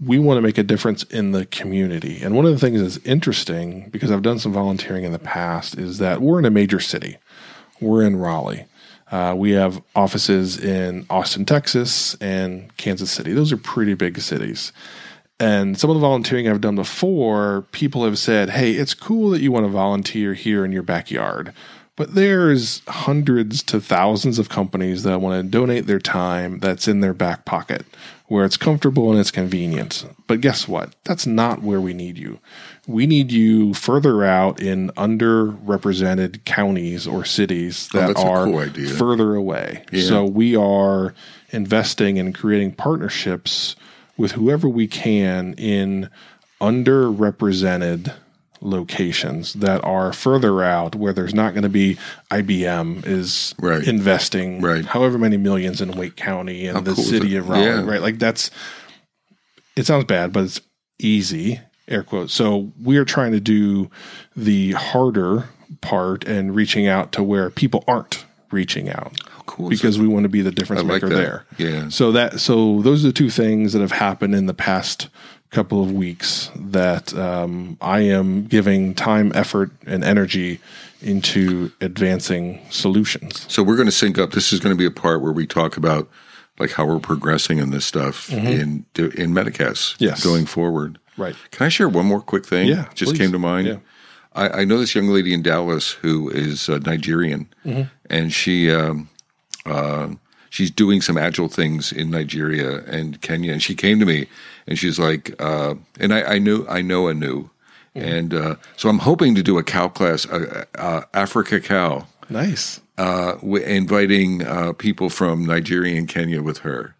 we 0.00 0.18
want 0.18 0.38
to 0.38 0.42
make 0.42 0.58
a 0.58 0.62
difference 0.62 1.02
in 1.04 1.32
the 1.32 1.46
community. 1.46 2.20
And 2.22 2.36
one 2.36 2.44
of 2.44 2.52
the 2.52 2.58
things 2.58 2.80
that's 2.80 3.04
interesting, 3.06 3.88
because 3.90 4.10
I've 4.10 4.22
done 4.22 4.38
some 4.38 4.52
volunteering 4.52 5.04
in 5.04 5.12
the 5.12 5.18
past, 5.18 5.78
is 5.78 5.98
that 5.98 6.20
we're 6.20 6.38
in 6.38 6.44
a 6.44 6.50
major 6.50 6.80
city. 6.80 7.16
We're 7.80 8.02
in 8.02 8.16
Raleigh. 8.16 8.66
Uh, 9.10 9.34
we 9.36 9.52
have 9.52 9.82
offices 9.94 10.58
in 10.62 11.06
Austin, 11.08 11.44
Texas, 11.44 12.14
and 12.16 12.76
Kansas 12.76 13.10
City. 13.10 13.32
Those 13.32 13.52
are 13.52 13.56
pretty 13.56 13.94
big 13.94 14.20
cities. 14.20 14.72
And 15.38 15.78
some 15.78 15.90
of 15.90 15.96
the 15.96 16.00
volunteering 16.00 16.48
I've 16.48 16.60
done 16.60 16.76
before, 16.76 17.66
people 17.72 18.04
have 18.04 18.18
said, 18.18 18.50
hey, 18.50 18.72
it's 18.72 18.94
cool 18.94 19.30
that 19.30 19.42
you 19.42 19.52
want 19.52 19.66
to 19.66 19.70
volunteer 19.70 20.34
here 20.34 20.64
in 20.64 20.72
your 20.72 20.82
backyard. 20.82 21.52
But 21.94 22.14
there's 22.14 22.82
hundreds 22.86 23.62
to 23.64 23.80
thousands 23.80 24.38
of 24.38 24.50
companies 24.50 25.02
that 25.02 25.20
want 25.20 25.42
to 25.42 25.50
donate 25.50 25.86
their 25.86 25.98
time 25.98 26.58
that's 26.58 26.86
in 26.86 27.00
their 27.00 27.14
back 27.14 27.46
pocket, 27.46 27.86
where 28.26 28.44
it's 28.44 28.58
comfortable 28.58 29.10
and 29.10 29.18
it's 29.18 29.30
convenient. 29.30 30.06
But 30.26 30.42
guess 30.42 30.68
what? 30.68 30.94
That's 31.04 31.26
not 31.26 31.62
where 31.62 31.80
we 31.80 31.94
need 31.94 32.18
you. 32.18 32.38
We 32.86 33.06
need 33.06 33.32
you 33.32 33.72
further 33.72 34.24
out 34.24 34.60
in 34.60 34.90
underrepresented 34.90 36.44
counties 36.44 37.06
or 37.06 37.24
cities 37.24 37.88
oh, 37.94 37.98
that 37.98 38.06
that's 38.08 38.22
a 38.22 38.26
are 38.26 38.44
cool 38.44 38.88
further 38.88 39.34
away. 39.34 39.84
So 39.94 40.24
we 40.24 40.54
are 40.54 41.14
investing 41.50 42.18
in 42.18 42.34
creating 42.34 42.72
partnerships 42.72 43.74
with 44.16 44.32
whoever 44.32 44.68
we 44.68 44.86
can 44.86 45.54
in 45.54 46.08
underrepresented 46.60 48.14
locations 48.62 49.52
that 49.54 49.84
are 49.84 50.12
further 50.12 50.62
out 50.62 50.94
where 50.94 51.12
there's 51.12 51.34
not 51.34 51.52
going 51.52 51.62
to 51.62 51.68
be 51.68 51.98
IBM 52.30 53.06
is 53.06 53.54
Right. 53.60 53.86
investing 53.86 54.60
Right. 54.62 54.84
however 54.84 55.18
many 55.18 55.36
millions 55.36 55.80
in 55.82 55.92
Wake 55.92 56.16
County 56.16 56.66
and 56.66 56.76
How 56.76 56.80
the 56.82 56.94
cool 56.94 57.04
city 57.04 57.36
it? 57.36 57.38
of 57.40 57.48
Raleigh, 57.50 57.64
Yeah. 57.66 57.84
right? 57.84 58.00
Like 58.00 58.18
that's 58.18 58.50
it 59.76 59.84
sounds 59.86 60.06
bad, 60.06 60.32
but 60.32 60.44
it's 60.44 60.60
easy, 60.98 61.60
air 61.86 62.02
quotes. 62.02 62.32
So 62.32 62.72
we 62.82 62.96
are 62.96 63.04
trying 63.04 63.32
to 63.32 63.40
do 63.40 63.90
the 64.34 64.72
harder 64.72 65.50
part 65.82 66.24
and 66.24 66.54
reaching 66.54 66.86
out 66.88 67.12
to 67.12 67.22
where 67.22 67.50
people 67.50 67.84
aren't 67.86 68.24
reaching 68.50 68.88
out 68.88 69.20
cool 69.46 69.68
because 69.68 69.98
we 69.98 70.06
want 70.06 70.24
to 70.24 70.28
be 70.28 70.42
the 70.42 70.50
difference 70.50 70.82
like 70.82 71.02
maker 71.02 71.08
that. 71.08 71.14
there. 71.14 71.46
Yeah. 71.58 71.88
So 71.88 72.12
that 72.12 72.40
so 72.40 72.82
those 72.82 73.04
are 73.04 73.08
the 73.08 73.12
two 73.12 73.30
things 73.30 73.72
that 73.72 73.80
have 73.80 73.92
happened 73.92 74.34
in 74.34 74.46
the 74.46 74.54
past 74.54 75.08
couple 75.50 75.80
of 75.82 75.92
weeks 75.92 76.50
that 76.56 77.14
um, 77.14 77.78
I 77.80 78.00
am 78.00 78.44
giving 78.46 78.94
time, 78.94 79.32
effort, 79.34 79.70
and 79.86 80.02
energy 80.04 80.58
into 81.00 81.70
advancing 81.80 82.60
solutions. 82.70 83.46
So 83.52 83.62
we're 83.62 83.76
going 83.76 83.86
to 83.86 83.92
sync 83.92 84.18
up. 84.18 84.32
This 84.32 84.52
is 84.52 84.60
going 84.60 84.74
to 84.74 84.78
be 84.78 84.86
a 84.86 84.90
part 84.90 85.22
where 85.22 85.32
we 85.32 85.46
talk 85.46 85.76
about 85.76 86.08
like 86.58 86.72
how 86.72 86.86
we're 86.86 86.98
progressing 86.98 87.58
in 87.58 87.70
this 87.70 87.84
stuff 87.84 88.32
in 88.32 88.84
in 88.96 89.32
Metacast 89.32 89.94
Mm-hmm. 89.94 90.04
Yes. 90.04 90.24
going 90.24 90.46
forward. 90.46 90.98
Right. 91.16 91.36
Can 91.50 91.64
I 91.66 91.68
share 91.68 91.88
one 91.88 92.06
more 92.06 92.20
quick 92.20 92.44
thing? 92.44 92.68
Yeah, 92.68 92.88
just 92.94 93.12
please. 93.12 93.18
came 93.18 93.32
to 93.32 93.38
mind. 93.38 93.66
Yeah. 93.68 93.76
I, 94.34 94.60
I 94.60 94.64
know 94.64 94.78
this 94.78 94.94
young 94.94 95.08
lady 95.08 95.32
in 95.32 95.40
Dallas 95.42 95.92
who 95.92 96.28
is 96.28 96.68
uh, 96.68 96.78
Nigerian, 96.78 97.48
Mm-hmm. 97.64 97.82
and 98.10 98.32
she 98.32 98.70
um, 98.70 99.08
uh, 99.66 100.08
she's 100.50 100.70
doing 100.70 101.00
some 101.02 101.18
agile 101.18 101.48
things 101.48 101.92
in 101.92 102.10
Nigeria 102.10 102.84
and 102.84 103.20
Kenya. 103.20 103.52
And 103.52 103.62
she 103.62 103.74
came 103.74 103.98
to 104.00 104.06
me, 104.06 104.26
and 104.66 104.78
she's 104.78 104.98
like, 104.98 105.34
uh, 105.40 105.74
and 106.00 106.12
I, 106.14 106.34
I 106.34 106.38
knew 106.38 106.66
I 106.68 106.82
know 106.82 107.08
Anu, 107.08 107.48
Mm-hmm. 107.96 108.08
and 108.08 108.34
uh, 108.34 108.56
so 108.76 108.90
I'm 108.90 108.98
hoping 108.98 109.34
to 109.36 109.42
do 109.42 109.56
a 109.56 109.62
CAL 109.62 109.88
class, 109.88 110.26
uh, 110.26 110.66
uh, 110.74 111.00
Africa 111.14 111.60
CAL 111.60 112.06
Nice. 112.28 112.78
uh, 112.98 113.36
w- 113.36 113.64
inviting 113.64 114.42
uh, 114.46 114.74
people 114.74 115.08
from 115.08 115.46
Nigeria 115.46 115.96
and 115.96 116.06
Kenya 116.06 116.42
with 116.42 116.58
her, 116.58 116.94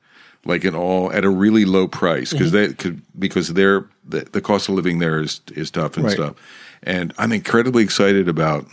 like 0.46 0.64
in 0.64 0.74
all 0.74 1.12
at 1.12 1.22
a 1.22 1.29
really 1.29 1.66
low 1.66 1.87
price 1.87 2.33
because 2.33 2.50
Mm-hmm. 2.50 2.68
they 2.68 2.72
could 2.72 3.02
because 3.18 3.52
they're 3.52 3.85
the, 4.09 4.20
the 4.33 4.40
cost 4.40 4.70
of 4.70 4.74
living 4.74 4.98
there 4.98 5.20
is 5.20 5.42
is 5.55 5.70
tough 5.70 5.96
and 5.98 6.07
Right. 6.07 6.14
stuff, 6.14 6.35
and 6.83 7.12
I'm 7.18 7.33
incredibly 7.33 7.85
excited 7.85 8.26
about 8.26 8.64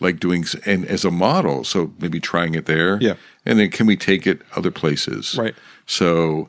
like 0.00 0.18
doing 0.18 0.44
and 0.66 0.84
as 0.86 1.04
a 1.04 1.10
model, 1.10 1.62
so 1.64 1.92
maybe 2.00 2.18
trying 2.20 2.54
it 2.54 2.66
there, 2.66 2.98
Yeah. 3.00 3.14
and 3.46 3.58
then 3.58 3.70
can 3.70 3.86
we 3.86 3.96
take 3.96 4.26
it 4.26 4.40
other 4.56 4.70
places, 4.70 5.36
Right. 5.38 5.54
So 5.86 6.48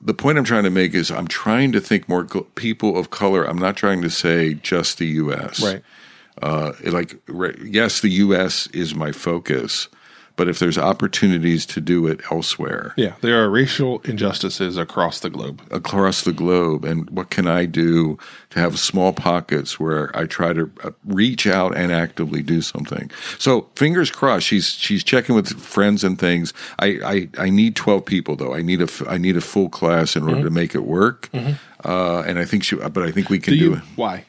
the 0.00 0.14
point 0.14 0.38
I'm 0.38 0.44
trying 0.44 0.64
to 0.64 0.70
make 0.70 0.94
is 0.94 1.10
I'm 1.10 1.26
trying 1.28 1.72
to 1.72 1.80
think 1.80 2.08
more 2.08 2.24
gl- 2.24 2.46
people 2.54 2.96
of 2.98 3.10
color. 3.10 3.44
I'm 3.44 3.58
not 3.58 3.76
trying 3.76 4.02
to 4.02 4.10
say 4.10 4.54
just 4.54 4.98
the 4.98 5.06
U.S 5.06 5.62
Right. 5.62 5.82
uh, 6.42 6.72
like 6.84 7.16
yes, 7.64 8.00
the 8.00 8.10
U.S. 8.26 8.66
is 8.68 8.94
my 8.94 9.12
focus, 9.12 9.88
but 10.40 10.48
if 10.48 10.58
there's 10.58 10.78
opportunities 10.78 11.66
to 11.66 11.80
do 11.82 12.06
it 12.10 12.18
elsewhere 12.32 12.94
Yeah, 12.96 13.14
there 13.20 13.36
are 13.44 13.50
racial 13.50 14.00
injustices 14.04 14.78
across 14.78 15.20
the 15.20 15.28
globe. 15.28 15.60
across 15.70 16.22
the 16.24 16.32
globe, 16.32 16.84
and 16.90 17.10
what 17.10 17.28
can 17.36 17.46
I 17.60 17.66
do 17.66 18.16
to 18.52 18.58
have 18.58 18.78
small 18.78 19.12
pockets 19.12 19.78
where 19.78 20.04
I 20.16 20.24
try 20.38 20.54
to 20.54 20.64
uh, 20.82 20.90
reach 21.04 21.46
out 21.46 21.76
and 21.76 21.92
actively 21.92 22.42
do 22.42 22.62
something? 22.62 23.10
So 23.38 23.66
fingers 23.76 24.10
crossed. 24.10 24.46
She's 24.46 24.68
she's 24.86 25.04
checking 25.04 25.34
with 25.34 25.48
friends 25.60 26.04
and 26.04 26.18
things. 26.18 26.54
I 26.78 26.88
I, 27.14 27.16
I 27.46 27.50
need 27.50 27.76
twelve 27.76 28.04
people 28.06 28.34
though. 28.36 28.54
I 28.58 28.62
need 28.62 28.80
a 28.80 28.88
I 29.14 29.18
need 29.18 29.36
a 29.36 29.40
full 29.42 29.68
class 29.68 30.16
in 30.16 30.22
order 30.22 30.36
Mm-hmm. 30.36 30.44
to 30.44 30.60
make 30.62 30.74
it 30.74 30.84
work. 31.00 31.28
Uh, 31.84 32.20
and 32.28 32.38
I 32.38 32.44
think 32.46 32.64
she, 32.64 32.76
but 32.76 33.02
I 33.08 33.10
think 33.12 33.28
we 33.30 33.38
can 33.38 33.52
Do 33.54 33.58
do, 33.58 33.64
you? 33.64 33.74
it. 33.76 33.82
Why? 33.96 34.24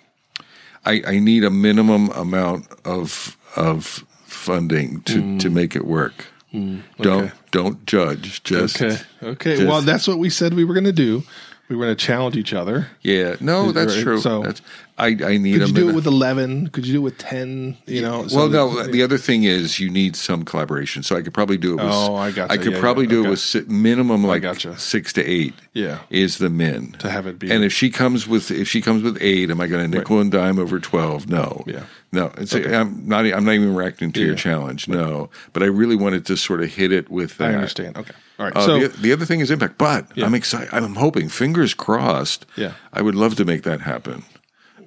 I, 0.86 1.02
I 1.16 1.20
need 1.20 1.44
a 1.44 1.50
minimum 1.52 2.10
amount 2.12 2.68
of 2.86 3.38
of 3.56 4.04
funding 4.32 5.02
to, 5.02 5.38
to 5.40 5.50
make 5.50 5.76
it 5.76 5.86
work. 5.86 6.26
Don't 6.52 6.82
Mm. 7.28 7.32
don't 7.52 7.86
judge. 7.86 8.44
Just 8.44 8.82
Okay. 8.82 8.98
Okay. 9.24 9.56
just- 9.56 9.68
well, 9.68 9.82
that's 9.82 10.06
what 10.08 10.18
we 10.20 10.30
said 10.30 10.54
we 10.54 10.66
were 10.66 10.74
going 10.74 10.84
to 10.86 10.92
do. 10.92 11.24
We 11.72 11.78
were 11.78 11.86
going 11.86 11.96
to 11.96 12.06
challenge 12.06 12.36
each 12.36 12.54
other. 12.54 12.88
yeah. 13.02 13.36
No, 13.40 13.72
that's 13.72 13.96
Right, 13.96 14.04
true. 14.04 14.20
so- 14.20 14.44
that's, 14.44 14.62
I 14.98 15.08
I 15.26 15.38
need 15.38 15.58
Could 15.58 15.70
you 15.70 15.74
do 15.74 15.90
it 15.90 15.96
with 15.96 16.06
eleven? 16.06 16.68
Could 16.68 16.86
you 16.86 16.92
do 16.94 17.00
it 17.00 17.04
with 17.04 17.18
ten? 17.18 17.78
You 17.88 18.02
know. 18.02 18.28
so 18.28 18.36
well, 18.36 18.50
that- 18.50 18.86
no. 18.88 18.92
The 18.92 19.02
other 19.04 19.18
thing 19.18 19.46
is 19.46 19.80
you 19.80 19.90
need 19.90 20.18
some 20.18 20.44
collaboration. 20.44 21.02
So 21.02 21.16
I 21.16 21.22
could 21.22 21.34
probably 21.34 21.56
do 21.58 21.72
it. 21.72 21.76
With, 21.78 21.86
Oh, 21.94 22.16
I 22.16 22.32
gotcha. 22.32 22.52
I 22.52 22.58
could 22.58 22.74
Yeah, 22.74 22.80
probably 22.82 23.06
yeah, 23.06 23.10
do 23.12 23.20
okay. 23.22 23.28
it 23.28 23.30
with 23.32 23.40
si- 23.40 23.64
minimum 23.68 24.26
like 24.26 24.42
gotcha. 24.42 24.78
six 24.78 25.14
to 25.14 25.26
eight. 25.26 25.54
Yeah. 25.74 26.00
is 26.10 26.38
the 26.40 26.50
min 26.50 26.92
To 27.00 27.10
have 27.10 27.26
it 27.26 27.40
be- 27.40 27.50
And 27.50 27.64
if 27.64 27.72
she 27.72 27.90
comes 27.90 28.28
with 28.28 28.52
if 28.52 28.68
she 28.68 28.82
comes 28.82 29.02
with 29.02 29.18
eight, 29.22 29.50
am 29.50 29.62
I 29.62 29.68
going 29.68 29.90
to 29.90 29.98
nickel 29.98 30.20
and 30.20 30.30
dime 30.30 30.60
over 30.60 30.78
twelve? 30.80 31.30
No. 31.30 31.64
Yeah. 31.66 31.84
No. 32.12 32.32
It's 32.38 32.54
I'm 32.54 33.08
not. 33.08 33.26
I'm 33.26 33.46
not 33.46 33.54
even 33.56 33.74
reacting 33.74 34.12
to 34.12 34.20
your 34.22 34.36
challenge. 34.36 34.90
No. 34.90 35.30
But 35.54 35.64
I 35.64 35.68
really 35.68 35.96
wanted 35.96 36.26
to 36.28 36.36
sort 36.38 36.62
of 36.62 36.70
hit 36.74 36.92
it 36.92 37.10
with 37.10 37.38
that. 37.38 37.52
I 37.52 37.54
understand. 37.56 37.98
Okay. 37.98 38.14
All 38.42 38.48
right. 38.48 38.56
Uh, 38.58 38.66
so 38.66 38.80
the, 38.80 38.88
the 38.88 39.14
other 39.14 39.26
thing 39.26 39.40
is 39.40 39.52
impact, 39.52 39.78
but 39.78 40.08
Yeah. 40.16 40.26
I'm 40.26 40.34
excited. 40.34 40.74
I'm 40.74 40.96
hoping, 40.96 41.30
fingers 41.30 41.76
crossed. 41.76 42.48
Yeah. 42.56 42.74
I 42.92 43.04
would 43.04 43.14
love 43.16 43.36
to 43.36 43.46
make 43.46 43.62
that 43.64 43.82
happen. 43.82 44.24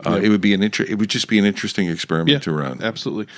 Uh, 0.05 0.21
It 0.21 0.29
would 0.29 0.41
be 0.41 0.53
an 0.55 0.63
inter- 0.63 0.85
It 0.89 0.99
would 0.99 1.09
just 1.09 1.29
be 1.29 1.39
an 1.39 1.45
interesting 1.45 1.89
experiment 1.89 2.43
to 2.43 2.51
run. 2.53 2.83
Absolutely. 2.83 3.33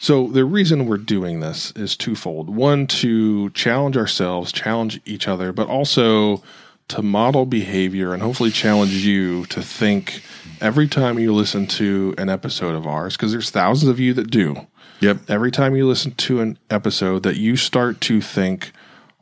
So 0.00 0.26
the 0.26 0.44
reason 0.44 0.86
we're 0.86 0.96
doing 0.96 1.38
this 1.38 1.72
is 1.76 1.94
twofold. 1.96 2.48
One, 2.50 2.86
to 2.88 3.50
challenge 3.50 3.96
ourselves, 3.96 4.50
challenge 4.50 5.00
each 5.04 5.28
other, 5.28 5.52
but 5.52 5.68
also 5.68 6.42
to 6.88 7.00
model 7.02 7.46
behavior 7.46 8.12
and 8.12 8.20
hopefully 8.22 8.50
challenge 8.50 8.92
you 9.06 9.46
to 9.46 9.62
think 9.62 10.22
every 10.60 10.88
time 10.88 11.18
you 11.20 11.32
listen 11.32 11.66
to 11.68 12.14
an 12.18 12.28
episode 12.28 12.74
of 12.74 12.86
ours, 12.88 13.16
because 13.16 13.30
there's 13.30 13.50
thousands 13.50 13.88
of 13.88 14.00
you 14.00 14.12
that 14.14 14.30
do. 14.32 14.66
Yep. 15.00 15.18
Every 15.28 15.50
time 15.52 15.76
you 15.76 15.86
listen 15.86 16.12
to 16.12 16.40
an 16.40 16.58
episode, 16.68 17.22
that 17.22 17.36
you 17.36 17.56
start 17.56 18.00
to 18.02 18.20
think, 18.20 18.72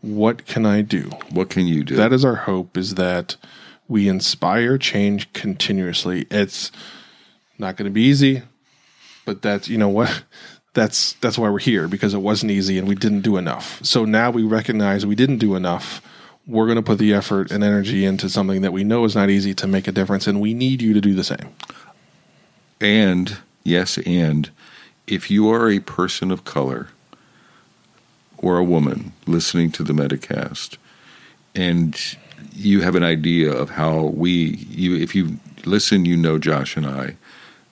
what 0.00 0.46
can 0.46 0.64
I 0.64 0.82
do? 0.82 1.10
What 1.30 1.50
can 1.50 1.66
you 1.66 1.84
do? 1.84 1.96
That 1.96 2.12
is 2.12 2.24
our 2.24 2.36
hope 2.36 2.76
is 2.76 2.94
that 2.94 3.36
we 3.88 4.08
inspire 4.08 4.78
change 4.78 5.32
continuously. 5.32 6.26
It's 6.30 6.70
not 7.58 7.76
going 7.76 7.86
to 7.86 7.92
be 7.92 8.02
easy, 8.02 8.42
but 9.24 9.42
that's, 9.42 9.68
you 9.68 9.78
know 9.78 9.88
what? 9.88 10.22
That's 10.74 11.14
that's 11.14 11.36
why 11.36 11.48
we're 11.48 11.58
here 11.58 11.88
because 11.88 12.14
it 12.14 12.18
wasn't 12.18 12.52
easy 12.52 12.78
and 12.78 12.86
we 12.86 12.94
didn't 12.94 13.22
do 13.22 13.36
enough. 13.36 13.84
So 13.84 14.04
now 14.04 14.30
we 14.30 14.44
recognize 14.44 15.04
we 15.04 15.16
didn't 15.16 15.38
do 15.38 15.56
enough. 15.56 16.00
We're 16.46 16.66
going 16.66 16.76
to 16.76 16.82
put 16.82 16.98
the 16.98 17.12
effort 17.12 17.50
and 17.50 17.64
energy 17.64 18.04
into 18.04 18.28
something 18.28 18.60
that 18.62 18.70
we 18.70 18.84
know 18.84 19.04
is 19.04 19.16
not 19.16 19.28
easy 19.28 19.54
to 19.54 19.66
make 19.66 19.88
a 19.88 19.92
difference 19.92 20.28
and 20.28 20.40
we 20.40 20.54
need 20.54 20.80
you 20.80 20.92
to 20.92 21.00
do 21.00 21.14
the 21.14 21.24
same. 21.24 21.52
and 22.80 23.38
yes, 23.64 23.98
and 24.06 24.50
if 25.08 25.32
you 25.32 25.50
are 25.50 25.68
a 25.68 25.80
person 25.80 26.30
of 26.30 26.44
color 26.44 26.90
or 28.38 28.58
a 28.58 28.64
woman 28.64 29.12
listening 29.26 29.70
to 29.72 29.82
the 29.82 29.92
Metacast, 29.92 30.76
and 31.54 32.16
you 32.54 32.82
have 32.82 32.94
an 32.94 33.02
idea 33.04 33.52
of 33.52 33.70
how 33.70 34.06
we, 34.06 34.56
you, 34.70 34.96
if 34.96 35.14
you 35.14 35.38
listen, 35.64 36.04
you 36.04 36.16
know 36.16 36.38
Josh 36.38 36.76
and 36.76 36.86
I. 36.86 37.16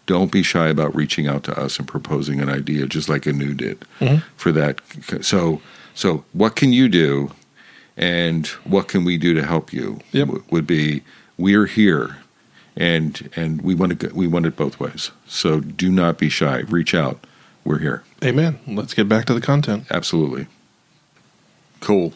Don't 0.07 0.31
be 0.31 0.45
shy 0.45 0.69
about 0.69 0.95
reaching 0.95 1.27
out 1.27 1.43
to 1.45 1.61
us 1.61 1.81
and 1.81 1.89
proposing 1.89 2.41
an 2.41 2.49
idea, 2.49 2.87
just 2.87 3.09
like 3.09 3.27
Anu 3.27 3.55
did 3.55 3.85
mm-hmm. 3.99 4.19
for 4.37 4.53
that. 4.53 4.81
So, 5.23 5.61
so 5.95 6.25
what 6.33 6.55
can 6.55 6.73
you 6.73 6.89
do, 6.89 7.33
and 7.97 8.47
what 8.63 8.87
can 8.87 9.05
we 9.05 9.19
do 9.19 9.35
to 9.35 9.45
help 9.45 9.73
you? 9.73 9.99
Yep. 10.13 10.27
w- 10.29 10.45
Would 10.51 10.67
be 10.67 11.03
we're 11.37 11.67
here, 11.67 12.19
and 12.77 13.29
and 13.35 13.63
we 13.63 13.75
want 13.75 13.99
to 13.99 14.15
we 14.15 14.29
want 14.29 14.47
it 14.47 14.55
both 14.55 14.79
ways. 14.79 15.11
So 15.27 15.59
do 15.59 15.91
not 15.91 16.19
be 16.19 16.29
shy. 16.29 16.59
Reach 16.61 16.95
out. 16.95 17.27
We're 17.65 17.79
here. 17.81 18.05
Amen. 18.25 18.61
Let's 18.65 18.95
get 18.95 19.09
back 19.09 19.25
to 19.25 19.35
the 19.35 19.41
content. 19.41 19.87
Absolutely. 19.91 20.47
Cool. 21.81 22.13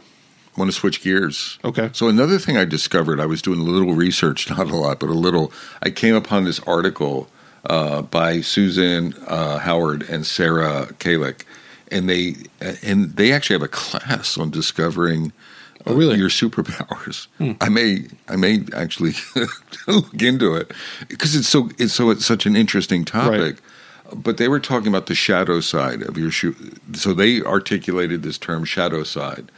Want 0.56 0.70
to 0.70 0.76
switch 0.76 1.02
gears? 1.02 1.58
Okay. 1.64 1.90
So 1.92 2.08
another 2.08 2.38
thing 2.38 2.56
I 2.56 2.64
discovered, 2.64 3.20
I 3.20 3.26
was 3.26 3.40
doing 3.40 3.60
a 3.60 3.64
little 3.64 3.94
research, 3.94 4.50
not 4.56 4.68
a 4.70 4.76
lot, 4.76 5.00
but 5.00 5.08
a 5.08 5.14
little. 5.14 5.52
I 5.82 5.90
came 5.90 6.14
upon 6.14 6.44
this 6.44 6.60
article 6.60 7.28
uh, 7.66 8.02
by 8.02 8.40
Susan 8.40 9.14
uh, 9.26 9.58
Howard 9.58 10.02
and 10.08 10.26
Sarah 10.26 10.88
Kalick, 10.98 11.44
and 11.90 12.08
they 12.08 12.36
and 12.82 13.16
they 13.16 13.32
actually 13.32 13.54
have 13.54 13.62
a 13.62 13.68
class 13.68 14.36
on 14.38 14.50
discovering. 14.50 15.32
Oh, 15.86 15.94
really? 15.94 16.18
Your 16.18 16.28
superpowers. 16.28 17.26
I 17.58 17.70
may, 17.70 18.04
I 18.28 18.36
may 18.36 18.66
actually 18.74 19.12
look 19.86 20.22
into 20.22 20.54
it 20.54 20.72
because 21.08 21.34
it's 21.34 21.48
so, 21.48 21.70
it's 21.78 21.94
so, 21.94 22.10
it's 22.10 22.26
such 22.26 22.44
an 22.44 22.54
interesting 22.54 23.06
topic. 23.06 23.56
But 24.14 24.36
they 24.36 24.48
were 24.48 24.60
talking 24.60 24.88
about 24.88 25.06
the 25.06 25.14
shadow 25.14 25.60
side 25.60 26.02
of 26.02 26.16
your 26.18 26.30
shoe. 26.30 26.54
So 26.94 27.12
they 27.12 27.42
articulated 27.42 28.22
this 28.22 28.38
term 28.38 28.64
shadow 28.64 29.04
side. 29.04 29.50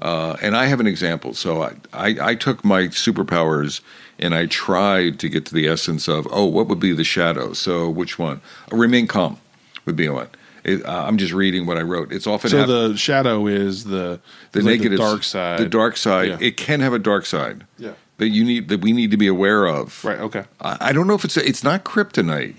Uh, 0.00 0.36
and 0.40 0.56
I 0.56 0.66
have 0.66 0.80
an 0.80 0.86
example. 0.86 1.34
So 1.34 1.62
I, 1.62 1.74
I, 1.92 2.16
I 2.30 2.34
took 2.34 2.64
my 2.64 2.82
superpowers 2.82 3.80
and 4.18 4.34
I 4.34 4.46
tried 4.46 5.18
to 5.20 5.28
get 5.28 5.44
to 5.46 5.54
the 5.54 5.66
essence 5.66 6.08
of, 6.08 6.26
oh, 6.30 6.44
what 6.44 6.68
would 6.68 6.80
be 6.80 6.92
the 6.92 7.04
shadow? 7.04 7.52
So 7.52 7.88
which 7.90 8.18
one? 8.18 8.40
remain 8.70 9.06
calm 9.06 9.38
would 9.86 9.96
be 9.96 10.08
one. 10.08 10.28
It, 10.64 10.84
uh, 10.84 11.04
I'm 11.06 11.16
just 11.18 11.32
reading 11.32 11.66
what 11.66 11.78
I 11.78 11.82
wrote. 11.82 12.12
It's 12.12 12.26
often 12.26 12.50
So 12.50 12.58
hap- 12.58 12.66
the 12.66 12.96
shadow 12.96 13.46
is 13.46 13.84
the 13.84 14.20
the 14.52 14.60
like 14.60 14.78
negative 14.78 14.98
dark 14.98 15.24
side. 15.24 15.60
The 15.60 15.68
dark 15.68 15.96
side. 15.96 16.28
Yeah. 16.28 16.38
It 16.40 16.56
can 16.56 16.80
have 16.80 16.92
a 16.92 16.98
dark 16.98 17.26
side. 17.26 17.64
Yeah. 17.78 17.92
That 18.18 18.28
you 18.28 18.44
need 18.44 18.68
that 18.68 18.80
we 18.80 18.92
need 18.92 19.12
to 19.12 19.16
be 19.16 19.28
aware 19.28 19.66
of. 19.66 20.04
Right, 20.04 20.18
okay. 20.18 20.44
I, 20.60 20.76
I 20.80 20.92
don't 20.92 21.06
know 21.06 21.14
if 21.14 21.24
it's 21.24 21.36
it's 21.36 21.62
not 21.62 21.84
kryptonite. 21.84 22.56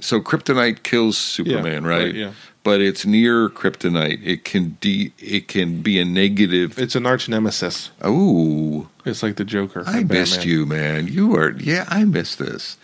So 0.00 0.20
kryptonite 0.20 0.82
kills 0.82 1.16
Superman, 1.18 1.84
right? 1.84 2.04
right, 2.06 2.14
yeah. 2.14 2.32
But 2.62 2.80
it's 2.80 3.04
near 3.04 3.48
kryptonite. 3.50 4.24
It 4.24 4.44
can 4.44 4.76
de 4.80 5.12
it 5.18 5.48
can 5.48 5.82
be 5.82 5.98
a 6.00 6.04
negative. 6.04 6.78
It's 6.78 6.94
an 6.94 7.04
arch 7.06 7.28
nemesis. 7.28 7.90
Oh, 8.00 8.88
It's 9.04 9.22
like 9.22 9.36
the 9.36 9.44
Joker. 9.44 9.84
I 9.86 10.02
missed 10.02 10.36
Batman. 10.38 10.48
you, 10.48 10.66
man. 10.66 11.06
You 11.08 11.36
are 11.36 11.50
yeah, 11.58 11.84
I 11.88 12.04
missed 12.04 12.38
this. 12.38 12.76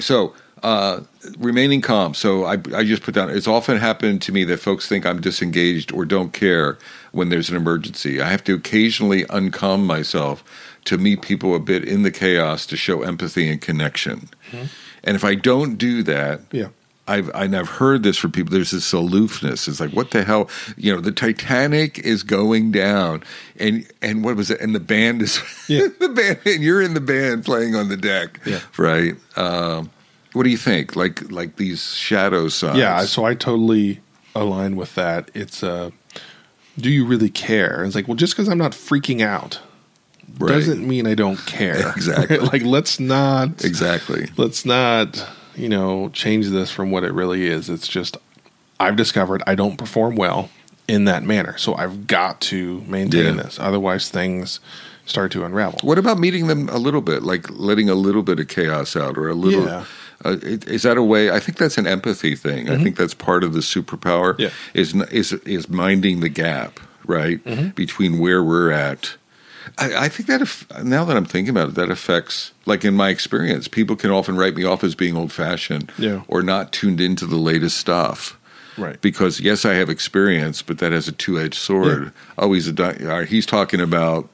So 0.00 0.34
uh, 0.62 1.00
remaining 1.38 1.82
calm. 1.82 2.14
So 2.14 2.44
I 2.44 2.54
I 2.74 2.82
just 2.84 3.02
put 3.02 3.14
down. 3.14 3.28
It's 3.28 3.46
often 3.46 3.76
happened 3.76 4.22
to 4.22 4.32
me 4.32 4.44
that 4.44 4.56
folks 4.58 4.88
think 4.88 5.04
I'm 5.04 5.20
disengaged 5.20 5.92
or 5.92 6.06
don't 6.06 6.32
care 6.32 6.78
when 7.12 7.28
there's 7.28 7.50
an 7.50 7.56
emergency. 7.56 8.22
I 8.22 8.30
have 8.30 8.42
to 8.44 8.54
occasionally 8.54 9.24
uncalm 9.26 9.84
myself 9.84 10.42
to 10.86 10.96
meet 10.96 11.20
people 11.22 11.54
a 11.54 11.60
bit 11.60 11.84
in 11.84 12.02
the 12.02 12.10
chaos 12.10 12.64
to 12.66 12.76
show 12.76 13.02
empathy 13.02 13.48
and 13.50 13.60
connection. 13.60 14.30
And 15.04 15.14
if 15.16 15.24
I 15.24 15.34
don't 15.34 15.76
do 15.76 16.02
that, 16.04 16.40
Yeah. 16.52 16.68
I've 17.06 17.28
and 17.34 17.54
I've 17.54 17.68
heard 17.68 18.02
this 18.02 18.16
from 18.16 18.32
people. 18.32 18.50
There's 18.54 18.70
this 18.70 18.90
aloofness. 18.94 19.68
It's 19.68 19.78
like, 19.78 19.90
what 19.90 20.10
the 20.12 20.24
hell? 20.24 20.48
You 20.78 20.94
know, 20.94 21.00
the 21.02 21.12
Titanic 21.12 21.98
is 21.98 22.22
going 22.22 22.72
down, 22.72 23.22
and 23.60 23.86
and 24.00 24.24
what 24.24 24.36
was 24.36 24.50
it? 24.50 24.58
And 24.62 24.74
the 24.74 24.80
band 24.80 25.20
is 25.20 25.38
Yeah. 25.68 25.88
the 26.00 26.08
band, 26.08 26.38
and 26.46 26.62
you're 26.64 26.80
in 26.80 26.94
the 26.94 27.02
band 27.02 27.44
playing 27.44 27.74
on 27.74 27.90
the 27.90 27.98
deck, 27.98 28.40
Yeah. 28.46 28.60
right? 28.78 29.16
Um, 29.36 29.90
what 30.32 30.44
do 30.44 30.48
you 30.50 30.56
think? 30.56 30.96
Like 30.96 31.30
like 31.30 31.56
these 31.56 31.92
shadow 31.94 32.48
sides? 32.48 32.78
Yeah, 32.78 33.04
so 33.04 33.26
I 33.26 33.34
totally 33.34 34.00
align 34.34 34.74
with 34.74 34.94
that. 34.94 35.30
It's 35.34 35.62
uh 35.62 35.90
do 36.78 36.88
you 36.90 37.04
really 37.04 37.28
care? 37.28 37.84
It's 37.84 37.94
like, 37.94 38.08
well, 38.08 38.16
just 38.16 38.32
because 38.32 38.48
I'm 38.48 38.56
not 38.58 38.72
freaking 38.72 39.20
out 39.20 39.60
Right. 40.38 40.48
doesn't 40.54 40.86
mean 40.86 41.06
I 41.06 41.14
don't 41.14 41.38
care. 41.46 41.92
Exactly. 41.96 42.38
like 42.38 42.62
let's 42.62 42.98
not 42.98 43.64
exactly. 43.64 44.28
let's 44.36 44.64
not, 44.64 45.24
you 45.54 45.68
know, 45.68 46.08
change 46.10 46.48
this 46.48 46.70
from 46.70 46.90
what 46.90 47.04
it 47.04 47.12
really 47.12 47.46
is. 47.46 47.70
It's 47.70 47.86
just 47.88 48.16
I've 48.80 48.96
discovered 48.96 49.42
I 49.46 49.54
don't 49.54 49.76
perform 49.76 50.16
well 50.16 50.50
in 50.88 51.04
that 51.04 51.22
manner. 51.22 51.56
So 51.58 51.74
I've 51.74 52.06
got 52.06 52.40
to 52.42 52.80
maintain 52.88 53.36
Yeah. 53.36 53.42
this. 53.44 53.58
Otherwise 53.60 54.08
things 54.10 54.60
start 55.06 55.30
to 55.32 55.44
unravel. 55.44 55.78
What 55.82 55.98
about 55.98 56.18
meeting 56.18 56.46
them 56.48 56.68
a 56.70 56.78
little 56.78 57.00
bit, 57.00 57.22
like 57.22 57.48
letting 57.50 57.88
a 57.88 57.94
little 57.94 58.22
bit 58.22 58.40
of 58.40 58.48
chaos 58.48 58.96
out, 58.96 59.16
or 59.16 59.28
a 59.28 59.34
little? 59.34 59.64
Yeah. 59.66 59.84
Uh, 60.24 60.36
is 60.42 60.82
that 60.84 60.96
a 60.96 61.02
way? 61.02 61.30
I 61.30 61.38
think 61.38 61.58
that's 61.58 61.76
an 61.76 61.86
empathy 61.86 62.34
thing. 62.34 62.70
I 62.70 62.82
think 62.82 62.96
that's 62.96 63.12
part 63.14 63.44
of 63.44 63.52
the 63.52 63.60
superpower. 63.60 64.32
Mm-hmm. 64.32 64.42
Yeah. 64.42 64.50
Is 64.74 64.94
is 65.12 65.32
is 65.44 65.68
minding 65.68 66.20
the 66.20 66.28
gap 66.30 66.80
right 67.06 67.44
Mm-hmm. 67.44 67.68
between 67.70 68.18
where 68.18 68.42
we're 68.42 68.70
at. 68.70 69.16
I, 69.78 70.04
I 70.04 70.08
think 70.08 70.28
that 70.28 70.40
if, 70.40 70.66
now 70.82 71.04
that 71.04 71.16
I'm 71.16 71.24
thinking 71.24 71.50
about 71.50 71.70
it, 71.70 71.74
that 71.74 71.90
affects. 71.90 72.52
Like 72.66 72.84
in 72.84 72.94
my 72.94 73.08
experience, 73.10 73.66
people 73.68 73.96
can 73.96 74.10
often 74.10 74.36
write 74.36 74.54
me 74.54 74.64
off 74.64 74.84
as 74.84 74.94
being 74.94 75.16
old 75.16 75.32
fashioned 75.32 75.90
Yeah. 75.98 76.22
or 76.28 76.42
not 76.42 76.72
tuned 76.72 77.00
into 77.00 77.26
the 77.26 77.36
latest 77.36 77.76
stuff. 77.78 78.38
Right. 78.78 79.00
Because 79.00 79.40
yes, 79.40 79.64
I 79.64 79.74
have 79.74 79.88
experience, 79.90 80.62
but 80.62 80.78
that 80.78 80.92
has 80.92 81.06
a 81.08 81.12
two 81.12 81.38
edged 81.38 81.54
sword. 81.54 82.12
Oh, 82.38 82.52
he's 82.52 82.68
a 82.68 83.12
uh, 83.12 83.24
he's 83.24 83.46
talking 83.46 83.80
about 83.80 84.28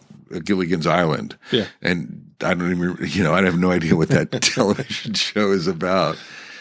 Gilligan's 0.44 0.86
Island. 0.86 1.36
Yeah. 1.50 1.66
And 1.82 2.30
I 2.42 2.54
don't 2.54 2.70
even 2.70 2.96
you 3.06 3.22
know 3.22 3.34
I 3.34 3.42
have 3.42 3.58
no 3.58 3.70
idea 3.70 3.96
what 3.96 4.08
that 4.08 4.30
television 4.42 5.12
show 5.14 5.50
is 5.52 5.66
about. 5.66 6.16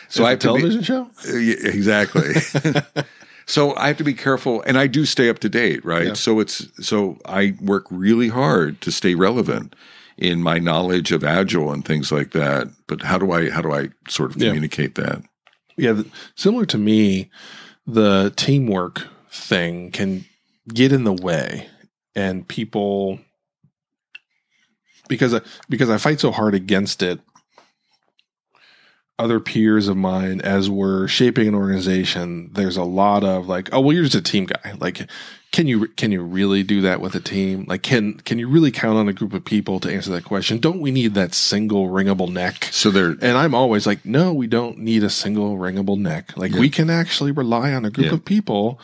So 0.09 0.23
Is 0.23 0.27
I 0.27 0.30
have 0.32 0.39
a 0.39 0.41
to 0.41 0.53
be- 0.55 0.59
television 0.59 0.84
show? 0.84 1.09
uh, 1.30 1.38
yeah, 1.38 1.55
exactly. 1.69 2.34
so 3.50 3.76
I 3.76 3.88
have 3.88 3.97
to 3.97 4.04
be 4.04 4.14
careful, 4.14 4.62
and 4.68 4.78
I 4.78 4.86
do 4.88 5.06
stay 5.06 5.28
up 5.30 5.39
to 5.39 5.50
date, 5.50 5.84
right? 5.84 6.08
Yeah. 6.08 6.14
So 6.14 6.39
it's 6.39 6.68
so 6.86 7.18
I 7.26 7.56
work 7.62 7.86
really 7.89 8.28
hard 8.30 8.80
to 8.82 8.91
stay 8.91 9.16
relevant 9.16 9.76
in 10.18 10.43
my 10.43 10.60
knowledge 10.60 11.12
of 11.12 11.24
agile 11.24 11.72
and 11.72 11.84
things 11.84 12.12
like 12.12 12.32
that. 12.32 12.68
But 12.88 13.02
how 13.02 13.18
do 13.18 13.32
I 13.32 13.50
how 13.50 13.62
do 13.62 13.72
I 13.74 13.89
sort 14.08 14.32
of 14.36 14.41
Yeah. 14.41 14.50
communicate 14.50 14.95
that? 14.95 15.24
Yeah, 15.78 16.02
similar 16.36 16.66
to 16.68 16.78
me, 16.78 17.30
the 17.88 18.32
teamwork 18.36 19.08
thing 19.32 19.91
can 19.91 20.26
get 20.72 20.91
in 20.91 21.04
the 21.06 21.14
way, 21.14 21.68
and 22.16 22.47
people 22.47 23.20
because 25.08 25.34
I, 25.34 25.41
because 25.70 25.89
I 25.89 25.97
fight 25.97 26.20
so 26.20 26.32
hard 26.32 26.54
against 26.54 27.02
it. 27.02 27.20
Other 29.20 29.39
peers 29.41 29.88
of 29.89 29.97
mine, 29.97 30.39
as 30.41 30.70
we're 30.70 31.07
shaping 31.07 31.47
an 31.47 31.53
organization, 31.55 32.49
there's 32.53 32.78
a 32.78 32.84
lot 32.84 33.24
of 33.24 33.47
like, 33.47 33.70
oh 33.74 33.82
well, 33.82 33.93
you're 33.93 34.03
just 34.05 34.15
a 34.15 34.22
team 34.22 34.45
guy. 34.45 34.74
Like, 34.80 35.07
can 35.51 35.67
you 35.67 35.88
can 35.89 36.11
you 36.11 36.22
really 36.24 36.63
do 36.63 36.82
that 36.82 37.01
with 37.01 37.15
a 37.15 37.20
team? 37.20 37.65
Like, 37.67 37.84
can 37.84 38.13
can 38.22 38.39
you 38.39 38.47
really 38.47 38.72
count 38.72 38.97
on 38.97 39.09
a 39.09 39.13
group 39.13 39.34
of 39.34 39.43
people 39.43 39.80
to 39.82 39.91
answer 39.93 40.11
that 40.11 40.24
question? 40.24 40.59
Don't 40.59 40.80
we 40.80 40.89
need 40.91 41.15
that 41.15 41.34
single 41.34 41.89
ringable 41.89 42.32
neck? 42.32 42.70
So 42.72 42.91
they're 42.91 43.11
And 43.22 43.38
I'm 43.38 43.53
always 43.53 43.86
like, 43.86 44.05
no, 44.05 44.34
we 44.34 44.47
don't 44.47 44.78
need 44.80 45.03
a 45.03 45.09
single 45.09 45.57
ringable 45.57 45.97
neck. 45.99 46.38
Like 46.38 46.53
Yeah. 46.53 46.59
we 46.61 46.70
can 46.70 46.89
actually 46.89 47.32
rely 47.32 47.74
on 47.74 47.84
a 47.84 47.89
group 47.89 48.07
Yeah. 48.07 48.13
of 48.13 48.24
people 48.26 48.80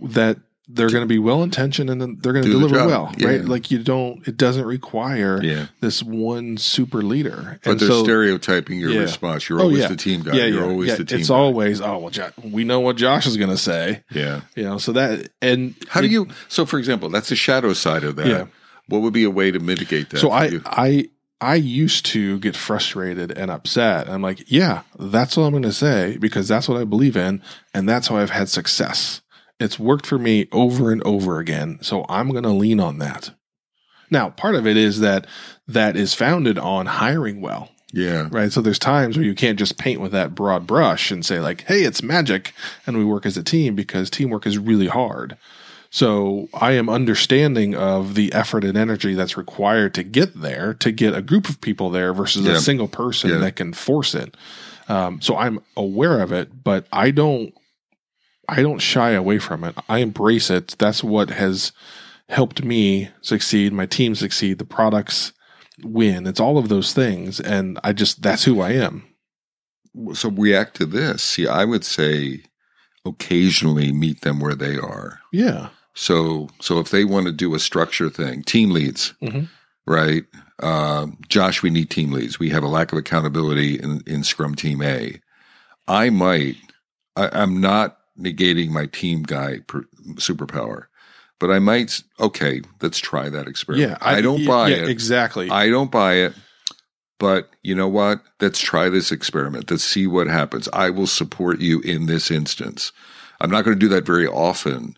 that 0.00 0.38
they're 0.74 0.88
going 0.88 1.02
to 1.02 1.06
be 1.06 1.18
well 1.18 1.42
intentioned 1.42 1.90
and 1.90 2.00
then 2.00 2.18
they're 2.20 2.32
going 2.32 2.44
to 2.44 2.50
Do 2.50 2.58
deliver 2.58 2.86
well, 2.86 3.12
Yeah. 3.18 3.28
right? 3.28 3.44
Like 3.44 3.70
you 3.70 3.82
don't, 3.82 4.26
it 4.26 4.36
doesn't 4.36 4.64
require 4.64 5.42
yeah, 5.42 5.66
this 5.80 6.02
one 6.02 6.56
super 6.56 7.02
leader. 7.02 7.60
but 7.62 7.70
and 7.72 7.80
they're 7.80 7.88
so, 7.88 8.02
stereotyping 8.04 8.78
your 8.80 8.90
Yeah. 8.90 9.00
response. 9.00 9.48
You're 9.48 9.60
Oh, 9.60 9.64
always 9.64 9.86
the 9.88 9.96
team 9.96 10.22
guy. 10.22 10.32
yeah, 10.34 10.46
You're 10.46 10.64
always 10.64 10.96
the 10.96 11.04
team. 11.04 11.18
It's 11.20 11.28
guy. 11.28 11.34
always, 11.34 11.80
oh, 11.80 11.98
well, 11.98 12.10
Jo- 12.10 12.30
we 12.42 12.64
know 12.64 12.80
what 12.80 12.96
Josh 12.96 13.26
is 13.26 13.36
going 13.36 13.50
to 13.50 13.56
say, 13.58 14.02
yeah. 14.10 14.40
you 14.56 14.62
know, 14.64 14.78
so 14.78 14.92
that, 14.92 15.28
and 15.42 15.74
How 15.88 16.00
do 16.00 16.06
you? 16.08 16.28
So, 16.48 16.64
for 16.66 16.78
example, 16.78 17.08
that's 17.10 17.28
the 17.28 17.36
shadow 17.36 17.72
side 17.72 18.04
of 18.04 18.16
that. 18.16 18.48
What 18.88 19.02
would 19.02 19.12
be 19.12 19.24
a 19.24 19.30
way 19.30 19.50
to 19.50 19.58
mitigate 19.60 20.10
that? 20.10 20.18
So 20.18 20.30
I, 20.30 20.46
you? 20.46 20.62
I, 20.66 21.08
I 21.40 21.54
used 21.56 22.04
to 22.06 22.38
get 22.40 22.54
frustrated 22.56 23.30
and 23.32 23.50
upset. 23.50 24.08
I'm 24.08 24.22
like, 24.22 24.44
yeah, 24.50 24.82
that's 24.98 25.36
what 25.36 25.44
I'm 25.44 25.50
going 25.52 25.62
to 25.64 25.72
say 25.72 26.16
because 26.18 26.48
that's 26.48 26.68
what 26.68 26.80
I 26.80 26.84
believe 26.84 27.16
in. 27.16 27.42
And 27.74 27.88
that's 27.88 28.08
how 28.08 28.16
I've 28.16 28.30
had 28.30 28.48
success. 28.48 29.20
It's 29.60 29.78
worked 29.78 30.06
for 30.06 30.18
me 30.18 30.48
over 30.52 30.90
and 30.90 31.02
over 31.04 31.38
again. 31.38 31.78
So 31.82 32.04
I'm 32.08 32.30
going 32.30 32.42
to 32.44 32.50
lean 32.50 32.80
on 32.80 32.98
that. 32.98 33.30
Now, 34.10 34.30
part 34.30 34.54
of 34.56 34.66
it 34.66 34.76
is 34.76 35.00
that 35.00 35.26
that 35.68 35.96
is 35.96 36.12
founded 36.14 36.58
on 36.58 36.86
hiring 36.86 37.40
well, 37.40 37.70
yeah, 37.92 38.28
right? 38.30 38.52
So 38.52 38.60
there's 38.60 38.78
times 38.78 39.16
where 39.16 39.24
you 39.24 39.34
can't 39.34 39.58
just 39.58 39.78
paint 39.78 40.00
with 40.00 40.12
that 40.12 40.34
broad 40.34 40.66
brush 40.66 41.10
and 41.10 41.24
say 41.24 41.40
like, 41.40 41.62
Hey, 41.62 41.82
it's 41.82 42.02
magic. 42.02 42.52
And 42.86 42.98
we 42.98 43.04
work 43.04 43.24
as 43.24 43.36
a 43.38 43.42
team 43.42 43.74
because 43.74 44.10
teamwork 44.10 44.46
is 44.46 44.58
really 44.58 44.88
hard. 44.88 45.36
So 45.90 46.48
I 46.54 46.72
am 46.72 46.88
understanding 46.88 47.74
of 47.74 48.14
the 48.14 48.32
effort 48.32 48.64
and 48.64 48.76
energy 48.78 49.14
that's 49.14 49.36
required 49.36 49.94
to 49.94 50.02
get 50.02 50.38
there, 50.40 50.74
to 50.74 50.90
get 50.90 51.14
a 51.14 51.20
group 51.22 51.48
of 51.48 51.60
people 51.60 51.90
there 51.90 52.12
versus 52.14 52.44
Yeah. 52.46 52.54
a 52.54 52.60
single 52.60 52.88
person 52.88 53.30
Yeah. 53.30 53.38
that 53.38 53.56
can 53.56 53.72
force 53.74 54.14
it. 54.14 54.34
Um, 54.88 55.20
so 55.22 55.36
I'm 55.36 55.60
aware 55.76 56.20
of 56.20 56.32
it, 56.32 56.64
but 56.64 56.86
I 56.92 57.10
don't, 57.12 57.54
I 58.48 58.62
don't 58.62 58.80
shy 58.80 59.10
away 59.10 59.38
from 59.38 59.64
it. 59.64 59.74
I 59.88 59.98
embrace 59.98 60.50
it. 60.50 60.74
That's 60.78 61.02
what 61.04 61.30
has 61.30 61.72
helped 62.28 62.64
me 62.64 63.10
succeed, 63.20 63.72
my 63.72 63.86
team 63.86 64.14
succeed, 64.14 64.58
the 64.58 64.64
products 64.64 65.32
win. 65.82 66.26
It's 66.26 66.40
all 66.40 66.58
of 66.58 66.68
those 66.68 66.92
things. 66.92 67.40
And 67.40 67.78
I 67.84 67.92
just, 67.92 68.22
that's 68.22 68.44
who 68.44 68.60
I 68.60 68.70
am. 68.72 69.04
so 70.14 70.30
react 70.30 70.76
to 70.76 70.86
this. 70.86 71.22
See, 71.22 71.46
I 71.46 71.64
would 71.64 71.84
say 71.84 72.42
occasionally 73.04 73.92
meet 73.92 74.22
them 74.22 74.40
where 74.40 74.54
they 74.54 74.76
are. 74.78 75.20
Yeah. 75.32 75.68
So, 75.94 76.48
so 76.60 76.78
if 76.78 76.90
they 76.90 77.04
want 77.04 77.26
to 77.26 77.32
do 77.32 77.54
a 77.54 77.58
structure 77.58 78.08
thing, 78.08 78.42
team 78.44 78.70
leads, 78.70 79.12
Mhm. 79.22 79.48
right? 79.86 80.24
Um, 80.62 81.18
Josh, 81.28 81.62
we 81.62 81.68
need 81.70 81.90
team 81.90 82.12
leads. 82.12 82.38
We 82.38 82.48
have 82.50 82.62
a 82.62 82.68
lack 82.68 82.92
of 82.92 82.98
accountability 82.98 83.74
in, 83.78 84.02
in 84.06 84.24
Scrum 84.24 84.54
Team 84.54 84.80
A. 84.82 85.20
I 85.88 86.08
might, 86.10 86.56
I, 87.16 87.28
I'm 87.32 87.60
not 87.60 87.98
negating 88.18 88.70
my 88.70 88.86
team 88.86 89.22
guy 89.22 89.60
per, 89.66 89.84
superpower, 90.14 90.86
but 91.38 91.50
I 91.50 91.58
might, 91.58 92.02
okay, 92.20 92.62
let's 92.80 92.98
try 92.98 93.28
that 93.28 93.48
experiment. 93.48 93.90
Yeah. 93.90 93.98
I, 94.00 94.20
don't 94.20 94.40
yeah, 94.40 94.48
buy 94.48 94.68
yeah, 94.68 94.76
it. 94.76 94.88
Exactly. 94.88 95.50
I 95.50 95.68
don't 95.68 95.90
buy 95.90 96.14
it. 96.14 96.34
But 97.18 97.50
you 97.62 97.74
know 97.76 97.88
what? 97.88 98.20
Let's 98.40 98.58
try 98.60 98.88
this 98.88 99.12
experiment. 99.12 99.70
Let's 99.70 99.84
see 99.84 100.08
what 100.08 100.26
happens. 100.26 100.68
I 100.72 100.90
will 100.90 101.06
support 101.06 101.60
you 101.60 101.80
in 101.80 102.06
this 102.06 102.32
instance. 102.32 102.90
I'm 103.40 103.50
not 103.50 103.64
going 103.64 103.76
to 103.76 103.80
do 103.80 103.88
that 103.94 104.04
very 104.04 104.26
often, 104.26 104.96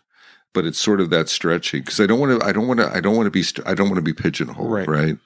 but 0.51 0.65
it's 0.65 0.79
sort 0.79 1.01
of 1.01 1.11
that 1.11 1.29
stretching 1.29 1.81
because 1.81 1.99
I 1.99 2.07
don't 2.07 2.19
want 2.19 2.39
to. 2.39 2.45
I 2.45 2.51
don't 2.51 2.67
want 2.67 2.79
to. 2.79 2.91
I 2.91 2.99
don't 2.99 3.15
want 3.15 3.27
to 3.27 3.31
be. 3.31 3.43
I 3.67 3.75
don't 3.75 3.89
want 3.89 3.97
to 3.97 4.01
be 4.01 4.13
pigeonholed. 4.13 4.71
Right. 4.71 4.87
Right. 4.87 5.17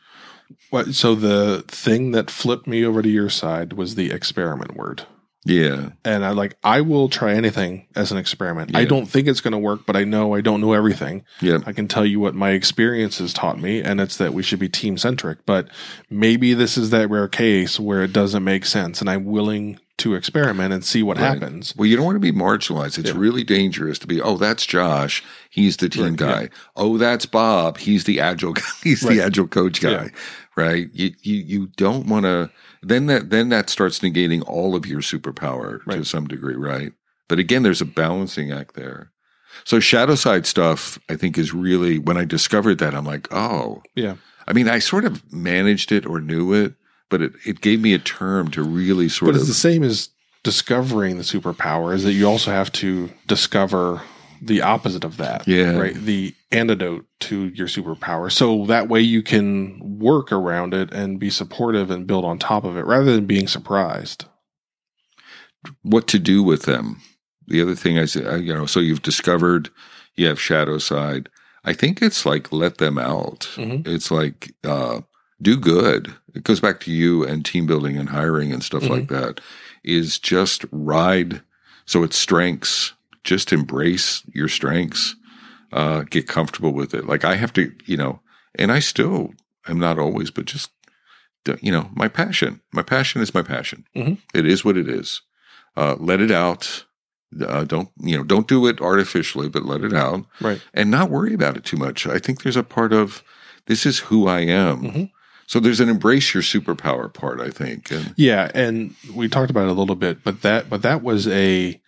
What, 0.71 0.93
so 0.93 1.15
the 1.15 1.63
thing 1.67 2.11
that 2.11 2.29
flipped 2.29 2.67
me 2.67 2.83
over 2.83 3.01
to 3.01 3.09
your 3.09 3.29
side 3.29 3.73
was 3.73 3.95
the 3.95 4.11
experiment 4.11 4.75
word. 4.75 5.03
Yeah. 5.45 5.89
And 6.03 6.25
I 6.25 6.31
like 6.31 6.57
I 6.63 6.81
will 6.81 7.07
try 7.09 7.33
anything 7.33 7.87
as 7.95 8.11
an 8.11 8.17
experiment. 8.17 8.75
I 8.75 8.85
don't 8.85 9.05
think 9.05 9.27
it's 9.27 9.41
going 9.41 9.53
to 9.53 9.57
work, 9.57 9.85
but 9.85 9.95
I 9.95 10.03
know 10.03 10.35
I 10.35 10.41
don't 10.41 10.59
know 10.61 10.73
everything. 10.73 11.23
Yeah. 11.41 11.59
I 11.65 11.71
can 11.71 11.87
tell 11.87 12.05
you 12.05 12.19
what 12.19 12.35
my 12.35 12.51
experience 12.51 13.19
has 13.19 13.33
taught 13.33 13.59
me, 13.59 13.81
and 13.81 14.01
it's 14.01 14.17
that 14.17 14.33
we 14.33 14.43
should 14.43 14.59
be 14.59 14.69
team 14.69 14.97
centric. 14.97 15.45
But 15.45 15.69
maybe 16.09 16.53
this 16.53 16.77
is 16.77 16.89
that 16.89 17.09
rare 17.09 17.27
case 17.29 17.79
where 17.79 18.03
it 18.03 18.11
doesn't 18.13 18.43
make 18.43 18.65
sense, 18.65 18.99
and 19.01 19.09
I'm 19.09 19.25
willing 19.25 19.79
to 19.97 20.15
experiment 20.15 20.73
and 20.73 20.83
see 20.85 21.03
what 21.03 21.17
Right. 21.17 21.25
happens. 21.33 21.73
Well, 21.75 21.85
you 21.85 21.97
don't 21.97 22.05
want 22.05 22.15
to 22.15 22.19
be 22.21 22.31
marginalized. 22.31 22.97
It's 22.97 23.09
Yeah. 23.09 23.17
really 23.17 23.43
dangerous 23.43 23.99
to 23.99 24.07
be, 24.07 24.21
oh, 24.21 24.37
that's 24.37 24.65
Josh. 24.65 25.21
He's 25.49 25.75
the 25.75 25.89
team 25.89 26.03
Right, 26.05 26.15
guy. 26.15 26.41
yeah. 26.43 26.47
Oh, 26.77 26.97
that's 26.97 27.25
Bob. 27.25 27.79
He's 27.79 28.05
the 28.05 28.21
agile 28.21 28.53
guy. 28.53 28.61
He's 28.81 29.03
Right. 29.03 29.17
the 29.17 29.23
agile 29.25 29.47
coach 29.47 29.81
guy. 29.81 30.11
Right. 30.59 30.89
You, 30.93 31.11
you, 31.21 31.35
you 31.35 31.67
don't 31.77 32.07
want 32.07 32.25
to, 32.25 32.49
then 32.81 33.05
that, 33.07 33.29
then 33.29 33.49
that 33.49 33.69
starts 33.69 33.99
negating 33.99 34.43
all 34.47 34.75
of 34.75 34.85
your 34.85 35.01
superpower 35.01 35.83
to 35.91 36.03
some 36.03 36.27
degree. 36.27 36.55
Right. 36.55 36.93
But 37.27 37.39
again, 37.39 37.63
there's 37.63 37.81
a 37.81 37.85
balancing 37.85 38.51
act 38.51 38.75
there. 38.75 39.11
So 39.63 39.79
shadow 39.79 40.15
side 40.15 40.45
stuff, 40.45 40.99
I 41.09 41.15
think 41.15 41.37
is 41.37 41.53
really, 41.53 41.99
when 41.99 42.17
I 42.17 42.25
discovered 42.25 42.79
that, 42.79 42.93
I'm 42.93 43.05
like, 43.05 43.27
oh, 43.31 43.83
Yeah. 43.95 44.15
I 44.47 44.53
mean, 44.53 44.67
I 44.67 44.79
sort 44.79 45.05
of 45.05 45.31
managed 45.31 45.91
it 45.91 46.07
or 46.07 46.19
knew 46.19 46.53
it, 46.53 46.73
but 47.09 47.21
it, 47.21 47.33
it 47.45 47.61
gave 47.61 47.81
me 47.81 47.93
a 47.93 47.99
term 47.99 48.49
to 48.51 48.63
really 48.63 49.07
sort 49.07 49.27
But 49.27 49.35
of, 49.35 49.41
But 49.41 49.41
it's 49.41 49.47
the 49.49 49.69
same 49.69 49.83
as 49.83 50.09
discovering 50.43 51.17
the 51.17 51.23
superpower 51.23 51.93
is 51.93 52.03
that 52.03 52.13
you 52.13 52.27
also 52.27 52.51
have 52.51 52.71
to 52.71 53.11
discover 53.27 54.01
the 54.41 54.61
opposite 54.61 55.03
of 55.03 55.17
that. 55.17 55.47
Yeah. 55.47 55.77
Right. 55.77 55.93
The 55.93 56.33
antidote 56.51 57.05
to 57.21 57.47
your 57.49 57.67
superpower. 57.67 58.31
So 58.31 58.65
that 58.65 58.87
way 58.89 59.01
you 59.01 59.21
can 59.21 59.99
work 59.99 60.31
around 60.31 60.73
it 60.73 60.91
and 60.93 61.19
be 61.19 61.29
supportive 61.29 61.91
and 61.91 62.07
build 62.07 62.25
on 62.25 62.39
top 62.39 62.63
of 62.63 62.75
it 62.77 62.85
rather 62.85 63.13
than 63.15 63.25
being 63.25 63.47
surprised. 63.47 64.25
what 65.81 66.07
to 66.07 66.19
do 66.19 66.41
with 66.41 66.63
them. 66.63 67.01
The 67.47 67.61
other 67.61 67.75
thing 67.75 67.97
I 67.99 68.05
said, 68.05 68.25
I- 68.27 68.37
you 68.37 68.53
know, 68.53 68.65
so 68.65 68.79
you've 68.79 69.01
discovered 69.01 69.69
you 70.15 70.27
have 70.27 70.39
shadow 70.39 70.77
side. 70.77 71.27
I 71.65 71.73
think 71.73 72.01
it's 72.01 72.25
like 72.25 72.51
let 72.53 72.77
them 72.77 72.97
out. 72.97 73.49
Mhm. 73.55 73.85
It's 73.85 74.09
like 74.11 74.53
uh, 74.63 75.01
do 75.41 75.57
good. 75.57 76.13
It 76.33 76.43
goes 76.43 76.59
back 76.61 76.79
to 76.81 76.91
you 76.91 77.25
and 77.25 77.43
team 77.45 77.65
building 77.65 77.97
and 77.97 78.09
hiring 78.09 78.53
and 78.53 78.63
stuff 78.63 78.87
like 78.87 79.09
that. 79.09 79.41
Is 79.83 80.17
just 80.19 80.63
ride. 80.71 81.41
So 81.85 82.03
it's 82.03 82.17
strengths. 82.17 82.93
Just 83.29 83.53
embrace 83.53 84.23
your 84.33 84.47
strengths. 84.47 85.15
Uh, 85.71 86.01
get 86.01 86.27
comfortable 86.27 86.73
with 86.73 86.95
it. 86.95 87.05
Like 87.05 87.23
I 87.23 87.35
have 87.35 87.53
to, 87.53 87.71
you 87.85 87.95
know, 87.95 88.21
and 88.55 88.71
I 88.71 88.79
still 88.79 89.35
am 89.67 89.77
not 89.79 89.99
always, 89.99 90.31
but 90.31 90.45
just 90.45 90.71
you 91.61 91.71
know, 91.71 91.89
my 91.93 92.07
passion. 92.07 92.61
My 92.73 92.81
passion 92.81 93.21
is 93.21 93.33
my 93.35 93.43
passion. 93.43 93.85
Mhm. 93.95 94.17
It 94.33 94.47
is 94.47 94.65
what 94.65 94.77
it 94.77 94.89
is 94.89 95.21
uh, 95.77 95.95
let 95.99 96.21
it 96.21 96.31
out. 96.31 96.85
Uh, 97.39 97.65
don't 97.65 97.89
you 98.01 98.17
know? 98.17 98.23
Don't 98.23 98.47
do 98.47 98.65
it 98.65 98.81
artificially, 98.81 99.47
but 99.47 99.63
let 99.63 99.81
it 99.83 99.93
out, 99.93 100.25
Right. 100.41 100.59
and 100.73 100.89
not 100.89 101.11
worry 101.11 101.35
about 101.35 101.55
it 101.55 101.63
too 101.63 101.77
much. 101.77 102.07
I 102.07 102.17
think 102.17 102.41
there's 102.41 102.57
a 102.57 102.63
part 102.63 102.91
of 102.93 103.21
this 103.67 103.85
is 103.85 103.99
who 103.99 104.27
I 104.27 104.39
am. 104.39 104.81
Mhm. 104.81 105.11
So 105.45 105.59
there's 105.59 105.79
an 105.79 105.89
embrace 105.89 106.33
your 106.33 106.41
superpower 106.41 107.13
part. 107.13 107.39
I 107.39 107.51
think, 107.51 107.91
and 107.91 108.13
Yeah, 108.17 108.49
and 108.55 108.95
we 109.13 109.27
talked 109.29 109.51
about 109.51 109.65
it 109.67 109.75
a 109.77 109.79
little 109.81 109.95
bit, 109.95 110.23
but 110.23 110.41
that 110.41 110.67
but 110.71 110.81
that 110.81 111.03
was 111.03 111.27
a 111.27 111.79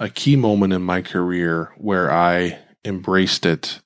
a 0.00 0.08
key 0.08 0.34
moment 0.34 0.72
in 0.72 0.82
my 0.82 1.00
career 1.02 1.72
where 1.76 2.10
I 2.10 2.58
embraced 2.84 3.46
it, 3.46 3.80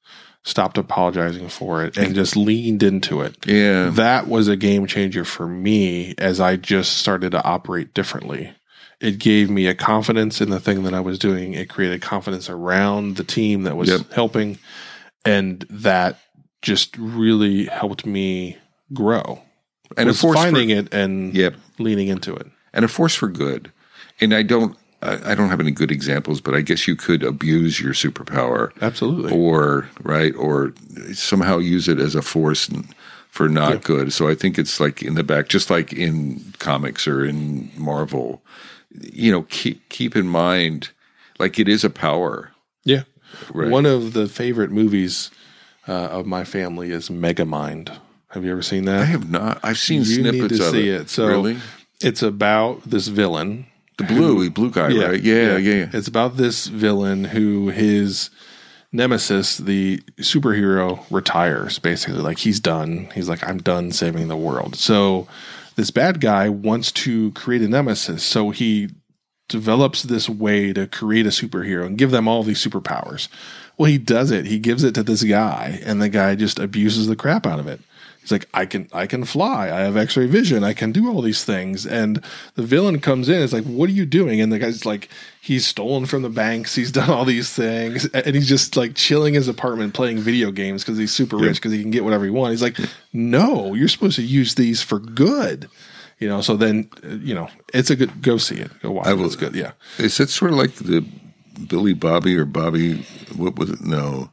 stopped 0.44 0.78
apologizing 0.78 1.48
for 1.48 1.84
it, 1.84 1.96
and 1.98 2.14
just 2.14 2.36
leaned 2.36 2.82
into 2.82 3.20
it. 3.20 3.36
yeah, 3.46 3.90
That 3.90 4.28
was 4.28 4.48
a 4.48 4.56
game 4.56 4.86
changer 4.86 5.24
for 5.24 5.46
me 5.46 6.14
as 6.16 6.40
I 6.40 6.56
just 6.56 6.96
started 6.98 7.32
to 7.32 7.44
operate 7.44 7.92
differently. 7.94 8.52
it 9.00 9.18
gave 9.18 9.50
me 9.50 9.66
a 9.66 9.74
confidence 9.74 10.40
in 10.40 10.48
the 10.50 10.60
thing 10.60 10.84
that 10.84 10.94
I 10.94 11.00
was 11.00 11.18
doing. 11.18 11.52
It 11.52 11.68
created 11.68 12.00
confidence 12.00 12.48
around 12.48 13.16
the 13.16 13.24
team 13.24 13.64
that 13.64 13.76
was 13.76 13.90
Yep. 13.90 14.12
helping. 14.12 14.56
And 15.26 15.66
that 15.68 16.20
just 16.62 16.96
really 16.96 17.64
helped 17.66 18.06
me 18.06 18.56
grow. 18.94 19.42
And 19.98 20.08
a 20.08 20.14
force 20.14 20.36
finding 20.38 20.68
for, 20.70 20.74
it 20.76 20.94
and 20.94 21.34
Yep. 21.34 21.56
leaning 21.78 22.08
into 22.08 22.34
it. 22.34 22.46
and 22.72 22.84
a 22.84 22.88
force 22.88 23.14
for 23.14 23.28
good. 23.28 23.72
And 24.20 24.32
I 24.32 24.42
don't, 24.42 24.76
I, 25.04 25.34
don't 25.34 25.50
have 25.50 25.60
any 25.60 25.70
good 25.70 25.90
examples, 25.90 26.40
but 26.40 26.54
I 26.54 26.60
guess 26.60 26.88
you 26.88 26.96
could 26.96 27.22
abuse 27.22 27.80
your 27.80 27.92
superpower 27.92 28.70
Absolutely. 28.80 29.32
or 29.32 29.88
right 30.02 30.34
or 30.36 30.72
somehow 31.12 31.58
use 31.58 31.88
it 31.88 31.98
as 31.98 32.14
a 32.14 32.22
force 32.22 32.70
for 33.28 33.48
not 33.48 33.82
good 33.82 34.12
so 34.12 34.28
i 34.28 34.34
think 34.34 34.60
it's 34.60 34.78
like 34.78 35.02
in 35.02 35.16
the 35.16 35.24
back 35.24 35.48
just 35.48 35.68
like 35.68 35.92
in 35.92 36.40
comics 36.60 37.08
or 37.08 37.24
in 37.24 37.68
marvel 37.76 38.40
you 39.12 39.32
know 39.32 39.42
keep 39.48 39.88
keep 39.88 40.14
in 40.14 40.28
mind 40.28 40.90
like 41.40 41.58
it 41.58 41.68
is 41.68 41.82
a 41.82 41.90
power 41.90 42.52
Yeah. 42.84 43.02
Right. 43.52 43.68
One 43.70 43.86
of 43.86 44.12
the 44.12 44.28
favorite 44.28 44.70
movies 44.70 45.32
uh, 45.88 45.92
of 45.92 46.26
my 46.26 46.44
family 46.44 46.92
is 46.92 47.08
Megamind. 47.08 47.98
Have 48.28 48.44
you 48.44 48.52
ever 48.52 48.62
seen 48.62 48.84
that? 48.84 49.00
i 49.00 49.04
have 49.04 49.28
not 49.28 49.58
i've 49.64 49.78
seen 49.78 50.04
you 50.04 50.22
need 50.22 50.30
snippets 50.30 50.58
to 50.58 50.66
of 50.66 50.70
see 50.70 50.88
it, 50.90 51.00
it. 51.02 51.10
So 51.10 51.26
really 51.26 51.56
it's 52.00 52.22
about 52.22 52.82
this 52.88 53.08
villain. 53.08 53.66
The 53.98 54.04
blue 54.04 54.50
blue 54.50 54.70
guy 54.70 54.88
right 54.88 55.22
yeah, 55.22 55.56
yeah 55.56 55.56
yeah 55.56 55.88
It's 55.92 56.08
about 56.08 56.36
this 56.36 56.66
villain 56.66 57.24
who 57.24 57.68
his 57.68 58.30
nemesis, 58.94 59.58
the 59.58 59.98
superhero, 60.20 61.04
retires 61.10 61.78
basically. 61.78 62.20
Like 62.20 62.38
he's 62.38 62.60
done. 62.60 63.08
He's 63.14 63.28
like, 63.28 63.46
I'm 63.46 63.58
done 63.58 63.92
saving 63.92 64.28
the 64.28 64.36
world. 64.36 64.76
So 64.76 65.26
this 65.76 65.90
bad 65.90 66.20
guy 66.20 66.48
wants 66.48 66.92
to 66.92 67.32
create 67.32 67.62
a 67.62 67.68
nemesis. 67.68 68.22
So 68.22 68.50
he 68.50 68.90
develops 69.48 70.04
this 70.04 70.28
way 70.28 70.72
to 70.72 70.86
create 70.86 71.26
a 71.26 71.30
superhero 71.30 71.84
and 71.84 71.98
give 71.98 72.12
them 72.12 72.28
all 72.28 72.42
these 72.42 72.64
superpowers. 72.64 73.28
Well, 73.76 73.90
he 73.90 73.98
does 73.98 74.30
it. 74.30 74.46
He 74.46 74.60
gives 74.60 74.84
it 74.84 74.94
to 74.94 75.02
this 75.02 75.24
guy, 75.24 75.80
and 75.84 76.00
the 76.00 76.08
guy 76.08 76.36
just 76.36 76.60
abuses 76.60 77.08
the 77.08 77.16
crap 77.16 77.44
out 77.44 77.58
of 77.58 77.66
it. 77.66 77.80
He's 78.24 78.32
like, 78.32 78.48
I 78.54 78.64
can, 78.64 78.88
I 78.90 79.06
can 79.06 79.26
fly. 79.26 79.64
I 79.70 79.80
have 79.80 79.98
X-ray 79.98 80.24
vision. 80.26 80.64
I 80.64 80.72
can 80.72 80.92
do 80.92 81.10
all 81.12 81.20
these 81.20 81.44
things. 81.44 81.84
And 81.86 82.24
the 82.54 82.62
villain 82.62 82.98
comes 83.00 83.28
in. 83.28 83.42
It's 83.42 83.52
like, 83.52 83.64
what 83.64 83.90
are 83.90 83.92
you 83.92 84.06
doing? 84.06 84.40
And 84.40 84.50
the 84.50 84.58
guy's 84.58 84.86
like, 84.86 85.10
he's 85.42 85.66
stolen 85.66 86.06
from 86.06 86.22
the 86.22 86.30
banks. 86.30 86.74
He's 86.74 86.90
done 87.00 87.10
all 87.10 87.26
these 87.26 87.50
things, 87.52 88.06
and 88.06 88.34
he's 88.34 88.48
just 88.48 88.78
like 88.78 88.94
chilling 88.94 89.34
in 89.34 89.40
his 89.40 89.48
apartment 89.48 89.92
playing 89.92 90.20
video 90.20 90.50
games 90.50 90.82
because 90.82 90.96
he's 90.96 91.12
super 91.12 91.36
rich 91.36 91.56
because 91.56 91.72
he 91.72 91.82
can 91.82 91.90
get 91.90 92.02
whatever 92.02 92.24
he 92.24 92.30
wants. 92.30 92.60
He's 92.60 92.62
like, 92.62 92.78
no, 93.12 93.74
you're 93.74 93.88
supposed 93.88 94.16
to 94.16 94.22
use 94.22 94.54
these 94.54 94.80
for 94.80 94.98
good. 94.98 95.68
You 96.18 96.28
know. 96.28 96.40
So 96.40 96.56
then, 96.56 96.88
uh, 97.04 97.08
you 97.16 97.34
know, 97.34 97.50
it's 97.74 97.90
a 97.90 97.96
good. 97.96 98.22
Go 98.22 98.38
see 98.38 98.56
it. 98.56 98.70
Go 98.80 98.92
watch 98.92 99.06
it. 99.06 99.14
will- 99.18 99.26
It's 99.26 99.36
good. 99.36 99.54
Yeah. 99.54 99.72
is 99.98 100.18
it 100.18 100.30
sort 100.30 100.52
of 100.52 100.56
like 100.56 100.74
the 100.76 101.04
billy 101.68 101.92
bobby 101.94 102.34
or 102.36 102.44
bobby 102.44 103.04
what 103.36 103.56
was 103.56 103.70
it 103.70 103.80
no 103.80 104.28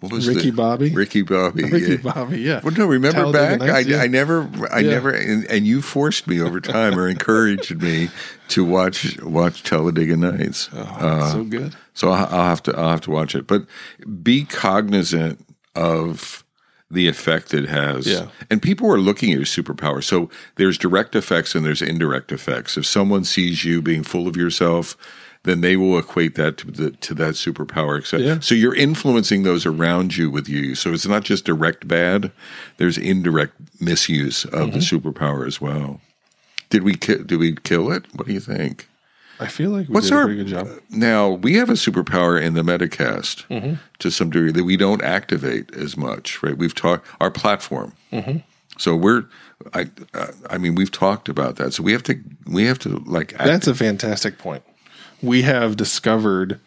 what 0.00 0.12
was 0.12 0.26
Ricky 0.28 0.50
the, 0.50 0.56
Bobby? 0.56 0.90
ricky 0.94 1.22
bobby 1.22 1.62
Ricky 1.70 1.92
yeah. 1.92 2.12
Bobby. 2.12 2.40
Yeah. 2.40 2.60
Well, 2.64 2.74
no, 2.74 2.86
remember 2.86 3.30
back? 3.32 3.60
I, 3.60 3.80
yeah. 3.80 3.98
I 3.98 4.06
never, 4.06 4.48
I 4.72 4.80
Yeah. 4.80 4.90
never, 4.90 5.10
and, 5.10 5.44
and 5.46 5.66
you 5.66 5.82
forced 5.82 6.26
me 6.26 6.40
over 6.40 6.60
time 6.60 6.98
or 6.98 7.08
encouraged 7.08 7.80
me 7.82 8.08
to 8.48 8.64
watch 8.64 9.20
watch 9.22 9.62
Talladega 9.62 10.16
Nights. 10.16 10.68
Oh, 10.72 10.80
uh, 10.80 11.32
so 11.32 11.44
good. 11.44 11.76
So 11.94 12.10
I'll, 12.10 12.26
I'll 12.34 12.48
have 12.48 12.62
to, 12.64 12.76
I'll 12.78 12.90
have 12.90 13.02
to 13.02 13.10
watch 13.10 13.34
it. 13.34 13.46
But 13.46 13.66
be 14.22 14.44
cognizant 14.44 15.44
of 15.74 16.44
the 16.90 17.06
effect 17.06 17.54
it 17.54 17.68
has. 17.68 18.06
Yeah. 18.06 18.26
And 18.50 18.60
people 18.60 18.90
are 18.90 18.98
looking 18.98 19.30
at 19.30 19.36
your 19.36 19.44
superpower. 19.46 20.02
So 20.02 20.28
there's 20.56 20.76
direct 20.76 21.14
effects 21.14 21.54
and 21.54 21.64
there's 21.64 21.82
indirect 21.82 22.32
effects. 22.32 22.76
If 22.76 22.84
someone 22.86 23.24
sees 23.24 23.64
you 23.64 23.80
being 23.80 24.02
full 24.02 24.26
of 24.26 24.36
yourself, 24.36 24.96
then 25.44 25.60
they 25.62 25.76
will 25.76 25.98
equate 25.98 26.34
that 26.34 26.58
to 26.58 26.70
the, 26.70 26.90
to 26.92 27.14
that 27.14 27.34
superpower. 27.34 27.98
Except, 27.98 28.22
Yeah. 28.22 28.40
So 28.40 28.54
you're 28.54 28.74
influencing 28.74 29.42
those 29.42 29.64
around 29.64 30.16
you 30.16 30.30
with 30.30 30.48
you. 30.48 30.74
So 30.74 30.92
it's 30.92 31.06
not 31.06 31.24
just 31.24 31.44
direct 31.44 31.88
bad. 31.88 32.30
There's 32.76 32.98
indirect 32.98 33.54
misuse 33.80 34.44
of 34.44 34.72
the 34.72 34.78
Mm-hmm. 34.80 34.96
superpower 35.08 35.46
as 35.46 35.60
well. 35.60 36.00
Did 36.68 36.82
we 36.82 36.94
ki- 36.94 37.22
did 37.24 37.38
we 37.38 37.56
kill 37.56 37.90
it? 37.90 38.04
What 38.14 38.26
do 38.26 38.32
you 38.32 38.40
think? 38.40 38.88
I 39.40 39.46
feel 39.46 39.70
like 39.70 39.88
we 39.88 39.94
What's 39.94 40.08
did 40.08 40.14
our 40.16 40.22
a 40.22 40.26
pretty 40.26 40.44
good 40.44 40.50
job. 40.50 40.68
now? 40.90 41.30
We 41.30 41.54
have 41.54 41.70
a 41.70 41.72
superpower 41.72 42.40
in 42.40 42.52
the 42.52 42.60
Metacast 42.62 43.46
Mm-hmm. 43.48 43.74
to 44.00 44.10
some 44.10 44.28
degree 44.28 44.52
that 44.52 44.64
we 44.64 44.76
don't 44.76 45.02
activate 45.02 45.74
as 45.74 45.96
much, 45.96 46.42
right? 46.42 46.56
We've 46.58 46.74
talked 46.74 47.06
our 47.20 47.30
platform, 47.30 47.94
Mm-hmm. 48.12 48.38
so 48.78 48.94
we're. 48.94 49.24
I, 49.74 49.90
uh, 50.14 50.28
I 50.48 50.56
mean, 50.58 50.74
we've 50.74 50.90
talked 50.92 51.28
about 51.28 51.56
that, 51.56 51.74
so 51.74 51.82
we 51.82 51.92
have 51.92 52.02
to, 52.04 52.18
we 52.46 52.64
have 52.64 52.78
to 52.80 53.02
like. 53.06 53.32
Act, 53.34 53.44
That's 53.44 53.66
a 53.66 53.74
fantastic 53.74 54.38
point. 54.38 54.62
We 55.22 55.42
have 55.42 55.76
discovered 55.76 56.60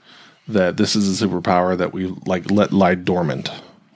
that 0.47 0.77
this 0.77 0.95
is 0.95 1.21
a 1.21 1.25
superpower 1.27 1.77
that 1.77 1.93
we 1.93 2.07
like 2.25 2.51
let 2.51 2.71
lie 2.73 2.95
dormant 2.95 3.49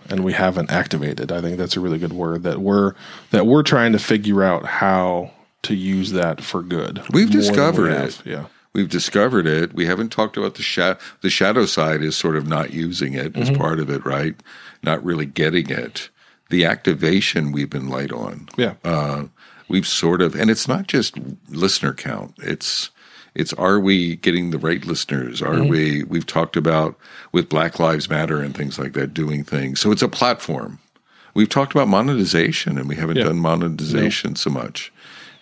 and 0.09 0.23
we 0.23 0.33
haven't 0.33 0.71
activated. 0.71 1.31
I 1.31 1.41
think 1.41 1.57
that's 1.57 1.75
a 1.75 1.79
really 1.81 1.99
good 1.99 2.13
word 2.13 2.43
that 2.43 2.59
we're 2.59 2.93
that 3.31 3.45
we're 3.45 3.63
trying 3.63 3.91
to 3.91 3.99
figure 3.99 4.43
out 4.43 4.65
how 4.65 5.31
to 5.63 5.75
use 5.75 6.11
that 6.13 6.41
for 6.41 6.61
good. 6.63 7.01
We've 7.11 7.29
than 7.29 7.39
we 7.39 7.47
discovered 7.47 7.91
have. 7.91 8.09
it. 8.09 8.21
Yeah. 8.25 8.45
We've 8.73 8.89
discovered 8.89 9.47
it. 9.47 9.73
We 9.73 9.87
haven't 9.87 10.09
talked 10.11 10.37
about 10.37 10.55
the 10.55 10.61
shadow. 10.61 10.99
The 11.21 11.29
shadow 11.31 11.65
side 11.65 12.01
is 12.03 12.15
sort 12.15 12.35
of 12.35 12.47
not 12.47 12.73
using 12.73 13.13
it 13.13 13.35
as 13.35 13.49
Mm-hmm. 13.49 13.59
part 13.61 13.79
of 13.79 13.89
it, 13.89 14.05
right? 14.05 14.35
Not 14.83 15.03
really 15.03 15.25
getting 15.25 15.69
it. 15.69 16.09
The 16.49 16.63
activation 16.63 17.51
we've 17.51 17.69
been 17.69 17.89
light 17.89 18.11
on. 18.11 18.47
Yeah. 18.55 18.75
uh, 18.85 19.25
we've 19.67 19.87
sort 19.87 20.21
of, 20.21 20.35
and 20.35 20.49
it's 20.51 20.67
not 20.67 20.87
just 20.87 21.17
listener 21.49 21.93
count. 21.93 22.35
It's 22.37 22.91
it's 23.37 23.53
are 23.53 23.79
we 23.79 24.17
getting 24.17 24.49
the 24.51 24.57
right 24.59 24.83
listeners? 24.85 25.41
Are 25.41 25.53
Mm-hmm. 25.53 25.69
we? 25.69 26.03
We've 26.03 26.25
talked 26.25 26.57
about 26.57 26.97
with 27.31 27.47
Black 27.49 27.79
Lives 27.79 28.09
Matter 28.09 28.41
and 28.41 28.55
things 28.55 28.77
like 28.77 28.93
that, 28.93 29.13
doing 29.13 29.43
things. 29.45 29.79
So 29.79 29.91
it's 29.91 30.01
a 30.01 30.09
platform. 30.09 30.79
We've 31.33 31.47
talked 31.49 31.71
about 31.73 31.87
monetization, 31.87 32.77
and 32.77 32.89
we 32.89 32.95
haven't 32.95 33.17
Yeah. 33.17 33.25
done 33.25 33.37
monetization 33.39 34.35
so 34.35 34.49
much 34.49 34.91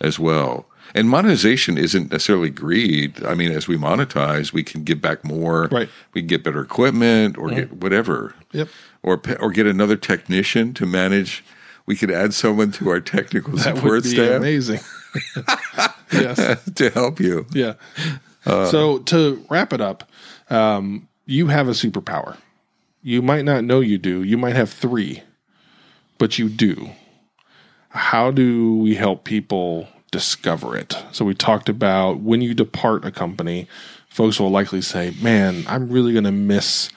as 0.02 0.20
well. 0.20 0.66
And 0.94 1.10
monetization 1.10 1.78
isn't 1.78 2.12
necessarily 2.12 2.50
greed. 2.50 3.24
I 3.26 3.34
mean, 3.34 3.52
as 3.52 3.68
we 3.68 3.78
monetize, 3.78 4.54
we 4.54 4.64
can 4.64 4.84
give 4.84 5.02
back 5.02 5.24
more. 5.26 5.68
Right. 5.72 5.90
We 6.14 6.22
can 6.22 6.28
get 6.28 6.44
better 6.44 6.62
equipment 6.62 7.38
or 7.38 7.50
get 7.50 7.74
whatever 7.74 8.34
Yep. 8.52 8.68
or 9.04 9.22
or 9.40 9.52
get 9.52 9.68
another 9.68 9.96
technician 9.98 10.74
to 10.76 10.86
manage. 10.86 11.44
We 11.86 11.96
could 11.96 12.12
add 12.12 12.34
someone 12.34 12.72
to 12.74 12.90
our 12.90 13.00
technical 13.02 13.54
That 13.58 13.76
support 13.76 13.92
would 13.94 14.04
be 14.04 14.10
staff 14.10 14.38
amazing. 14.38 14.80
yes. 16.22 16.70
to 16.76 16.90
help 16.90 17.20
you. 17.20 17.46
Yeah. 17.52 17.74
Uh, 18.46 18.66
so 18.68 19.00
to 19.00 19.44
wrap 19.50 19.74
it 19.74 19.82
up, 19.82 20.10
um, 20.50 21.08
you 21.26 21.48
have 21.48 21.68
a 21.68 21.72
superpower. 21.72 22.38
You 23.02 23.22
might 23.22 23.46
not 23.46 23.64
know 23.64 23.80
you 23.80 23.98
do. 23.98 24.24
You 24.24 24.38
might 24.38 24.56
have 24.56 24.70
three, 24.70 25.24
but 26.18 26.40
you 26.40 26.50
do. 26.50 26.90
How 27.90 28.32
do 28.32 28.78
we 28.78 28.96
help 28.96 29.24
people 29.24 29.88
discover 30.12 30.76
it? 30.76 30.98
So 31.12 31.24
we 31.26 31.34
talked 31.34 31.70
about 31.70 32.20
when 32.20 32.42
you 32.42 32.54
depart 32.54 33.06
a 33.06 33.12
company, 33.12 33.68
folks 34.10 34.40
will 34.40 34.50
likely 34.50 34.82
say, 34.82 35.14
"Man, 35.22 35.66
I'm 35.68 35.90
really 35.90 36.14
going 36.14 36.26
to 36.26 36.32
miss 36.32 36.90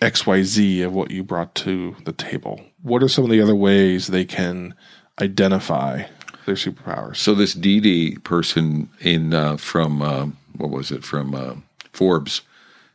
X, 0.00 0.26
Y, 0.26 0.42
Z 0.42 0.82
of 0.82 0.92
what 0.92 1.10
you 1.10 1.22
brought 1.22 1.54
to 1.56 1.96
the 2.04 2.12
table." 2.12 2.60
What 2.82 3.02
are 3.02 3.08
some 3.08 3.24
of 3.24 3.30
the 3.30 3.40
other 3.40 3.54
ways 3.54 4.08
they 4.08 4.24
can 4.24 4.74
identify 5.20 6.04
their 6.46 6.54
superpowers? 6.56 7.16
So 7.16 7.34
this 7.34 7.54
Dede 7.54 8.22
person 8.24 8.88
in 9.00 9.34
uh, 9.34 9.56
from 9.56 10.02
um 10.02 10.36
what 10.56 10.70
was 10.70 10.90
it 10.92 11.04
from 11.04 11.34
uh, 11.34 11.54
Forbes? 11.92 12.42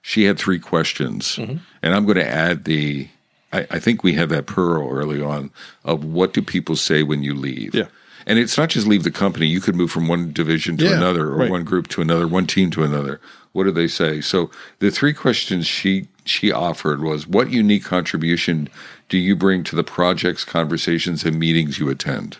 She 0.01 0.23
had 0.23 0.39
three 0.39 0.59
questions, 0.59 1.35
Mm-hmm. 1.35 1.57
and 1.81 1.93
I'm 1.95 2.05
going 2.05 2.17
to 2.17 2.27
add 2.27 2.63
the. 2.63 3.09
I, 3.51 3.67
I 3.71 3.79
think 3.79 4.03
we 4.03 4.13
had 4.13 4.29
that 4.29 4.45
pearl 4.45 4.89
early 4.89 5.21
on 5.21 5.51
of 5.83 6.05
what 6.05 6.33
do 6.33 6.41
people 6.41 6.75
say 6.75 7.03
when 7.03 7.21
you 7.23 7.33
leave. 7.33 7.73
Yeah. 7.75 7.87
And 8.27 8.37
it's 8.37 8.57
not 8.57 8.69
just 8.69 8.85
leave 8.85 9.03
the 9.03 9.11
company. 9.11 9.47
You 9.47 9.59
could 9.59 9.75
move 9.75 9.91
from 9.91 10.07
one 10.07 10.31
division 10.31 10.77
to 10.77 10.85
Yeah, 10.85 10.97
another, 10.97 11.25
or 11.29 11.37
right. 11.37 11.49
one 11.49 11.63
group 11.63 11.87
to 11.89 12.01
another, 12.01 12.27
one 12.27 12.45
team 12.45 12.69
to 12.71 12.83
another. 12.83 13.19
What 13.53 13.63
do 13.63 13.71
they 13.71 13.87
say? 13.87 14.21
So 14.21 14.51
the 14.79 14.91
three 14.91 15.13
questions 15.13 15.65
she 15.67 16.07
she 16.25 16.51
offered 16.51 17.01
was, 17.01 17.27
"What 17.27 17.49
unique 17.51 17.83
contribution 17.83 18.69
do 19.09 19.17
you 19.17 19.35
bring 19.35 19.63
to 19.65 19.75
the 19.75 19.83
projects, 19.83 20.45
conversations, 20.45 21.25
and 21.25 21.39
meetings 21.39 21.79
you 21.79 21.89
attend?" 21.89 22.37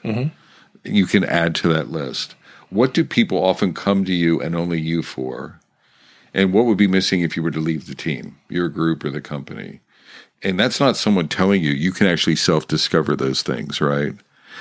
You 0.84 1.06
can 1.06 1.24
add 1.24 1.56
to 1.56 1.74
that 1.74 1.90
list. 1.90 2.36
What 2.70 2.94
do 2.94 3.04
people 3.04 3.44
often 3.44 3.74
come 3.74 4.06
to 4.06 4.14
you 4.14 4.40
and 4.42 4.56
only 4.56 4.80
you 4.80 5.02
for? 5.02 5.60
And 6.34 6.54
what 6.54 6.66
would 6.66 6.78
be 6.78 6.88
missing 6.88 7.22
if 7.22 7.36
you 7.36 7.42
were 7.42 7.52
to 7.52 7.60
leave 7.60 7.88
the 7.88 7.96
team, 7.96 8.38
your 8.50 8.70
group, 8.70 9.04
or 9.04 9.10
the 9.10 9.22
company? 9.22 9.80
And 10.44 10.60
that's 10.60 10.80
not 10.80 10.96
someone 10.96 11.28
telling 11.28 11.64
you. 11.64 11.72
You 11.72 11.92
can 11.92 12.08
actually 12.08 12.36
self 12.36 12.68
discover 12.68 13.16
those 13.16 13.42
things, 13.42 13.82
right? 13.82 14.14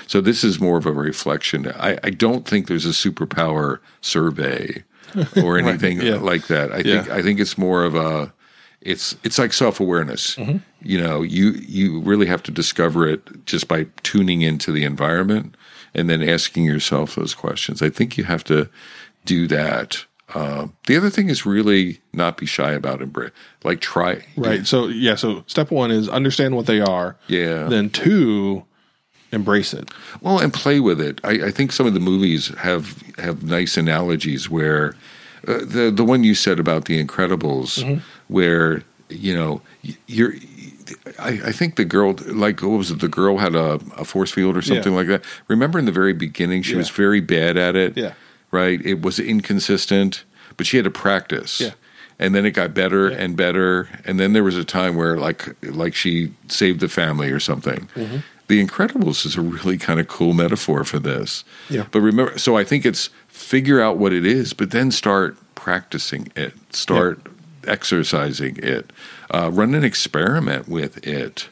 So 0.06 0.20
this 0.20 0.44
is 0.44 0.60
more 0.60 0.78
of 0.78 0.86
a 0.86 0.92
reflection. 0.92 1.70
I, 1.72 1.98
I 2.02 2.10
don't 2.10 2.46
think 2.46 2.66
there's 2.66 2.86
a 2.86 2.90
superpower 2.90 3.80
survey 4.00 4.84
or 5.42 5.58
anything 5.58 6.00
yeah. 6.00 6.16
like 6.16 6.46
that. 6.46 6.72
I 6.72 6.82
think 6.82 7.10
I 7.10 7.22
think 7.22 7.40
it's 7.40 7.58
more 7.58 7.84
of 7.84 7.94
a 7.94 8.32
it's 8.80 9.16
it's 9.24 9.38
like 9.38 9.52
self 9.52 9.80
awareness. 9.80 10.36
Mm-hmm. 10.36 10.58
You 10.82 11.00
know, 11.00 11.22
you 11.22 11.50
you 11.52 12.00
really 12.00 12.26
have 12.26 12.42
to 12.44 12.50
discover 12.50 13.06
it 13.06 13.44
just 13.44 13.68
by 13.68 13.86
tuning 14.02 14.42
into 14.42 14.72
the 14.72 14.84
environment 14.84 15.56
and 15.98 16.08
then 16.08 16.22
asking 16.22 16.64
yourself 16.64 17.14
those 17.14 17.34
questions. 17.34 17.82
I 17.82 17.90
think 17.90 18.16
you 18.16 18.24
have 18.24 18.44
to 18.44 18.68
do 19.24 19.46
that 19.48 20.06
Uh, 20.34 20.68
the 20.86 20.96
other 20.96 21.10
thing 21.10 21.30
is 21.30 21.46
really 21.46 22.00
not 22.12 22.36
be 22.36 22.46
shy 22.46 22.72
about 22.76 23.00
it. 23.00 23.08
Like 23.64 23.80
try 23.80 24.22
Right. 24.36 24.66
So 24.66 24.88
yeah. 24.88 25.16
So 25.16 25.42
step 25.46 25.70
one 25.70 25.90
is 25.90 26.06
understand 26.08 26.54
what 26.54 26.66
they 26.66 26.80
are. 26.80 27.16
Yeah. 27.28 27.68
Then 27.68 27.88
two, 27.90 28.64
embrace 29.32 29.72
it. 29.72 29.90
Well, 30.20 30.38
and 30.38 30.52
play 30.52 30.80
with 30.80 31.00
it. 31.00 31.20
I, 31.24 31.46
I 31.48 31.50
think 31.50 31.72
some 31.72 31.86
of 31.88 31.94
the 31.94 32.00
movies 32.00 32.48
have 32.58 32.84
have 33.16 33.42
nice 33.42 33.80
analogies 33.80 34.50
where 34.50 34.94
uh, 35.46 35.64
the 35.64 35.90
the 35.94 36.04
one 36.04 36.24
you 36.24 36.34
said 36.34 36.58
about 36.60 36.84
the 36.84 37.02
Incredibles, 37.02 37.78
Mm-hmm. 37.82 38.00
where 38.28 38.82
you 39.08 39.34
know 39.34 39.62
you're. 40.06 40.34
I, 41.18 41.28
I 41.46 41.52
think 41.52 41.76
the 41.76 41.84
girl, 41.84 42.14
like, 42.26 42.62
what 42.62 42.78
was 42.78 42.90
it? 42.90 43.00
The 43.00 43.08
girl 43.08 43.38
had 43.38 43.54
a, 43.54 43.78
a 43.96 44.04
force 44.04 44.30
field 44.30 44.56
or 44.56 44.62
something 44.62 44.92
Yeah. 44.92 44.98
like 44.98 45.06
that. 45.08 45.24
Remember 45.48 45.78
in 45.78 45.84
the 45.84 45.92
very 45.92 46.14
beginning, 46.14 46.62
she 46.62 46.76
was 46.76 46.88
very 46.88 47.20
bad 47.20 47.56
at 47.58 47.76
it. 47.76 47.96
Yeah. 47.96 48.14
Right. 48.50 48.80
It 48.84 49.02
was 49.02 49.18
inconsistent, 49.18 50.24
but 50.56 50.66
she 50.66 50.78
had 50.78 50.84
to 50.84 50.90
practice. 50.90 51.60
Yeah. 51.60 51.72
And 52.18 52.34
then 52.34 52.46
it 52.46 52.52
got 52.52 52.72
better 52.74 53.10
Yeah. 53.10 53.16
and 53.18 53.36
better, 53.36 53.88
and 54.04 54.18
then 54.18 54.32
there 54.32 54.42
was 54.44 54.56
a 54.56 54.64
time 54.64 54.96
where, 54.96 55.18
like, 55.18 55.46
like 55.62 55.94
she 55.94 56.32
saved 56.48 56.80
the 56.80 56.88
family 56.88 57.30
or 57.30 57.38
something. 57.40 57.88
Mm-hmm. 57.94 58.16
The 58.48 58.64
Incredibles 58.66 59.26
is 59.26 59.36
a 59.36 59.42
really 59.42 59.76
kind 59.76 60.00
of 60.00 60.08
cool 60.08 60.32
metaphor 60.32 60.82
for 60.84 60.98
this. 60.98 61.44
Yeah. 61.68 61.84
But 61.90 62.00
remember, 62.00 62.38
so 62.38 62.56
I 62.56 62.64
think 62.64 62.86
it's 62.86 63.10
figure 63.28 63.80
out 63.80 63.98
what 63.98 64.12
it 64.14 64.24
is, 64.24 64.54
but 64.54 64.70
then 64.70 64.90
start 64.90 65.36
practicing 65.54 66.32
it, 66.34 66.54
start 66.74 67.20
exercising 67.68 68.56
it, 68.62 68.92
uh, 69.30 69.50
run 69.52 69.74
an 69.74 69.84
experiment 69.84 70.68
with 70.68 71.06
it. 71.06 71.48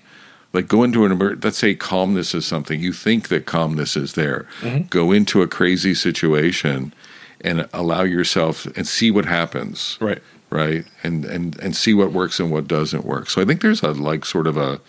Like 0.53 0.69
go 0.69 0.83
into 0.85 1.05
an 1.05 1.12
emer- 1.12 1.37
let's 1.43 1.59
say 1.59 1.75
calmness 1.75 2.35
is 2.35 2.47
something 2.47 2.81
you 2.81 2.93
think 2.93 3.29
that 3.29 3.45
calmness 3.47 3.97
is 3.97 4.14
there. 4.14 4.47
Go 4.91 5.12
into 5.12 5.43
a 5.43 5.47
crazy 5.49 5.95
situation 5.95 6.95
and 7.43 7.69
allow 7.75 8.03
yourself 8.03 8.64
and 8.77 8.87
see 8.89 9.11
what 9.11 9.27
happens 9.27 9.99
Right. 10.01 10.23
right 10.49 10.87
and 11.03 11.27
and 11.27 11.59
and 11.61 11.77
see 11.77 11.93
what 11.93 12.11
works 12.12 12.41
and 12.41 12.51
what 12.51 12.67
doesn't 12.67 13.05
work 13.05 13.29
so 13.29 13.43
i 13.43 13.45
think 13.45 13.61
there's 13.61 13.83
a 13.83 13.91
like 13.93 14.25
sort 14.25 14.47
of 14.47 14.57
a 14.57 14.81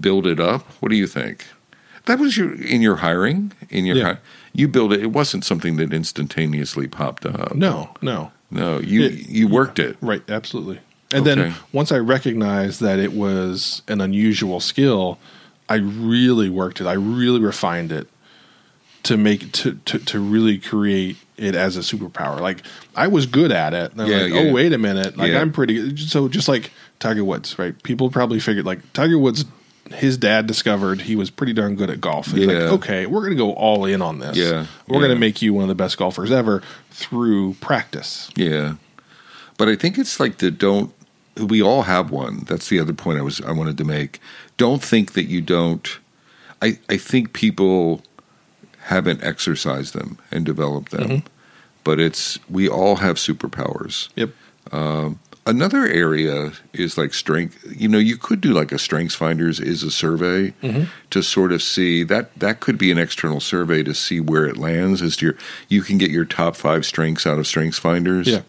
build 0.00 0.26
it 0.26 0.40
up 0.40 0.62
what 0.80 0.88
do 0.88 0.96
you 0.96 1.06
think 1.06 1.44
that 2.06 2.18
was 2.18 2.38
your 2.38 2.54
in 2.54 2.80
your 2.80 2.96
hiring 2.96 3.52
in 3.68 3.84
your 3.84 3.96
Yeah. 3.96 4.04
hi- 4.14 4.18
you 4.54 4.68
build 4.68 4.94
it 4.94 5.02
it 5.02 5.12
wasn't 5.12 5.44
something 5.44 5.76
that 5.76 5.92
instantaneously 5.92 6.88
popped 6.88 7.26
up 7.26 7.54
No. 7.54 7.90
No. 8.00 8.32
No 8.52 8.78
you 8.78 9.02
It- 9.04 9.28
you 9.28 9.48
worked 9.48 9.78
it 9.80 9.96
Right, 10.00 10.22
absolutely. 10.28 10.78
And 11.12 11.26
Okay. 11.26 11.34
then 11.42 11.54
once 11.72 11.90
I 11.92 11.98
recognized 11.98 12.80
that 12.80 12.98
it 12.98 13.12
was 13.12 13.82
an 13.88 14.00
unusual 14.00 14.60
skill, 14.60 15.18
I 15.68 15.74
really 15.74 16.48
worked 16.48 16.80
it. 16.80 16.86
I 16.86 16.94
really 16.94 17.40
refined 17.40 17.92
it 17.92 18.08
to 19.02 19.16
make 19.16 19.50
to 19.52 19.78
to, 19.84 19.98
to 19.98 20.20
really 20.20 20.58
create 20.58 21.16
it 21.36 21.54
as 21.54 21.76
a 21.76 21.80
superpower. 21.80 22.40
Like 22.40 22.62
I 22.96 23.08
was 23.08 23.26
good 23.26 23.50
at 23.52 23.74
it. 23.74 23.92
Yeah, 23.96 24.04
like, 24.04 24.32
yeah. 24.32 24.40
oh 24.40 24.52
wait 24.52 24.72
a 24.72 24.78
minute, 24.78 25.16
like 25.18 25.32
Yeah. 25.32 25.40
I'm 25.40 25.52
pretty. 25.52 25.96
So 25.96 26.28
just 26.28 26.48
like 26.48 26.70
Tiger 27.00 27.24
Woods, 27.24 27.58
right? 27.58 27.80
People 27.82 28.10
probably 28.10 28.38
figured 28.40 28.64
like 28.64 28.80
Tiger 28.92 29.18
Woods. 29.18 29.44
His 29.90 30.16
dad 30.16 30.46
discovered 30.46 31.02
he 31.02 31.16
was 31.16 31.30
pretty 31.30 31.52
darn 31.52 31.76
good 31.76 31.90
at 31.90 32.00
golf. 32.00 32.26
He's 32.28 32.46
like, 32.46 32.56
okay, 32.56 33.06
we're 33.06 33.20
going 33.20 33.32
to 33.32 33.36
go 33.36 33.52
all 33.52 33.84
in 33.84 34.00
on 34.00 34.20
this. 34.20 34.36
Yeah, 34.36 34.66
we're 34.86 35.00
going 35.00 35.10
to 35.10 35.18
make 35.18 35.42
you 35.42 35.52
one 35.52 35.64
of 35.64 35.68
the 35.68 35.74
best 35.74 35.98
golfers 35.98 36.30
ever 36.32 36.62
through 36.90 37.54
practice. 37.54 38.30
yeah 38.36 38.74
but 39.58 39.68
i 39.68 39.76
think 39.76 39.98
it's 39.98 40.18
like 40.20 40.38
the 40.38 40.50
don't 40.50 40.92
we 41.36 41.62
all 41.62 41.82
have 41.82 42.10
one 42.10 42.40
that's 42.46 42.68
the 42.68 42.78
other 42.78 42.92
point 42.92 43.18
i 43.18 43.22
was 43.22 43.40
i 43.42 43.50
wanted 43.52 43.76
to 43.78 43.84
make 43.84 44.18
don't 44.56 44.82
think 44.82 45.12
that 45.12 45.24
you 45.24 45.40
don't 45.40 45.98
i 46.60 46.78
i 46.88 46.96
think 46.96 47.32
people 47.32 48.02
haven't 48.84 49.22
exercised 49.22 49.94
them 49.94 50.18
and 50.30 50.44
developed 50.44 50.90
them 50.90 51.08
Mm-hmm. 51.08 51.26
but 51.84 51.98
it's 52.00 52.38
we 52.48 52.68
all 52.68 52.96
have 52.96 53.16
superpowers 53.16 54.08
Yep. 54.16 54.30
Another 55.44 55.86
area 55.86 56.52
is 56.72 56.96
like 56.96 57.12
strength. 57.12 57.64
You 57.76 57.88
know, 57.88 57.98
you 57.98 58.16
could 58.16 58.40
do 58.40 58.52
like 58.52 58.70
a 58.70 58.78
strengths 58.78 59.16
finders 59.16 59.58
is 59.58 59.82
a 59.82 59.90
survey 59.90 60.52
mm-hmm. 60.62 60.84
to 61.10 61.22
sort 61.22 61.50
of 61.50 61.62
see 61.62 62.04
that 62.04 62.32
that 62.38 62.60
could 62.60 62.78
be 62.78 62.92
an 62.92 62.98
external 62.98 63.40
survey 63.40 63.82
to 63.82 63.92
see 63.92 64.20
where 64.20 64.46
it 64.46 64.56
lands 64.56 65.02
as 65.02 65.16
to 65.16 65.26
your 65.26 65.34
you 65.68 65.82
can 65.82 65.98
get 65.98 66.12
your 66.12 66.24
top 66.24 66.54
five 66.54 66.86
strengths 66.86 67.26
out 67.26 67.40
of 67.40 67.46
strengths 67.48 67.78
finders 67.78 68.28
Yeah. 68.28 68.42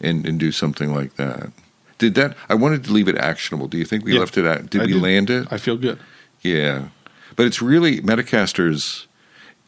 and, 0.00 0.26
and 0.26 0.40
do 0.40 0.50
something 0.50 0.94
like 0.94 1.16
that. 1.16 1.50
Did 1.98 2.14
that 2.14 2.34
I 2.48 2.54
wanted 2.54 2.82
to 2.84 2.92
leave 2.92 3.08
it 3.08 3.18
actionable. 3.18 3.68
Do 3.68 3.76
you 3.76 3.84
think 3.84 4.06
we 4.06 4.14
Yeah. 4.14 4.20
left 4.20 4.38
it 4.38 4.46
at 4.46 4.70
did 4.70 4.80
I 4.80 4.86
we 4.86 4.92
did. 4.94 5.02
land 5.02 5.28
it? 5.28 5.48
I 5.50 5.58
feel 5.58 5.76
good. 5.76 5.98
Yeah. 6.40 6.88
But 7.36 7.44
it's 7.44 7.60
really 7.60 8.00
Metacasters 8.00 9.04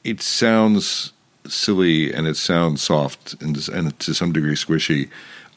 it 0.03 0.23
sounds 0.23 1.13
silly 1.47 2.11
and 2.13 2.27
it 2.27 2.37
sounds 2.39 2.81
soft 2.83 3.35
and, 3.43 3.69
and 3.69 3.99
to 3.99 4.15
some 4.15 4.33
degree 4.33 4.55
squishy. 4.55 5.11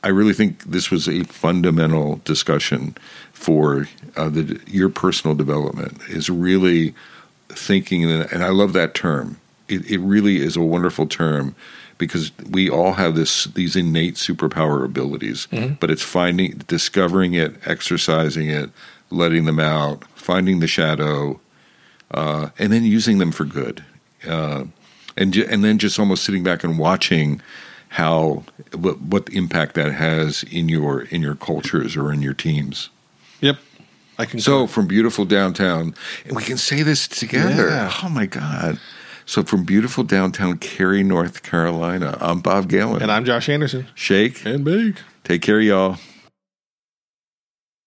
I 0.03 0.09
really 0.09 0.33
think 0.33 0.63
this 0.63 0.91
was 0.91 1.07
a 1.07 1.23
fundamental 1.23 2.19
discussion 2.25 2.95
for 3.31 3.87
uh, 4.17 4.29
the, 4.29 4.59
your 4.67 4.89
personal 4.89 5.35
development. 5.35 6.01
Is 6.09 6.29
really 6.29 6.93
thinking, 7.49 8.09
and 8.11 8.43
I 8.43 8.49
love 8.49 8.73
that 8.73 8.93
term. 8.93 9.39
It, 9.69 9.89
it 9.89 9.99
really 9.99 10.37
is 10.41 10.57
a 10.57 10.61
wonderful 10.61 11.07
term 11.07 11.55
because 11.97 12.31
we 12.49 12.69
all 12.69 12.93
have 12.93 13.15
this 13.15 13.45
these 13.45 13.75
innate 13.75 14.15
superpower 14.15 14.83
abilities, 14.83 15.47
but 15.79 15.89
it's 15.89 16.01
finding, 16.01 16.57
discovering 16.67 17.33
it, 17.33 17.55
exercising 17.65 18.49
it, 18.49 18.71
letting 19.09 19.45
them 19.45 19.59
out, 19.59 20.03
finding 20.15 20.59
the 20.59 20.67
shadow, 20.67 21.39
uh, 22.11 22.49
and 22.59 22.73
then 22.73 22.83
using 22.83 23.19
them 23.19 23.31
for 23.31 23.45
good, 23.45 23.85
uh, 24.27 24.65
and 25.15 25.35
and 25.35 25.63
then 25.63 25.77
just 25.77 25.97
almost 25.97 26.25
sitting 26.25 26.43
back 26.43 26.63
and 26.63 26.77
watching 26.77 27.41
how 27.93 28.43
what, 28.75 28.99
what 29.01 29.29
impact 29.29 29.75
that 29.75 29.93
has 29.93 30.43
in 30.49 30.67
your 30.67 31.01
in 31.01 31.21
your 31.21 31.35
cultures 31.35 31.95
or 31.95 32.11
in 32.11 32.23
your 32.23 32.33
teams. 32.33 32.89
Yep. 33.39 33.57
I 34.17 34.25
can 34.25 34.39
So 34.39 34.65
from 34.65 34.87
beautiful 34.87 35.25
downtown, 35.25 35.93
and 36.25 36.35
we 36.35 36.43
can 36.43 36.57
say 36.57 36.81
this 36.81 37.07
together. 37.07 37.69
Yeah. 37.69 37.93
Oh 38.03 38.09
my 38.09 38.25
God! 38.25 38.79
So 39.25 39.43
from 39.43 39.63
beautiful 39.63 40.03
downtown 40.03 40.57
Cary, 40.57 41.03
North 41.03 41.43
Carolina, 41.43 42.17
I'm 42.19 42.39
Bob 42.39 42.67
Galen. 42.67 43.03
and 43.03 43.11
I'm 43.11 43.25
Josh 43.25 43.47
Anderson. 43.47 43.87
Shake. 43.93 44.43
And 44.43 44.65
bake. 44.65 44.95
Take 45.23 45.43
care, 45.43 45.59
y'all. 45.59 45.97